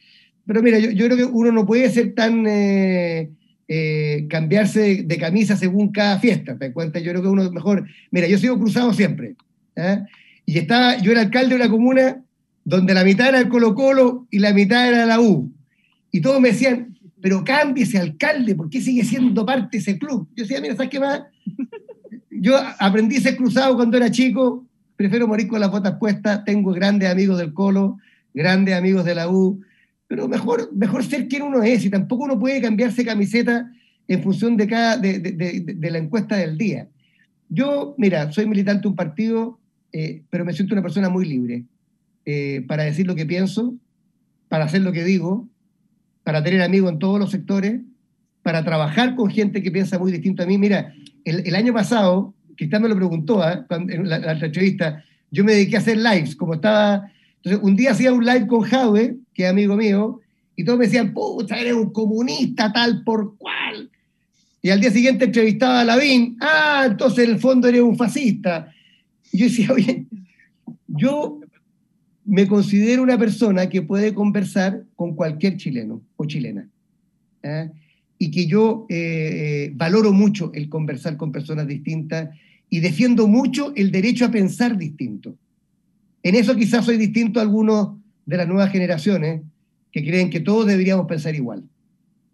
Pero 0.47 0.63
mira, 0.63 0.79
yo, 0.79 1.07
creo 1.07 1.17
que 1.17 1.25
uno 1.25 1.53
no 1.53 1.67
puede 1.67 1.91
ser 1.91 2.15
tan... 2.15 2.45
Eh, 2.47 3.31
cambiarse 4.31 5.03
de, 5.03 5.19
camisa 5.19 5.57
según 5.57 5.91
cada 5.91 6.21
fiesta, 6.21 6.57
¿te 6.57 6.73
cuenta? 6.73 7.01
Yo 7.01 7.11
creo 7.11 7.23
que 7.23 7.29
uno 7.29 7.51
mejor... 7.51 7.85
Mira, 8.13 8.29
yo 8.29 8.39
sigo 8.39 8.59
cruzado 8.59 8.93
siempre. 8.93 9.35
¿ah? 9.77 10.05
Y 10.45 10.59
estaba, 10.59 10.99
yo 10.99 11.11
era 11.11 11.23
alcalde 11.23 11.51
de 11.51 11.57
una 11.57 11.69
comuna 11.69 12.23
donde 12.65 12.95
la 12.95 13.05
mitad 13.05 13.29
era 13.29 13.41
el 13.41 13.49
Colo 13.49 13.75
Colo 13.75 14.27
y 14.31 14.39
la 14.39 14.53
mitad 14.53 14.89
era 14.89 15.05
la 15.07 15.21
U. 15.21 15.53
Y 16.13 16.21
todos 16.21 16.41
me 16.41 16.51
decían, 16.51 16.97
pero 17.21 17.45
cámbiese 17.45 17.99
alcalde, 17.99 18.55
¿por 18.55 18.71
qué 18.71 18.81
sigue 18.81 19.05
siendo 19.05 19.45
parte 19.45 19.77
de 19.77 19.79
ese 19.83 19.99
club? 19.99 20.29
Yo 20.37 20.45
decía, 20.45 20.61
mira, 20.61 20.77
¿sabes 20.77 20.91
qué 20.91 21.01
más? 21.01 21.23
Yo 22.31 22.57
aprendí 22.79 23.17
a 23.17 23.21
ser 23.21 23.37
cruzado 23.37 23.77
cuando 23.77 23.97
era 23.97 24.11
chico, 24.11 24.65
prefiero 24.95 25.27
morir 25.27 25.49
con 25.49 25.61
las 25.61 25.71
botas 25.71 25.97
puestas, 25.99 26.45
tengo 26.45 26.73
grandes 26.73 27.11
amigos 27.11 27.39
del 27.39 27.53
Colo, 27.53 27.99
grandes 28.35 28.75
amigos 28.75 29.05
de 29.05 29.15
la 29.15 29.29
U, 29.29 29.63
pero 30.09 30.29
mejor, 30.29 30.71
mejor 30.73 31.05
ser 31.05 31.29
quien 31.29 31.43
uno 31.43 31.63
es, 31.63 31.85
y 31.85 31.91
tampoco 31.91 32.25
uno 32.25 32.39
puede 32.39 32.61
cambiarse 32.61 33.05
camiseta 33.05 33.71
en 34.09 34.23
función 34.23 34.57
de, 34.57 34.67
cada, 34.67 34.97
de, 34.99 35.89
la 35.91 35.99
encuesta 35.99 36.37
del 36.37 36.57
día. 36.57 36.89
Yo, 37.49 37.95
mira, 37.99 38.31
soy 38.33 38.47
militante 38.47 38.83
de 38.83 38.89
un 38.89 38.97
partido, 38.97 39.59
eh, 39.93 40.23
pero 40.31 40.45
me 40.45 40.53
siento 40.53 40.75
una 40.75 40.83
persona 40.83 41.09
muy 41.09 41.25
libre 41.27 41.65
eh, 42.25 42.65
para 42.69 42.85
decir 42.85 43.07
lo 43.07 43.15
que 43.15 43.27
pienso, 43.27 43.75
para 44.49 44.65
hacer 44.65 44.83
lo 44.83 44.93
que 44.93 45.05
digo, 45.05 45.49
para 46.23 46.43
tener 46.43 46.63
amigos 46.63 46.93
en 46.93 46.99
todos 46.99 47.19
los 47.19 47.31
sectores, 47.31 47.81
para 48.43 48.65
trabajar 48.65 49.17
con 49.17 49.29
gente 49.29 49.63
que 49.63 49.73
piensa 49.73 49.99
muy 49.99 50.13
distinto 50.13 50.45
a 50.45 50.47
mí. 50.47 50.57
Mira, 50.57 50.93
el, 51.25 51.55
año 51.57 51.73
pasado, 51.73 52.33
Cristian 52.57 52.83
me 52.83 52.89
lo 52.89 52.95
preguntó 52.95 53.43
¿ah? 53.43 53.67
en 53.71 54.09
la, 54.09 54.33
entrevista, 54.33 55.05
yo 55.33 55.45
me 55.45 55.53
dediqué 55.53 55.77
a 55.77 55.81
hacer 55.81 55.97
lives, 55.97 56.37
como 56.37 56.55
estaba... 56.55 57.11
Entonces, 57.43 57.61
un 57.63 57.75
día 57.75 57.91
hacía 57.91 58.13
un 58.13 58.25
live 58.25 58.47
con 58.47 58.63
Jaue, 58.63 59.17
que 59.37 59.45
es 59.45 59.51
amigo 59.51 59.77
mío, 59.77 60.21
y 60.57 60.65
todos 60.65 60.79
me 60.79 60.87
decían, 60.87 61.13
pucha, 61.13 61.61
eres 61.61 61.75
un 61.75 61.91
comunista 61.91 62.73
tal 62.73 63.05
por 63.05 63.37
cual. 63.37 63.91
Y 64.63 64.71
al 64.71 64.81
día 64.81 64.91
siguiente 64.91 65.27
entrevistaba 65.27 65.81
a 65.81 65.85
Lavín, 65.85 66.39
ah, 66.41 66.87
entonces 66.91 67.25
en 67.25 67.35
el 67.35 67.39
fondo 67.39 67.69
eres 67.69 67.83
un 67.83 67.99
fascista. 67.99 68.73
Y 69.31 69.39
yo 69.39 69.45
decía, 69.45 69.69
oye, 69.75 70.07
yo 70.89 71.41
me 72.25 72.49
considero 72.49 73.03
una 73.03 73.19
persona 73.19 73.69
que 73.69 73.83
puede 73.83 74.15
conversar 74.15 74.85
con 74.97 75.15
cualquier 75.15 75.59
chileno 75.59 76.01
o 76.17 76.25
chilena. 76.25 76.67
¿eh? 77.43 77.71
Y 78.19 78.31
que 78.31 78.47
yo 78.47 78.87
eh, 78.89 79.71
valoro 79.75 80.13
mucho 80.13 80.51
el 80.55 80.71
conversar 80.71 81.19
con 81.19 81.31
personas 81.31 81.67
distintas 81.67 82.31
y 82.71 82.81
defiendo 82.81 83.29
mucho 83.29 83.75
el 83.77 83.93
derecho 83.93 84.25
a 84.25 84.31
pensar 84.31 84.79
distinto. 84.79 85.37
En 86.23 86.35
eso 86.35 86.57
quizás 86.57 86.87
soy 86.87 86.97
distinto 86.97 87.39
a 87.39 87.43
algunos 87.43 87.91
de 88.27 88.37
las 88.37 88.47
nuevas 88.47 88.71
generaciones 88.71 89.43
que 89.91 90.05
creen 90.05 90.29
que 90.29 90.41
todos 90.41 90.67
deberíamos 90.67 91.07
pensar 91.07 91.35
igual. 91.35 91.65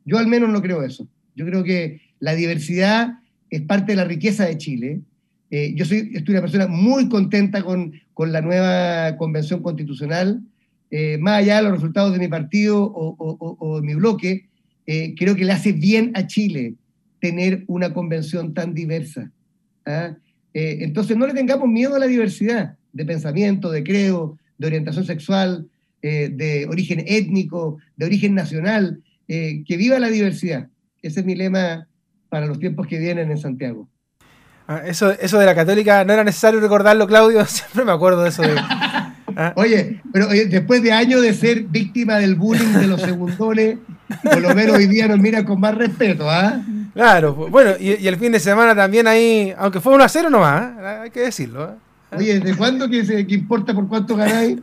Yo 0.05 0.18
al 0.18 0.26
menos 0.26 0.50
no 0.50 0.61
creo 0.61 0.83
eso. 0.83 1.07
Yo 1.37 1.46
creo 1.46 1.62
que 1.62 2.00
la 2.18 2.35
diversidad 2.35 3.20
es 3.50 3.62
parte 3.62 3.92
de 3.92 3.96
la 3.96 4.05
riqueza 4.05 4.46
de 4.46 4.59
Chile 4.59 5.00
eh, 5.52 5.74
yo 5.74 5.85
soy, 5.85 6.11
estoy 6.14 6.33
una 6.33 6.40
persona 6.40 6.66
muy 6.66 7.11
contenta 7.11 7.62
con, 7.62 7.92
con 8.14 8.33
la 8.33 8.40
nueva 8.40 9.18
convención 9.18 9.62
constitucional. 9.62 10.40
Eh, 10.90 11.18
más 11.18 11.40
allá 11.40 11.57
de 11.57 11.64
los 11.64 11.72
resultados 11.72 12.14
de 12.14 12.18
mi 12.18 12.28
partido 12.28 12.90
o, 12.90 13.81
de 13.81 13.87
mi 13.87 13.94
bloque, 13.94 14.48
eh, 14.87 15.14
creo 15.14 15.37
que 15.37 15.44
le 15.44 15.52
hace 15.52 15.72
bien 15.72 16.11
a 16.14 16.26
Chile 16.26 16.74
tener 17.20 17.64
una 17.66 17.92
convención 17.92 18.55
tan 18.55 18.72
diversa. 18.72 19.31
¿ah? 19.85 20.16
entonces 20.55 21.16
no 21.16 21.26
le 21.26 21.35
tengamos 21.35 21.68
miedo 21.68 21.96
a 21.96 21.98
la 21.98 22.07
diversidad 22.07 22.76
de 22.92 23.05
pensamiento, 23.05 23.70
de 23.70 23.85
credo, 23.85 24.38
de 24.59 24.66
orientación 24.66 25.05
sexual, 25.05 25.66
de 26.03 26.67
origen 26.69 27.05
étnico, 27.07 27.79
de 27.97 28.07
origen 28.07 28.35
nacional. 28.35 29.03
que 29.27 29.77
viva 29.77 29.99
la 29.99 30.09
diversidad. 30.09 30.69
Ese 31.01 31.21
es 31.21 31.27
mi 31.27 31.35
lema 31.35 31.87
para 32.29 32.47
los 32.47 32.59
tiempos 32.59 32.87
que 32.87 32.99
vienen 32.99 33.31
en 33.31 33.38
Santiago. 33.38 33.88
Ah, 34.67 34.83
eso, 34.87 35.11
eso 35.11 35.38
de 35.38 35.47
la 35.47 35.55
católica 35.55 36.05
no 36.05 36.12
era 36.12 36.25
necesario 36.25 36.61
recordarlo, 36.61 37.07
Claudio. 37.07 37.45
Siempre 37.47 37.85
me 37.85 37.93
acuerdo 37.93 38.23
de 38.23 38.29
eso. 38.31 38.43
Ah. 39.37 39.53
Oye, 39.57 40.01
pero 40.12 40.29
después 40.29 40.83
de 40.83 40.93
años 40.93 41.23
de 41.23 41.35
ser 41.35 41.62
víctima 41.62 42.19
del 42.19 42.35
bullying 42.35 42.73
de 42.73 42.87
los 42.87 43.01
segundones, 43.01 43.79
por 44.23 44.41
lo 44.41 44.55
menos 44.55 44.77
hoy 44.77 44.87
día 44.87 45.09
nos 45.09 45.19
mira 45.19 45.45
con 45.45 45.59
más 45.59 45.75
respeto, 45.75 46.31
¿ah? 46.31 46.62
Claro, 46.95 47.35
bueno, 47.35 47.73
y, 47.81 48.07
el 48.07 48.17
fin 48.19 48.33
de 48.33 48.41
semana 48.41 48.75
también 48.75 49.07
ahí, 49.07 49.55
aunque 49.57 49.81
fue 49.81 49.95
1 49.95 50.05
a 50.05 50.09
0 50.09 50.29
nomás, 50.29 50.73
¿eh? 50.79 50.99
hay 51.05 51.11
que 51.11 51.21
decirlo. 51.21 51.77
Oye, 52.16 52.40
¿de 52.40 52.55
cuándo 52.55 52.88
que, 52.88 53.05
se, 53.05 53.27
que 53.27 53.35
importa 53.35 53.75
por 53.75 53.88
cuánto 53.88 54.16
ganáis? 54.16 54.59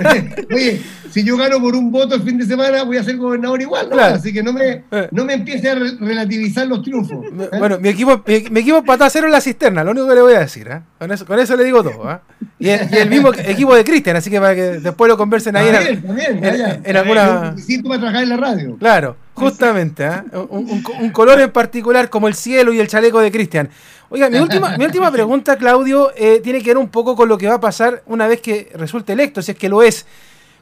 Oye, 0.54 0.80
si 1.10 1.22
yo 1.22 1.36
gano 1.36 1.60
por 1.60 1.76
un 1.76 1.90
voto 1.90 2.14
el 2.14 2.22
fin 2.22 2.38
de 2.38 2.46
semana, 2.46 2.82
voy 2.82 2.96
a 2.96 3.04
ser 3.04 3.16
gobernador 3.16 3.60
igual, 3.60 3.88
¿no? 3.90 3.98
Así 4.00 4.32
que 4.32 4.42
no 4.42 4.52
me, 4.52 4.84
eh. 4.90 5.08
no 5.10 5.24
me 5.24 5.34
empiece 5.34 5.68
a 5.68 5.74
relativizar 5.74 6.66
los 6.66 6.82
triunfos. 6.82 7.24
¿eh? 7.24 7.48
Bueno, 7.58 7.78
mi 7.78 7.90
equipo, 7.90 8.22
mi, 8.26 8.60
equipo 8.60 8.78
empató 8.78 9.04
a 9.04 9.10
cero 9.10 9.26
en 9.26 9.32
la 9.32 9.40
cisterna, 9.40 9.84
lo 9.84 9.90
único 9.90 10.08
que 10.08 10.14
le 10.14 10.22
voy 10.22 10.34
a 10.34 10.40
decir, 10.40 10.66
¿eh? 10.68 10.80
Con 10.98 11.12
eso, 11.12 11.26
con 11.26 11.38
eso 11.38 11.56
le 11.56 11.64
digo 11.64 11.82
todo, 11.82 12.10
¿eh? 12.10 12.18
Y 12.58 12.68
el, 12.68 13.10
mismo 13.10 13.32
equipo 13.38 13.74
de 13.74 13.84
Cristian, 13.84 14.16
así 14.16 14.30
que 14.30 14.40
para 14.40 14.54
que 14.54 14.62
después 14.80 15.08
lo 15.08 15.18
conversen 15.18 15.56
ahí 15.56 15.68
en, 15.68 16.02
también, 16.02 16.42
en, 16.84 16.96
alguna... 16.96 17.54
para 17.84 18.00
trabajar 18.00 18.22
en 18.22 18.28
la 18.30 18.36
radio. 18.36 18.76
Claro, 18.78 19.16
justamente, 19.34 20.04
¿eh? 20.04 20.22
un, 20.48 20.84
un 21.00 21.10
color 21.10 21.40
en 21.40 21.50
particular 21.50 22.08
como 22.08 22.28
el 22.28 22.34
cielo 22.34 22.72
y 22.72 22.80
el 22.80 22.88
chaleco 22.88 23.20
de 23.20 23.30
Cristian. 23.30 23.68
Oiga, 24.10 24.30
mi 24.30 24.38
última, 24.38 24.76
mi 24.76 24.84
última 24.84 25.10
pregunta, 25.12 25.56
Claudio, 25.56 26.12
eh, 26.16 26.40
tiene 26.42 26.60
que 26.60 26.70
ver 26.70 26.78
un 26.78 26.88
poco 26.88 27.16
con 27.16 27.28
lo 27.28 27.36
que 27.36 27.48
va 27.48 27.54
a 27.54 27.60
pasar 27.60 28.02
una 28.06 28.28
vez 28.28 28.40
que 28.40 28.70
resulte 28.74 29.12
electo, 29.12 29.42
si 29.42 29.52
es 29.52 29.58
que 29.58 29.68
lo 29.68 29.82
es. 29.82 30.06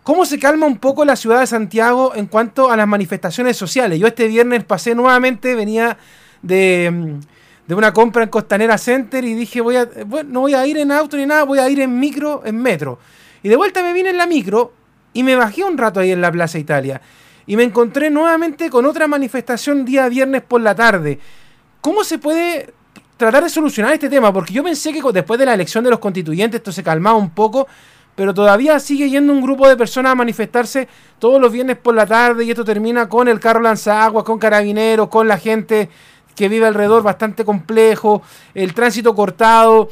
¿Cómo 0.02 0.24
se 0.24 0.38
calma 0.38 0.66
un 0.66 0.78
poco 0.78 1.04
la 1.04 1.16
ciudad 1.16 1.40
de 1.40 1.46
Santiago 1.46 2.14
en 2.14 2.26
cuanto 2.26 2.70
a 2.70 2.76
las 2.76 2.88
manifestaciones 2.88 3.56
sociales? 3.56 4.00
Yo 4.00 4.06
este 4.06 4.26
viernes 4.26 4.64
pasé 4.64 4.94
nuevamente, 4.94 5.54
venía 5.54 5.96
de, 6.40 6.90
mm, 6.90 7.20
de 7.68 7.74
una 7.74 7.92
compra 7.92 8.22
en 8.22 8.30
Costanera 8.30 8.78
Center 8.78 9.24
y 9.24 9.34
dije, 9.34 9.60
voy 9.60 9.76
a, 9.76 9.88
bueno, 10.06 10.30
no 10.32 10.40
voy 10.40 10.54
a 10.54 10.66
ir 10.66 10.78
en 10.78 10.90
auto 10.90 11.16
ni 11.16 11.26
nada, 11.26 11.44
voy 11.44 11.58
a 11.58 11.68
ir 11.68 11.80
en 11.80 12.00
micro, 12.00 12.42
en 12.44 12.56
metro. 12.56 12.98
Y 13.42 13.48
de 13.48 13.56
vuelta 13.56 13.82
me 13.82 13.92
vine 13.92 14.10
en 14.10 14.16
la 14.16 14.26
micro 14.26 14.72
y 15.12 15.22
me 15.22 15.36
bajé 15.36 15.62
un 15.62 15.76
rato 15.76 16.00
ahí 16.00 16.10
en 16.10 16.20
la 16.20 16.32
Plaza 16.32 16.58
Italia. 16.58 17.00
Y 17.46 17.56
me 17.56 17.64
encontré 17.64 18.10
nuevamente 18.10 18.70
con 18.70 18.86
otra 18.86 19.06
manifestación 19.06 19.84
día 19.84 20.08
viernes 20.08 20.42
por 20.42 20.60
la 20.60 20.74
tarde. 20.74 21.18
¿Cómo 21.80 22.04
se 22.04 22.18
puede 22.18 22.72
tratar 23.22 23.44
de 23.44 23.50
solucionar 23.50 23.92
este 23.92 24.08
tema, 24.08 24.32
porque 24.32 24.52
yo 24.52 24.64
pensé 24.64 24.92
que 24.92 25.00
después 25.12 25.38
de 25.38 25.46
la 25.46 25.54
elección 25.54 25.84
de 25.84 25.90
los 25.90 26.00
constituyentes 26.00 26.58
esto 26.58 26.72
se 26.72 26.82
calmaba 26.82 27.16
un 27.16 27.30
poco, 27.30 27.68
pero 28.16 28.34
todavía 28.34 28.80
sigue 28.80 29.08
yendo 29.08 29.32
un 29.32 29.40
grupo 29.40 29.68
de 29.68 29.76
personas 29.76 30.12
a 30.12 30.14
manifestarse 30.16 30.88
todos 31.20 31.40
los 31.40 31.52
viernes 31.52 31.76
por 31.76 31.94
la 31.94 32.04
tarde 32.04 32.44
y 32.44 32.50
esto 32.50 32.64
termina 32.64 33.08
con 33.08 33.28
el 33.28 33.38
carro 33.38 33.60
lanzaguas, 33.60 34.24
con 34.24 34.40
carabineros, 34.40 35.08
con 35.08 35.28
la 35.28 35.38
gente 35.38 35.88
que 36.34 36.48
vive 36.48 36.66
alrededor 36.66 37.04
bastante 37.04 37.44
complejo, 37.44 38.22
el 38.54 38.74
tránsito 38.74 39.14
cortado. 39.14 39.88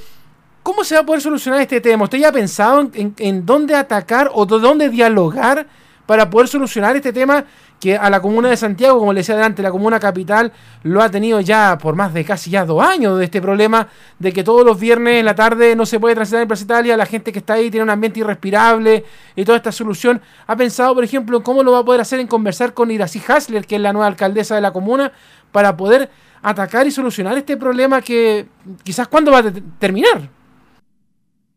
¿Cómo 0.65 0.83
se 0.83 0.97
va 0.97 1.03
a 1.03 1.07
poder 1.07 1.23
solucionar 1.23 1.61
este 1.61 1.81
tema? 1.81 2.05
¿Usted 2.05 2.19
ya 2.19 2.31
ha 2.31 2.33
pensado 2.33 2.81
en, 2.93 3.15
en 3.17 3.47
dónde 3.47 3.77
atacar 3.77 4.31
o 4.35 4.45
dónde 4.45 4.89
dialogar 4.89 5.69
para 6.11 6.29
poder 6.29 6.49
solucionar 6.49 6.97
este 6.97 7.13
tema 7.13 7.45
que 7.79 7.97
a 7.97 8.11
la 8.11 8.21
comuna 8.21 8.49
de 8.49 8.57
Santiago, 8.57 8.99
como 8.99 9.13
le 9.13 9.21
decía 9.21 9.37
adelante, 9.37 9.63
la 9.63 9.71
comuna 9.71 10.01
capital 10.01 10.51
lo 10.83 11.01
ha 11.03 11.09
tenido 11.09 11.39
ya 11.39 11.79
por 11.81 11.95
más 11.95 12.13
de 12.13 12.25
casi 12.25 12.51
ya 12.51 12.67
dos 12.67 12.85
años 12.85 13.17
de 13.17 13.27
este 13.27 13.41
problema 13.41 13.87
de 14.19 14.33
que 14.33 14.43
todos 14.43 14.67
los 14.67 14.81
viernes 14.81 15.21
en 15.21 15.25
la 15.25 15.37
tarde 15.37 15.77
no 15.77 15.87
se 15.87 16.01
puede 16.01 16.17
transitar 16.17 16.43
en 16.43 16.49
Plaza 16.49 16.65
Italia, 16.65 16.97
la 16.97 17.07
gente 17.07 17.31
que 17.31 17.39
está 17.39 17.53
ahí 17.53 17.71
tiene 17.71 17.85
un 17.85 17.91
ambiente 17.91 18.19
irrespirable 18.19 19.05
y 19.37 19.45
toda 19.45 19.59
esta 19.59 19.71
solución. 19.71 20.21
¿Ha 20.49 20.57
pensado, 20.57 20.97
por 20.97 21.05
ejemplo, 21.05 21.37
en 21.37 21.45
cómo 21.45 21.63
lo 21.63 21.71
va 21.71 21.79
a 21.79 21.85
poder 21.85 22.01
hacer 22.01 22.19
en 22.19 22.27
conversar 22.27 22.75
con 22.75 22.91
Iracy 22.91 23.23
Hasler, 23.29 23.65
que 23.65 23.77
es 23.77 23.81
la 23.81 23.93
nueva 23.93 24.09
alcaldesa 24.09 24.57
de 24.57 24.63
la 24.63 24.73
comuna, 24.73 25.13
para 25.53 25.77
poder 25.77 26.11
atacar 26.43 26.89
y 26.89 26.91
solucionar 26.91 27.39
este 27.39 27.57
problema 27.57 28.03
que 28.03 28.49
quizás 28.83 29.07
cuándo 29.07 29.31
va 29.31 29.39
a 29.39 29.53
terminar? 29.79 30.40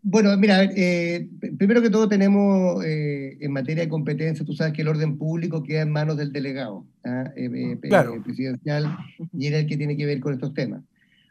Bueno, 0.05 0.35
mira, 0.35 0.65
eh, 0.65 1.29
primero 1.57 1.81
que 1.81 1.89
todo 1.89 2.09
tenemos 2.09 2.83
eh, 2.83 3.37
en 3.39 3.53
materia 3.53 3.83
de 3.83 3.89
competencia, 3.89 4.45
tú 4.45 4.51
sabes 4.53 4.73
que 4.73 4.81
el 4.81 4.89
orden 4.89 5.17
público 5.17 5.63
queda 5.63 5.83
en 5.83 5.91
manos 5.91 6.17
del 6.17 6.33
delegado 6.33 6.85
¿ah? 7.05 7.31
eh, 7.37 7.77
presidencial 8.21 8.97
y 9.31 9.47
era 9.47 9.59
el 9.59 9.65
que 9.65 9.77
tiene 9.77 9.95
que 9.95 10.05
ver 10.05 10.19
con 10.19 10.33
estos 10.33 10.53
temas. 10.53 10.83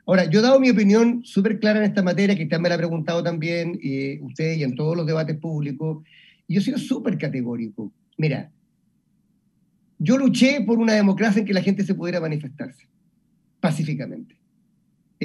Ahora, 0.07 0.25
yo 0.25 0.41
he 0.41 0.43
dado 0.43 0.59
mi 0.59 0.71
opinión 0.71 1.23
súper 1.23 1.61
clara 1.61 1.81
en 1.81 1.85
esta 1.85 2.03
materia, 2.03 2.35
que 2.35 2.45
usted 2.45 2.59
me 2.61 2.71
la 2.71 2.77
ha 2.77 2.79
preguntado 2.79 3.23
también, 3.23 3.79
usted 4.23 4.57
y 4.57 4.63
en 4.63 4.75
todos 4.75 4.97
los 4.97 5.07
debates 5.07 5.37
públicos, 5.37 6.03
y 6.49 6.55
yo 6.55 6.61
he 6.61 6.65
sido 6.65 6.79
súper 6.79 7.19
categórico. 7.19 7.93
Mira, 8.17 8.51
yo 9.99 10.17
luché 10.17 10.63
por 10.63 10.79
una 10.79 10.95
democracia 10.95 11.41
en 11.41 11.47
que 11.47 11.55
la 11.55 11.63
gente 11.63 11.85
se 11.85 11.95
pudiera 11.95 12.21
manifestarse 12.21 12.89
pacíficamente. 13.61 14.42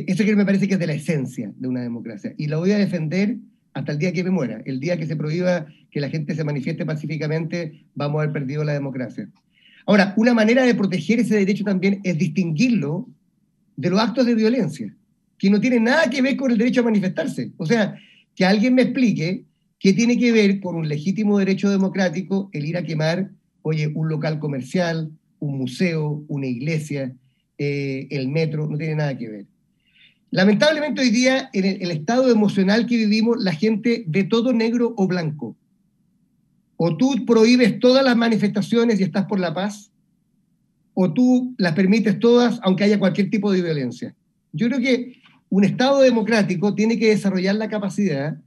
Eso 0.07 0.23
que 0.23 0.35
me 0.35 0.45
parece 0.45 0.67
que 0.67 0.75
es 0.75 0.79
de 0.79 0.87
la 0.87 0.93
esencia 0.93 1.51
de 1.55 1.67
una 1.67 1.81
democracia. 1.81 2.33
Y 2.37 2.47
la 2.47 2.57
voy 2.57 2.71
a 2.71 2.77
defender 2.77 3.37
hasta 3.73 3.91
el 3.91 3.99
día 3.99 4.11
que 4.11 4.23
me 4.23 4.31
muera. 4.31 4.61
El 4.65 4.79
día 4.79 4.97
que 4.97 5.05
se 5.05 5.15
prohíba 5.15 5.67
que 5.91 5.99
la 5.99 6.09
gente 6.09 6.35
se 6.35 6.43
manifieste 6.43 6.85
pacíficamente, 6.85 7.85
vamos 7.95 8.19
a 8.19 8.23
haber 8.23 8.33
perdido 8.33 8.63
la 8.63 8.73
democracia. 8.73 9.29
Ahora, 9.85 10.13
una 10.17 10.33
manera 10.33 10.63
de 10.63 10.75
proteger 10.75 11.19
ese 11.19 11.35
derecho 11.35 11.63
también 11.63 12.01
es 12.03 12.17
distinguirlo 12.17 13.07
de 13.75 13.89
los 13.89 13.99
actos 13.99 14.25
de 14.25 14.35
violencia, 14.35 14.93
que 15.37 15.49
no 15.49 15.61
tienen 15.61 15.85
nada 15.85 16.09
que 16.09 16.21
ver 16.21 16.35
con 16.35 16.51
el 16.51 16.57
derecho 16.57 16.81
a 16.81 16.85
manifestarse. 16.85 17.51
O 17.57 17.65
sea, 17.65 17.95
que 18.35 18.43
alguien 18.45 18.75
me 18.75 18.81
explique 18.81 19.45
qué 19.79 19.93
tiene 19.93 20.17
que 20.17 20.31
ver 20.31 20.59
con 20.59 20.75
un 20.75 20.89
legítimo 20.89 21.37
derecho 21.39 21.69
democrático 21.69 22.49
el 22.53 22.65
ir 22.65 22.77
a 22.77 22.83
quemar, 22.83 23.29
oye, 23.61 23.87
un 23.93 24.09
local 24.09 24.39
comercial, 24.39 25.11
un 25.39 25.57
museo, 25.57 26.23
una 26.27 26.47
iglesia, 26.47 27.13
eh, 27.57 28.07
el 28.09 28.27
metro, 28.27 28.67
no 28.67 28.77
tiene 28.77 28.95
nada 28.95 29.17
que 29.17 29.29
ver. 29.29 29.45
Lamentablemente 30.30 31.01
hoy 31.01 31.09
día, 31.09 31.49
en 31.53 31.65
el, 31.65 31.91
estado 31.91 32.30
emocional 32.30 32.86
que 32.86 32.97
vivimos, 32.97 33.41
la 33.41 33.53
gente 33.53 34.03
ve 34.07 34.25
todo 34.25 34.51
negro 34.51 34.93
o 34.97 35.07
blanco. 35.07 35.55
O 36.75 36.97
tú 36.97 37.25
prohíbes 37.25 37.80
todas 37.80 38.03
las 38.03 38.17
manifestaciones 38.17 38.99
y 38.99 39.03
estás 39.03 39.25
por 39.25 39.39
la 39.39 39.53
paz, 39.53 39.89
o 40.93 41.13
tú 41.13 41.53
las 41.57 41.73
permites 41.73 42.19
todas 42.19 42.59
aunque 42.63 42.84
haya 42.84 42.99
cualquier 42.99 43.30
tipo 43.30 43.51
de 43.51 43.61
violencia. 43.61 44.15
Yo 44.51 44.67
creo 44.67 44.80
que 44.80 45.21
un 45.49 45.63
Estado 45.63 46.01
democrático 46.01 46.75
tiene 46.75 46.99
que 46.99 47.09
desarrollar 47.09 47.55
la 47.55 47.69
capacidad 47.69 48.38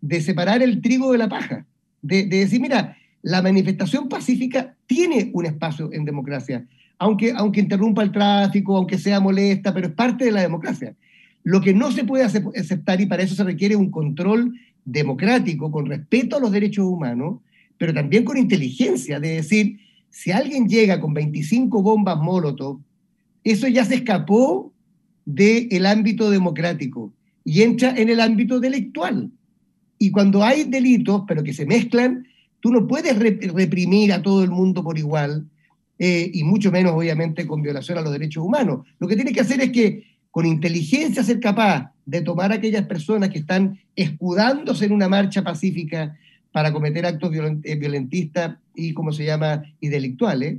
de 0.00 0.20
separar 0.20 0.60
el 0.60 0.82
trigo 0.82 1.12
de 1.12 1.18
la 1.18 1.28
paja, 1.28 1.66
de, 2.00 2.26
de 2.26 2.38
decir, 2.38 2.60
mira, 2.60 2.96
la 3.22 3.40
manifestación 3.42 4.08
pacífica 4.08 4.74
tiene 4.86 5.30
un 5.32 5.46
espacio 5.46 5.92
en 5.92 6.04
democracia, 6.04 6.66
aunque, 6.98 7.32
aunque 7.36 7.60
interrumpa 7.60 8.02
el 8.02 8.10
tráfico, 8.10 8.76
aunque 8.76 8.98
sea 8.98 9.20
molesta, 9.20 9.72
pero 9.72 9.86
es 9.86 9.92
parte 9.94 10.24
de 10.24 10.32
la 10.32 10.40
democracia. 10.40 10.96
Lo 11.44 11.60
que 11.60 11.74
no 11.74 11.90
se 11.90 12.04
puede 12.04 12.24
aceptar, 12.24 13.00
y 13.00 13.06
para 13.06 13.22
eso 13.22 13.34
se 13.34 13.44
requiere 13.44 13.76
un 13.76 13.90
control 13.90 14.54
democrático, 14.84 15.70
con 15.70 15.86
respeto 15.86 16.36
a 16.36 16.40
los 16.40 16.52
derechos 16.52 16.86
humanos, 16.86 17.40
pero 17.78 17.92
también 17.92 18.24
con 18.24 18.36
inteligencia, 18.36 19.18
de 19.18 19.36
decir, 19.36 19.78
si 20.10 20.30
alguien 20.30 20.68
llega 20.68 21.00
con 21.00 21.14
25 21.14 21.82
bombas 21.82 22.18
Molotov, 22.18 22.80
eso 23.44 23.66
ya 23.66 23.84
se 23.84 23.96
escapó 23.96 24.72
del 25.24 25.86
ámbito 25.86 26.30
democrático 26.30 27.12
y 27.44 27.62
entra 27.62 27.94
en 27.96 28.08
el 28.08 28.20
ámbito 28.20 28.60
delictual. 28.60 29.30
Y 29.98 30.10
cuando 30.10 30.44
hay 30.44 30.64
delitos, 30.64 31.22
pero 31.26 31.42
que 31.42 31.52
se 31.52 31.66
mezclan, 31.66 32.26
tú 32.60 32.70
no 32.70 32.86
puedes 32.86 33.18
reprimir 33.18 34.12
a 34.12 34.22
todo 34.22 34.44
el 34.44 34.50
mundo 34.50 34.84
por 34.84 34.98
igual, 34.98 35.46
eh, 35.98 36.30
y 36.32 36.42
mucho 36.44 36.72
menos, 36.72 36.92
obviamente, 36.92 37.46
con 37.46 37.62
violación 37.62 37.98
a 37.98 38.02
los 38.02 38.12
derechos 38.12 38.44
humanos. 38.44 38.86
Lo 38.98 39.06
que 39.06 39.16
tiene 39.16 39.32
que 39.32 39.40
hacer 39.40 39.60
es 39.60 39.70
que 39.70 40.04
con 40.32 40.46
inteligencia 40.46 41.22
ser 41.22 41.38
capaz 41.38 41.92
de 42.06 42.22
tomar 42.22 42.50
a 42.50 42.56
aquellas 42.56 42.86
personas 42.86 43.28
que 43.28 43.38
están 43.38 43.78
escudándose 43.94 44.86
en 44.86 44.92
una 44.92 45.08
marcha 45.08 45.44
pacífica 45.44 46.16
para 46.50 46.72
cometer 46.72 47.04
actos 47.04 47.30
eh, 47.62 47.76
violentistas 47.76 48.56
y, 48.74 48.94
como 48.94 49.12
se 49.12 49.26
llama, 49.26 49.62
y 49.78 49.88
delictuales, 49.88 50.58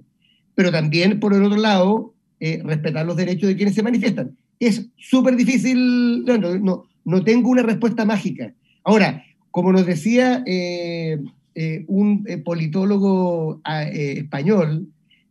pero 0.53 0.71
también, 0.71 1.19
por 1.19 1.34
el 1.34 1.43
otro 1.43 1.57
lado, 1.57 2.13
eh, 2.39 2.61
respetar 2.63 3.05
los 3.05 3.17
derechos 3.17 3.49
de 3.49 3.55
quienes 3.55 3.74
se 3.74 3.82
manifiestan. 3.82 4.38
Es 4.59 4.86
súper 4.97 5.36
difícil, 5.36 6.24
no, 6.24 6.38
no, 6.38 6.86
no, 7.03 7.24
tengo 7.24 7.49
una 7.49 7.63
respuesta 7.63 8.05
mágica. 8.05 8.53
Ahora, 8.84 9.24
como 9.49 9.71
nos 9.71 9.88
decía 9.88 10.43
eh, 10.45 11.19
un 11.88 12.26
politólogo 12.45 13.59
ah, 13.63 13.84
español, 13.84 14.88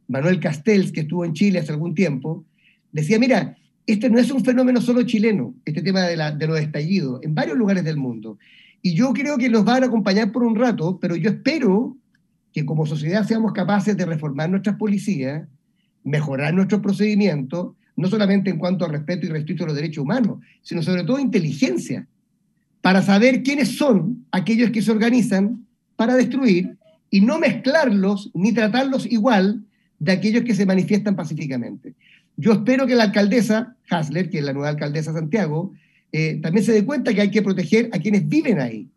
Manuel 0.08 0.40
Castells, 0.40 0.90
que 0.90 1.02
estuvo 1.02 1.24
en 1.24 1.32
Chile 1.32 1.60
hace 1.60 1.72
algún 1.72 1.94
tiempo, 1.94 2.44
decía, 2.90 3.20
mira, 3.20 3.56
este 3.86 4.08
no 4.10 4.18
es 4.18 4.30
un 4.30 4.44
fenómeno 4.44 4.80
solo 4.80 5.02
chileno, 5.02 5.54
este 5.64 5.82
tema 5.82 6.02
de, 6.02 6.16
la, 6.16 6.30
de 6.30 6.46
los 6.46 6.60
estallidos, 6.60 7.20
en 7.22 7.34
varios 7.34 7.56
lugares 7.56 7.84
del 7.84 7.96
mundo. 7.96 8.38
Y 8.80 8.94
yo 8.94 9.12
creo 9.12 9.38
que 9.38 9.48
nos 9.48 9.64
van 9.64 9.82
a 9.82 9.86
acompañar 9.86 10.32
por 10.32 10.42
un 10.42 10.56
rato, 10.56 10.98
pero 11.00 11.16
yo 11.16 11.30
espero 11.30 11.96
que 12.52 12.64
como 12.64 12.86
sociedad 12.86 13.26
seamos 13.26 13.52
capaces 13.52 13.96
de 13.96 14.04
reformar 14.04 14.50
nuestras 14.50 14.76
policías, 14.76 15.46
mejorar 16.04 16.54
nuestros 16.54 16.80
procedimientos, 16.80 17.74
no 17.96 18.08
solamente 18.08 18.50
en 18.50 18.58
cuanto 18.58 18.84
a 18.84 18.88
respeto 18.88 19.26
y 19.26 19.30
respeto 19.30 19.64
a 19.64 19.68
los 19.68 19.76
derechos 19.76 20.02
humanos, 20.02 20.38
sino 20.62 20.82
sobre 20.82 21.04
todo 21.04 21.18
inteligencia, 21.18 22.06
para 22.80 23.02
saber 23.02 23.42
quiénes 23.42 23.76
son 23.76 24.26
aquellos 24.32 24.70
que 24.70 24.82
se 24.82 24.90
organizan 24.90 25.64
para 25.96 26.14
destruir 26.14 26.76
y 27.10 27.20
no 27.20 27.38
mezclarlos 27.38 28.30
ni 28.34 28.52
tratarlos 28.52 29.06
igual 29.06 29.62
de 29.98 30.12
aquellos 30.12 30.42
que 30.42 30.54
se 30.54 30.66
manifiestan 30.66 31.14
pacíficamente. 31.14 31.94
Yo 32.36 32.52
espero 32.52 32.86
que 32.86 32.94
la 32.94 33.04
alcaldesa 33.04 33.76
Hasler, 33.90 34.30
que 34.30 34.38
es 34.38 34.44
la 34.44 34.52
nueva 34.52 34.70
alcaldesa 34.70 35.12
de 35.12 35.20
Santiago, 35.20 35.72
eh, 36.12 36.38
también 36.42 36.64
se 36.64 36.72
dé 36.72 36.84
cuenta 36.84 37.12
que 37.14 37.20
hay 37.20 37.30
que 37.30 37.42
proteger 37.42 37.88
a 37.92 37.98
quienes 37.98 38.28
viven 38.28 38.60
ahí, 38.60 38.88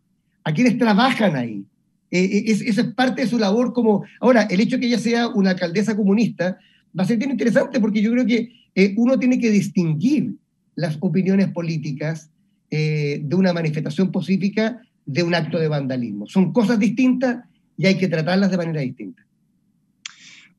a 0.44 0.52
quienes 0.52 0.78
trabajan 0.78 1.36
ahí. 1.36 1.64
Eh, 2.10 2.24
eh, 2.24 2.44
esa 2.46 2.82
es 2.82 2.86
parte 2.94 3.22
de 3.22 3.28
su 3.28 3.38
labor 3.38 3.72
como... 3.72 4.04
Ahora, 4.20 4.42
el 4.42 4.60
hecho 4.60 4.76
de 4.76 4.80
que 4.80 4.86
ella 4.86 4.98
sea 4.98 5.28
una 5.28 5.50
alcaldesa 5.50 5.96
comunista 5.96 6.58
va 6.98 7.02
a 7.02 7.06
ser 7.06 7.18
bien 7.18 7.30
interesante 7.30 7.80
porque 7.80 8.02
yo 8.02 8.10
creo 8.12 8.26
que 8.26 8.52
uno 8.96 9.18
tiene 9.18 9.38
que 9.38 9.50
distinguir 9.50 10.34
las 10.74 10.98
opiniones 11.00 11.48
políticas 11.48 12.30
de 12.70 13.28
una 13.32 13.54
manifestación 13.54 14.12
pacífica 14.12 14.82
de 15.06 15.22
un 15.22 15.34
acto 15.34 15.58
de 15.58 15.68
vandalismo. 15.68 16.26
Son 16.26 16.52
cosas 16.52 16.78
distintas 16.78 17.44
y 17.78 17.86
hay 17.86 17.96
que 17.96 18.08
tratarlas 18.08 18.50
de 18.50 18.56
manera 18.58 18.82
distinta. 18.82 19.25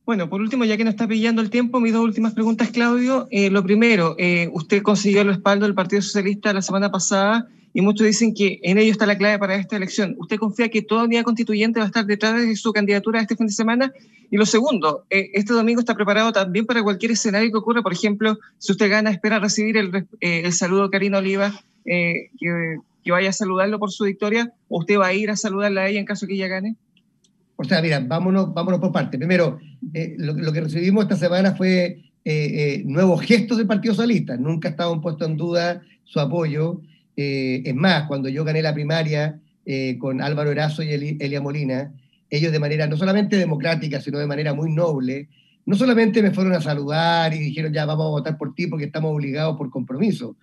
Bueno, 0.08 0.30
por 0.30 0.40
último, 0.40 0.64
ya 0.64 0.78
que 0.78 0.84
nos 0.84 0.94
está 0.94 1.06
pillando 1.06 1.42
el 1.42 1.50
tiempo, 1.50 1.80
mis 1.80 1.92
dos 1.92 2.02
últimas 2.02 2.32
preguntas, 2.32 2.70
Claudio. 2.70 3.28
Eh, 3.30 3.50
lo 3.50 3.62
primero, 3.62 4.14
eh, 4.16 4.48
usted 4.54 4.80
consiguió 4.80 5.20
el 5.20 5.26
respaldo 5.26 5.66
del 5.66 5.74
Partido 5.74 6.00
Socialista 6.00 6.50
la 6.54 6.62
semana 6.62 6.90
pasada 6.90 7.46
y 7.74 7.82
muchos 7.82 8.06
dicen 8.06 8.32
que 8.32 8.58
en 8.62 8.78
ello 8.78 8.90
está 8.90 9.04
la 9.04 9.18
clave 9.18 9.38
para 9.38 9.56
esta 9.56 9.76
elección. 9.76 10.16
¿Usted 10.18 10.38
confía 10.38 10.70
que 10.70 10.80
toda 10.80 11.04
unidad 11.04 11.24
constituyente 11.24 11.78
va 11.78 11.84
a 11.84 11.88
estar 11.88 12.06
detrás 12.06 12.40
de 12.40 12.56
su 12.56 12.72
candidatura 12.72 13.20
este 13.20 13.36
fin 13.36 13.48
de 13.48 13.52
semana? 13.52 13.92
Y 14.30 14.38
lo 14.38 14.46
segundo, 14.46 15.04
eh, 15.10 15.28
este 15.34 15.52
domingo 15.52 15.80
está 15.80 15.94
preparado 15.94 16.32
también 16.32 16.64
para 16.64 16.82
cualquier 16.82 17.12
escenario 17.12 17.50
que 17.50 17.58
ocurra. 17.58 17.82
Por 17.82 17.92
ejemplo, 17.92 18.38
si 18.56 18.72
usted 18.72 18.88
gana, 18.88 19.10
espera 19.10 19.40
recibir 19.40 19.76
el, 19.76 20.52
saludo 20.54 20.84
de 20.84 20.90
Karina 20.90 21.18
Oliva, 21.18 21.52
que, 21.84 22.30
que 23.04 23.12
vaya 23.12 23.28
a 23.28 23.34
saludarlo 23.34 23.78
por 23.78 23.92
su 23.92 24.04
victoria, 24.04 24.54
o 24.68 24.78
usted 24.78 24.98
va 24.98 25.08
a 25.08 25.12
ir 25.12 25.30
a 25.30 25.36
saludarla 25.36 25.82
a 25.82 25.88
ella 25.90 26.00
en 26.00 26.06
caso 26.06 26.26
que 26.26 26.32
ella 26.32 26.48
gane. 26.48 26.76
O 27.60 27.64
sea, 27.64 27.82
mira, 27.82 27.98
vámonos, 27.98 28.54
vámonos 28.54 28.78
por 28.78 28.92
parte. 28.92 29.18
Primero, 29.18 29.58
eh, 29.92 30.14
lo, 30.16 30.52
que 30.52 30.60
recibimos 30.60 31.02
esta 31.02 31.16
semana 31.16 31.56
fue 31.56 31.84
eh, 31.86 32.00
eh, 32.24 32.82
nuevos 32.86 33.20
gestos 33.22 33.58
del 33.58 33.66
Partido 33.66 33.94
Socialista. 33.94 34.36
Nunca 34.36 34.68
estaba 34.68 34.98
puesto 35.00 35.24
en 35.24 35.36
duda 35.36 35.82
su 36.04 36.20
apoyo. 36.20 36.80
es 37.16 37.74
más, 37.74 38.06
cuando 38.06 38.28
yo 38.28 38.44
gané 38.44 38.62
la 38.62 38.72
primaria 38.72 39.40
con 39.98 40.22
Álvaro 40.22 40.52
Erazo 40.52 40.84
y 40.84 40.90
Elia 41.18 41.42
Molina, 41.42 41.92
ellos 42.30 42.52
de 42.52 42.60
manera 42.60 42.86
no 42.86 42.96
solamente 42.96 43.36
democrática, 43.36 44.00
sino 44.00 44.18
de 44.18 44.26
manera 44.28 44.54
muy 44.54 44.72
noble, 44.72 45.28
no 45.66 45.74
solamente 45.74 46.22
me 46.22 46.30
fueron 46.30 46.52
a 46.52 46.60
saludar 46.60 47.34
y 47.34 47.38
dijeron 47.38 47.72
ya 47.72 47.84
vamos 47.86 48.06
a 48.06 48.10
votar 48.10 48.38
por 48.38 48.54
ti 48.54 48.68
porque 48.68 48.84
estamos 48.84 49.12
obligados 49.12 49.58
por 49.58 49.68
compromiso, 49.68 50.36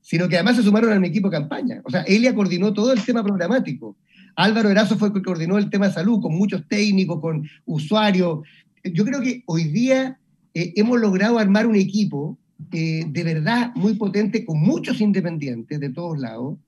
sino 0.00 0.28
que 0.28 0.36
además 0.36 0.54
se 0.56 0.62
sumaron 0.62 0.92
a 0.92 1.00
mi 1.00 1.08
equipo 1.08 1.28
de 1.28 1.36
campaña. 1.36 1.82
O 1.84 1.90
sea, 1.90 2.02
Elia 2.02 2.32
coordinó 2.32 2.72
todo 2.72 2.92
el 2.92 3.04
tema 3.04 3.24
programático. 3.24 3.96
Álvaro 4.36 4.70
Erazo 4.70 4.96
fue 4.96 5.08
el 5.08 5.14
que 5.14 5.22
coordinó 5.22 5.58
el 5.58 5.70
tema 5.70 5.88
de 5.88 5.94
salud 5.94 6.20
con 6.20 6.34
muchos 6.34 6.66
técnicos, 6.68 7.20
con 7.20 7.48
usuarios. 7.66 8.40
Yo 8.84 9.04
creo 9.04 9.20
que 9.20 9.42
hoy 9.46 9.64
día 9.64 10.18
eh, 10.54 10.72
hemos 10.76 11.00
logrado 11.00 11.38
armar 11.38 11.66
un 11.66 11.76
equipo 11.76 12.38
eh, 12.72 13.04
de 13.06 13.24
verdad 13.24 13.72
muy 13.74 13.94
potente, 13.94 14.44
con 14.44 14.60
muchos 14.60 15.00
independientes 15.00 15.80
de 15.80 15.90
todos 15.90 16.18
lados, 16.18 16.58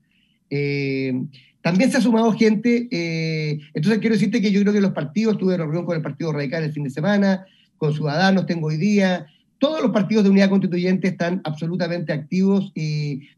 eh, 0.51 1.13
también 1.61 1.91
se 1.91 1.99
ha 1.99 2.01
sumado 2.01 2.33
gente, 2.33 2.89
entonces 3.73 4.01
quiero 4.01 4.17
decirte 4.17 4.41
que 4.41 4.51
yo 4.51 4.61
creo 4.63 4.73
que 4.73 4.81
los 4.81 4.91
partidos, 4.91 5.39
tuve 5.39 5.57
reunión 5.57 5.87
con 5.87 5.95
el 5.95 6.03
Partido 6.03 6.33
Radical 6.33 6.65
el 6.65 6.73
fin 6.73 6.83
de 6.83 6.91
semana, 6.91 7.47
con 7.79 7.95
Ciudadanos 7.95 8.47
tengo 8.47 8.67
hoy 8.67 8.79
día, 8.79 9.27
todos 9.63 9.81
los 9.81 9.93
partidos 9.93 10.25
de 10.25 10.31
unidad 10.31 10.51
constituyente 10.51 11.07
están 11.07 11.41
absolutamente 11.45 12.13
activos 12.13 12.73
y, 12.75 13.29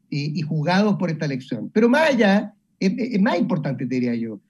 jugados 0.48 0.96
por 0.96 1.10
esta 1.10 1.26
elección. 1.26 1.70
Pero 1.70 1.86
más 1.90 2.08
allá, 2.08 2.54
es, 2.80 3.20
más 3.20 3.38
importante, 3.38 3.86
te 3.86 3.94
diría 3.94 4.14
yo, 4.14 4.40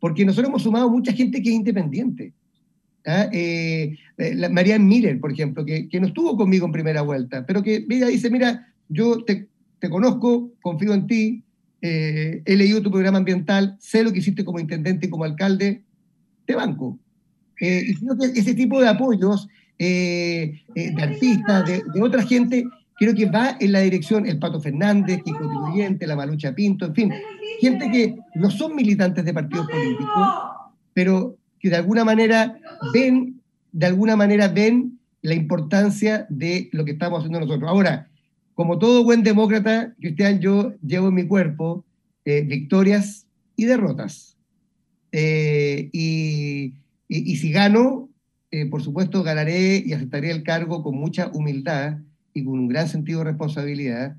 porque 0.00 0.24
nosotros 0.24 0.48
hemos 0.48 0.62
sumado 0.62 0.90
mucha 0.90 1.12
gente 1.12 1.42
que 1.42 1.50
es 1.50 1.54
independiente. 1.56 2.32
¿ah? 3.06 3.28
Eh, 3.32 3.96
eh, 4.18 4.34
la 4.34 4.48
Marianne 4.48 4.84
Miller, 4.84 5.20
por 5.20 5.32
ejemplo, 5.32 5.64
que, 5.64 5.88
no 6.00 6.06
estuvo 6.06 6.36
conmigo 6.36 6.66
en 6.66 6.72
primera 6.72 7.02
vuelta, 7.02 7.44
pero 7.46 7.62
que 7.62 7.86
ella 7.88 8.08
dice, 8.08 8.30
mira, 8.30 8.72
yo 8.88 9.24
te, 9.24 9.48
conozco, 9.88 10.52
confío 10.62 10.94
en 10.94 11.06
ti, 11.06 11.42
eh, 11.82 12.42
he 12.46 12.56
leído 12.56 12.80
tu 12.80 12.90
programa 12.90 13.18
ambiental, 13.18 13.76
sé 13.78 14.02
lo 14.02 14.12
que 14.12 14.20
hiciste 14.20 14.44
como 14.44 14.58
intendente 14.58 15.06
y 15.06 15.10
como 15.10 15.24
alcalde, 15.24 15.82
te 16.46 16.54
banco. 16.54 16.98
y 17.60 17.94
creo 17.94 18.16
que 18.18 18.38
ese 18.38 18.54
tipo 18.54 18.80
de 18.80 18.88
apoyos 18.88 19.48
eh, 19.78 20.62
eh, 20.76 20.94
de 20.94 21.02
artistas, 21.02 21.66
de, 21.66 21.82
otra 22.00 22.22
gente, 22.22 22.64
creo 22.96 23.14
que 23.14 23.26
va 23.26 23.56
en 23.60 23.72
la 23.72 23.80
dirección, 23.80 24.26
el 24.26 24.38
Pato 24.38 24.60
Fernández, 24.60 25.22
que 25.24 25.30
es 25.30 25.36
constituyente, 25.36 26.06
la 26.06 26.16
Malucha 26.16 26.54
Pinto, 26.54 26.86
en 26.86 26.94
fin, 26.94 27.12
gente 27.60 27.90
que 27.90 28.16
no 28.34 28.50
son 28.50 28.74
militantes 28.74 29.24
de 29.24 29.34
partidos 29.34 29.66
políticos, 29.68 30.28
pero 30.92 31.36
que 31.58 31.70
de 31.70 31.76
alguna 31.76 32.04
manera 32.04 32.58
ven, 32.92 33.40
de 33.72 33.86
alguna 33.86 34.16
manera 34.16 34.48
ven 34.48 34.98
la 35.22 35.34
importancia 35.34 36.26
de 36.28 36.68
lo 36.72 36.84
que 36.84 36.92
estamos 36.92 37.18
haciendo 37.18 37.40
nosotros. 37.40 37.68
Ahora, 37.68 38.08
como 38.54 38.78
todo 38.78 39.02
buen 39.02 39.22
demócrata, 39.22 39.94
Cristian, 40.00 40.40
yo 40.40 40.74
llevo 40.86 41.08
en 41.08 41.14
mi 41.14 41.26
cuerpo 41.26 41.84
eh, 42.24 42.42
victorias 42.42 43.26
y 43.56 43.64
derrotas. 43.64 44.36
y, 45.12 46.74
y, 47.08 47.36
si 47.36 47.52
gano, 47.52 48.08
eh, 48.50 48.66
por 48.66 48.82
supuesto, 48.82 49.22
ganaré 49.22 49.82
y 49.84 49.92
aceptaré 49.92 50.30
el 50.30 50.42
cargo 50.42 50.82
con 50.82 50.96
mucha 50.96 51.28
humildad 51.32 51.98
y 52.34 52.44
con 52.44 52.58
un 52.58 52.68
gran 52.68 52.88
sentido 52.88 53.20
de 53.20 53.26
responsabilidad. 53.26 54.16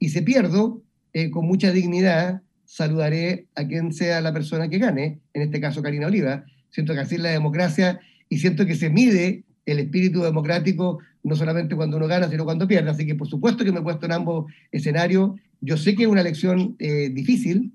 Y 0.00 0.08
si 0.08 0.22
pierdo, 0.22 0.82
eh, 1.12 1.30
con 1.30 1.46
mucha 1.46 1.70
dignidad, 1.70 2.40
saludaré 2.64 3.46
a 3.54 3.66
quien 3.66 3.92
sea 3.92 4.20
la 4.20 4.32
persona 4.32 4.68
que 4.68 4.78
gane, 4.78 5.20
en 5.34 5.42
este 5.42 5.60
caso 5.60 5.82
Karina 5.82 6.06
Oliva. 6.06 6.44
Siento 6.70 6.94
que 6.94 7.00
así 7.00 7.14
es 7.16 7.20
la 7.20 7.30
democracia 7.30 8.00
y 8.28 8.38
siento 8.38 8.66
que 8.66 8.74
se 8.74 8.90
mide 8.90 9.44
el 9.66 9.78
espíritu 9.78 10.22
democrático 10.22 10.98
no 11.22 11.36
solamente 11.36 11.76
cuando 11.76 11.98
uno 11.98 12.06
gana, 12.06 12.28
sino 12.28 12.44
cuando 12.44 12.66
pierde. 12.66 12.90
Así 12.90 13.06
que 13.06 13.14
por 13.14 13.28
supuesto 13.28 13.64
que 13.64 13.72
me 13.72 13.80
he 13.80 13.82
puesto 13.82 14.06
en 14.06 14.12
ambos 14.12 14.50
escenarios. 14.72 15.32
Yo 15.60 15.76
sé 15.76 15.94
que 15.94 16.04
es 16.04 16.08
una 16.08 16.22
elección 16.22 16.76
eh, 16.78 17.10
difícil, 17.10 17.72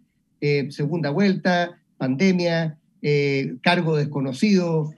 segunda 0.69 1.09
vuelta, 1.09 1.79
pandemia, 1.97 2.77
cargo 3.61 3.95
desconocido, 3.95 4.93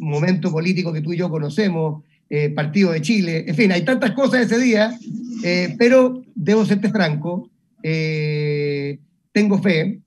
momento 0.00 0.50
político 0.50 0.94
que 0.94 1.02
tú 1.02 1.12
y 1.12 1.18
yo 1.18 1.28
conocemos, 1.28 2.04
eh, 2.28 2.50
Partido 2.50 2.90
de 2.90 3.00
Chile, 3.00 3.44
en 3.46 3.54
fin, 3.54 3.70
hay 3.70 3.84
tantas 3.84 4.10
cosas 4.10 4.40
ese 4.40 4.58
día, 4.58 4.98
eh, 5.44 5.76
pero 5.78 6.24
debo 6.34 6.64
serte 6.64 6.90
franco, 6.90 7.48
eh, 7.84 8.98
tengo 9.30 9.62
fe 9.62 10.00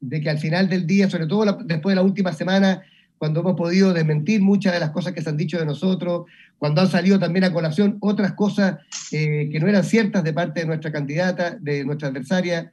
de 0.00 0.20
que 0.20 0.30
al 0.30 0.38
final 0.38 0.68
del 0.68 0.84
día, 0.84 1.08
sobre 1.08 1.28
todo 1.28 1.58
después 1.64 1.92
de 1.92 1.96
la 1.96 2.02
última 2.02 2.32
semana, 2.32 2.82
cuando 3.18 3.40
hemos 3.40 3.54
podido 3.54 3.92
desmentir 3.92 4.40
muchas 4.40 4.72
de 4.72 4.80
las 4.80 4.90
cosas 4.90 5.12
que 5.12 5.22
se 5.22 5.28
han 5.28 5.36
dicho 5.36 5.60
de 5.60 5.66
nosotros, 5.66 6.24
cuando 6.58 6.80
han 6.80 6.88
salido 6.88 7.20
también 7.20 7.44
a 7.44 7.52
colación 7.52 7.98
otras 8.00 8.32
cosas 8.32 8.78
que 9.10 9.58
no 9.60 9.68
eran 9.68 9.84
ciertas 9.84 10.24
de 10.24 10.32
parte 10.32 10.60
de 10.60 10.66
nuestra 10.66 10.90
candidata, 10.90 11.56
de 11.60 11.84
nuestra 11.84 12.08
adversaria, 12.08 12.72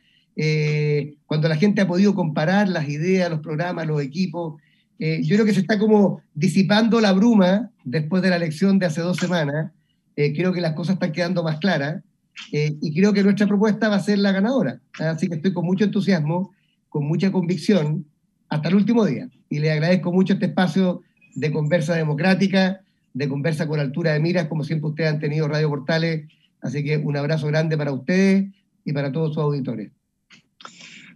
cuando 1.26 1.50
la 1.50 1.56
gente 1.58 1.82
ha 1.82 1.88
podido 1.88 2.16
comparar 2.16 2.70
las 2.70 2.88
ideas, 2.88 3.30
los 3.30 3.42
programas, 3.42 3.86
los 3.86 4.02
equipos, 4.02 4.62
eh, 5.00 5.22
yo 5.24 5.36
creo 5.36 5.46
que 5.46 5.54
se 5.54 5.60
está 5.60 5.78
como 5.78 6.22
disipando 6.34 7.00
la 7.00 7.14
bruma 7.14 7.72
después 7.84 8.24
de 8.24 8.30
la 8.30 8.38
elección 8.38 8.80
de 8.80 8.88
hace 8.88 9.02
dos 9.02 9.18
semanas. 9.18 9.72
Eh, 10.16 10.34
creo 10.36 10.52
que 10.52 10.62
las 10.62 10.74
cosas 10.74 10.94
están 10.96 11.12
quedando 11.12 11.44
más 11.44 11.60
claras 11.60 12.04
eh, 12.52 12.76
y 12.82 12.94
creo 12.94 13.14
que 13.14 13.24
nuestra 13.24 13.48
propuesta 13.48 13.90
va 13.90 13.98
a 13.98 14.02
ser 14.02 14.20
la 14.20 14.32
ganadora. 14.32 14.80
Así 15.00 15.28
que 15.28 15.36
estoy 15.36 15.54
con 15.54 15.66
mucho 15.66 15.84
entusiasmo, 15.84 16.52
con 16.90 17.06
mucha 17.06 17.32
convicción, 17.32 18.06
hasta 18.50 18.70
el 18.70 18.76
último 18.76 19.06
día. 19.06 19.30
Y 19.50 19.60
le 19.60 19.72
agradezco 19.72 20.12
mucho 20.12 20.34
este 20.34 20.48
espacio 20.48 21.02
de 21.36 21.52
conversa 21.52 21.94
democrática, 21.96 22.82
de 23.14 23.30
conversa 23.30 23.68
con 23.68 23.80
altura 23.80 24.14
de 24.14 24.20
miras, 24.20 24.48
como 24.48 24.64
siempre 24.64 24.90
ustedes 24.90 25.12
han 25.12 25.20
tenido 25.20 25.48
Radio 25.48 25.70
Portales. 25.70 26.28
Así 26.62 26.84
que 26.84 26.98
un 26.98 27.16
abrazo 27.18 27.48
grande 27.48 27.78
para 27.78 27.92
ustedes 27.92 28.48
y 28.84 28.94
para 28.94 29.12
todos 29.12 29.36
sus 29.36 29.44
auditores. 29.44 29.92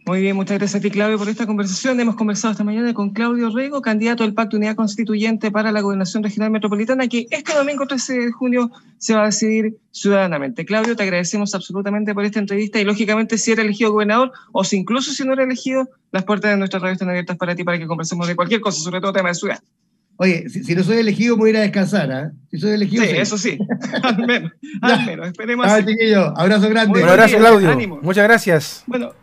Muy 0.06 0.20
bien, 0.20 0.36
muchas 0.36 0.58
gracias 0.58 0.80
a 0.80 0.82
ti, 0.82 0.90
Claudio, 0.90 1.20
por 1.20 1.30
esta 1.30 1.46
conversación. 1.46 2.00
Hemos 2.00 2.16
conversado 2.16 2.52
esta 2.52 2.64
mañana 2.64 2.92
con 2.94 3.12
Claudio 3.12 3.52
Rego, 3.52 3.82
candidato 3.82 4.24
del 4.24 4.34
Pacto 4.34 4.56
de 4.56 4.62
Unidad 4.62 4.76
Constituyente 4.76 5.52
para 5.52 5.72
la 5.72 5.82
Gobernación 5.82 6.24
Regional 6.24 6.50
Metropolitana, 6.50 7.08
que 7.08 7.28
este 7.30 7.54
domingo 7.54 7.86
13 7.86 8.14
de 8.14 8.32
junio 8.32 8.72
se 8.98 9.14
va 9.14 9.22
a 9.22 9.26
decidir 9.28 9.78
ciudadanamente. 9.92 10.66
Claudio, 10.66 10.96
te 10.96 11.04
agradecemos 11.04 11.54
absolutamente 11.54 12.16
por 12.16 12.26
esta 12.26 12.40
entrevista 12.40 12.82
y, 12.82 12.84
lógicamente, 12.84 13.38
si 13.38 13.52
eres 13.52 13.64
elegido 13.64 13.92
gobernador 13.92 14.32
o 14.52 14.64
si 14.64 14.78
incluso 14.78 15.12
si 15.12 15.24
no 15.24 15.34
eres 15.34 15.46
elegido, 15.46 15.88
las 16.12 16.24
puertas 16.24 16.50
de 16.50 16.58
nuestra 16.58 16.80
radio 16.80 16.94
están 16.94 17.10
abiertas 17.10 17.38
para 17.38 17.56
ti 17.56 17.64
para 17.64 17.78
que 17.78 17.86
conversemos 17.86 18.28
de 18.28 18.36
cualquier 18.36 18.60
cosa, 18.60 18.82
sobre 18.82 19.02
todo 19.02 19.14
tema 19.14 19.30
de 19.30 19.36
ciudad. 19.36 19.60
Oye, 20.18 20.50
si, 20.50 20.76
no 20.76 20.84
soy 20.84 20.98
elegido, 20.98 21.38
voy 21.38 21.50
a 21.50 21.52
ir 21.52 21.58
a 21.58 21.62
descansar, 21.62 22.12
¿ah? 22.12 22.32
Si 22.50 22.58
soy 22.58 22.72
elegido. 22.72 23.04
Sí, 23.04 23.10
eso 23.12 23.38
sí. 23.38 23.58
al 24.04 24.18
menos. 24.18 24.52
al 24.82 25.06
menos. 25.06 25.28
Esperemos. 25.28 25.68
Ah, 25.70 25.86
chiquillo. 25.86 26.38
Abrazo 26.38 26.70
grande. 26.70 27.04
Un 27.04 27.10
abrazo, 27.10 27.38
Claudio. 27.38 28.00
Muchas 28.02 28.24
gracias. 28.24 28.84
Bueno. 28.88 29.14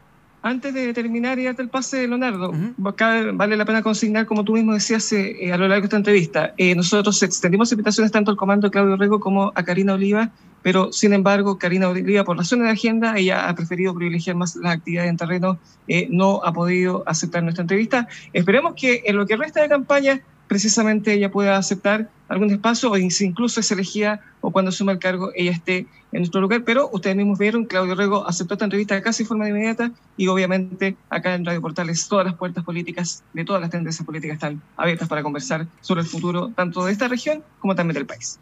Antes 0.48 0.72
de 0.72 0.94
terminar 0.94 1.38
y 1.38 1.44
darte 1.44 1.60
el 1.60 1.68
pase, 1.68 2.08
Leonardo, 2.08 2.54
vale 2.78 3.54
la 3.54 3.66
pena 3.66 3.82
consignar, 3.82 4.24
como 4.24 4.44
tú 4.44 4.54
mismo 4.54 4.72
decías 4.72 5.12
eh, 5.12 5.52
a 5.52 5.58
lo 5.58 5.68
largo 5.68 5.82
de 5.82 5.86
esta 5.88 5.98
entrevista, 5.98 6.54
eh, 6.56 6.74
nosotros 6.74 7.22
extendimos 7.22 7.70
invitaciones 7.70 8.10
tanto 8.12 8.30
al 8.30 8.38
comando 8.38 8.70
Claudio 8.70 8.96
Rego 8.96 9.20
como 9.20 9.52
a 9.54 9.62
Karina 9.62 9.92
Oliva, 9.92 10.30
pero 10.62 10.90
sin 10.90 11.12
embargo, 11.12 11.58
Karina 11.58 11.90
Oliva, 11.90 12.24
por 12.24 12.38
razones 12.38 12.64
de 12.64 12.72
agenda, 12.72 13.18
ella 13.18 13.46
ha 13.46 13.54
preferido 13.54 13.94
privilegiar 13.94 14.36
más 14.36 14.56
las 14.56 14.72
actividades 14.72 15.10
en 15.10 15.16
terreno, 15.18 15.58
eh, 15.86 16.08
no 16.10 16.40
ha 16.42 16.50
podido 16.50 17.02
aceptar 17.04 17.42
nuestra 17.42 17.60
entrevista. 17.60 18.08
Esperemos 18.32 18.72
que 18.74 19.02
en 19.04 19.18
lo 19.18 19.26
que 19.26 19.36
resta 19.36 19.60
de 19.60 19.68
campaña 19.68 20.22
precisamente 20.48 21.12
ella 21.12 21.30
pueda 21.30 21.56
aceptar 21.56 22.10
algún 22.28 22.50
espacio 22.50 22.90
o 22.90 22.96
incluso 22.96 23.60
es 23.60 23.70
elegida 23.70 24.20
o 24.40 24.50
cuando 24.50 24.72
suma 24.72 24.92
el 24.92 24.98
cargo 24.98 25.30
ella 25.34 25.52
esté 25.52 25.86
en 26.12 26.20
nuestro 26.20 26.40
lugar. 26.40 26.64
Pero 26.64 26.90
ustedes 26.92 27.16
mismos 27.16 27.38
vieron, 27.38 27.64
Claudio 27.64 27.94
Rego 27.94 28.26
aceptó 28.26 28.54
esta 28.54 28.64
entrevista 28.64 29.00
casi 29.02 29.22
de 29.22 29.28
forma 29.28 29.48
inmediata 29.48 29.92
y 30.16 30.26
obviamente 30.28 30.96
acá 31.10 31.34
en 31.34 31.44
Radio 31.44 31.60
Portales 31.60 32.08
todas 32.08 32.26
las 32.26 32.34
puertas 32.34 32.64
políticas 32.64 33.22
de 33.34 33.44
todas 33.44 33.60
las 33.60 33.70
tendencias 33.70 34.04
políticas 34.04 34.34
están 34.34 34.60
abiertas 34.76 35.08
para 35.08 35.22
conversar 35.22 35.66
sobre 35.80 36.00
el 36.02 36.06
futuro 36.06 36.50
tanto 36.56 36.84
de 36.84 36.92
esta 36.92 37.08
región 37.08 37.42
como 37.60 37.74
también 37.74 37.94
del 37.94 38.06
país. 38.06 38.38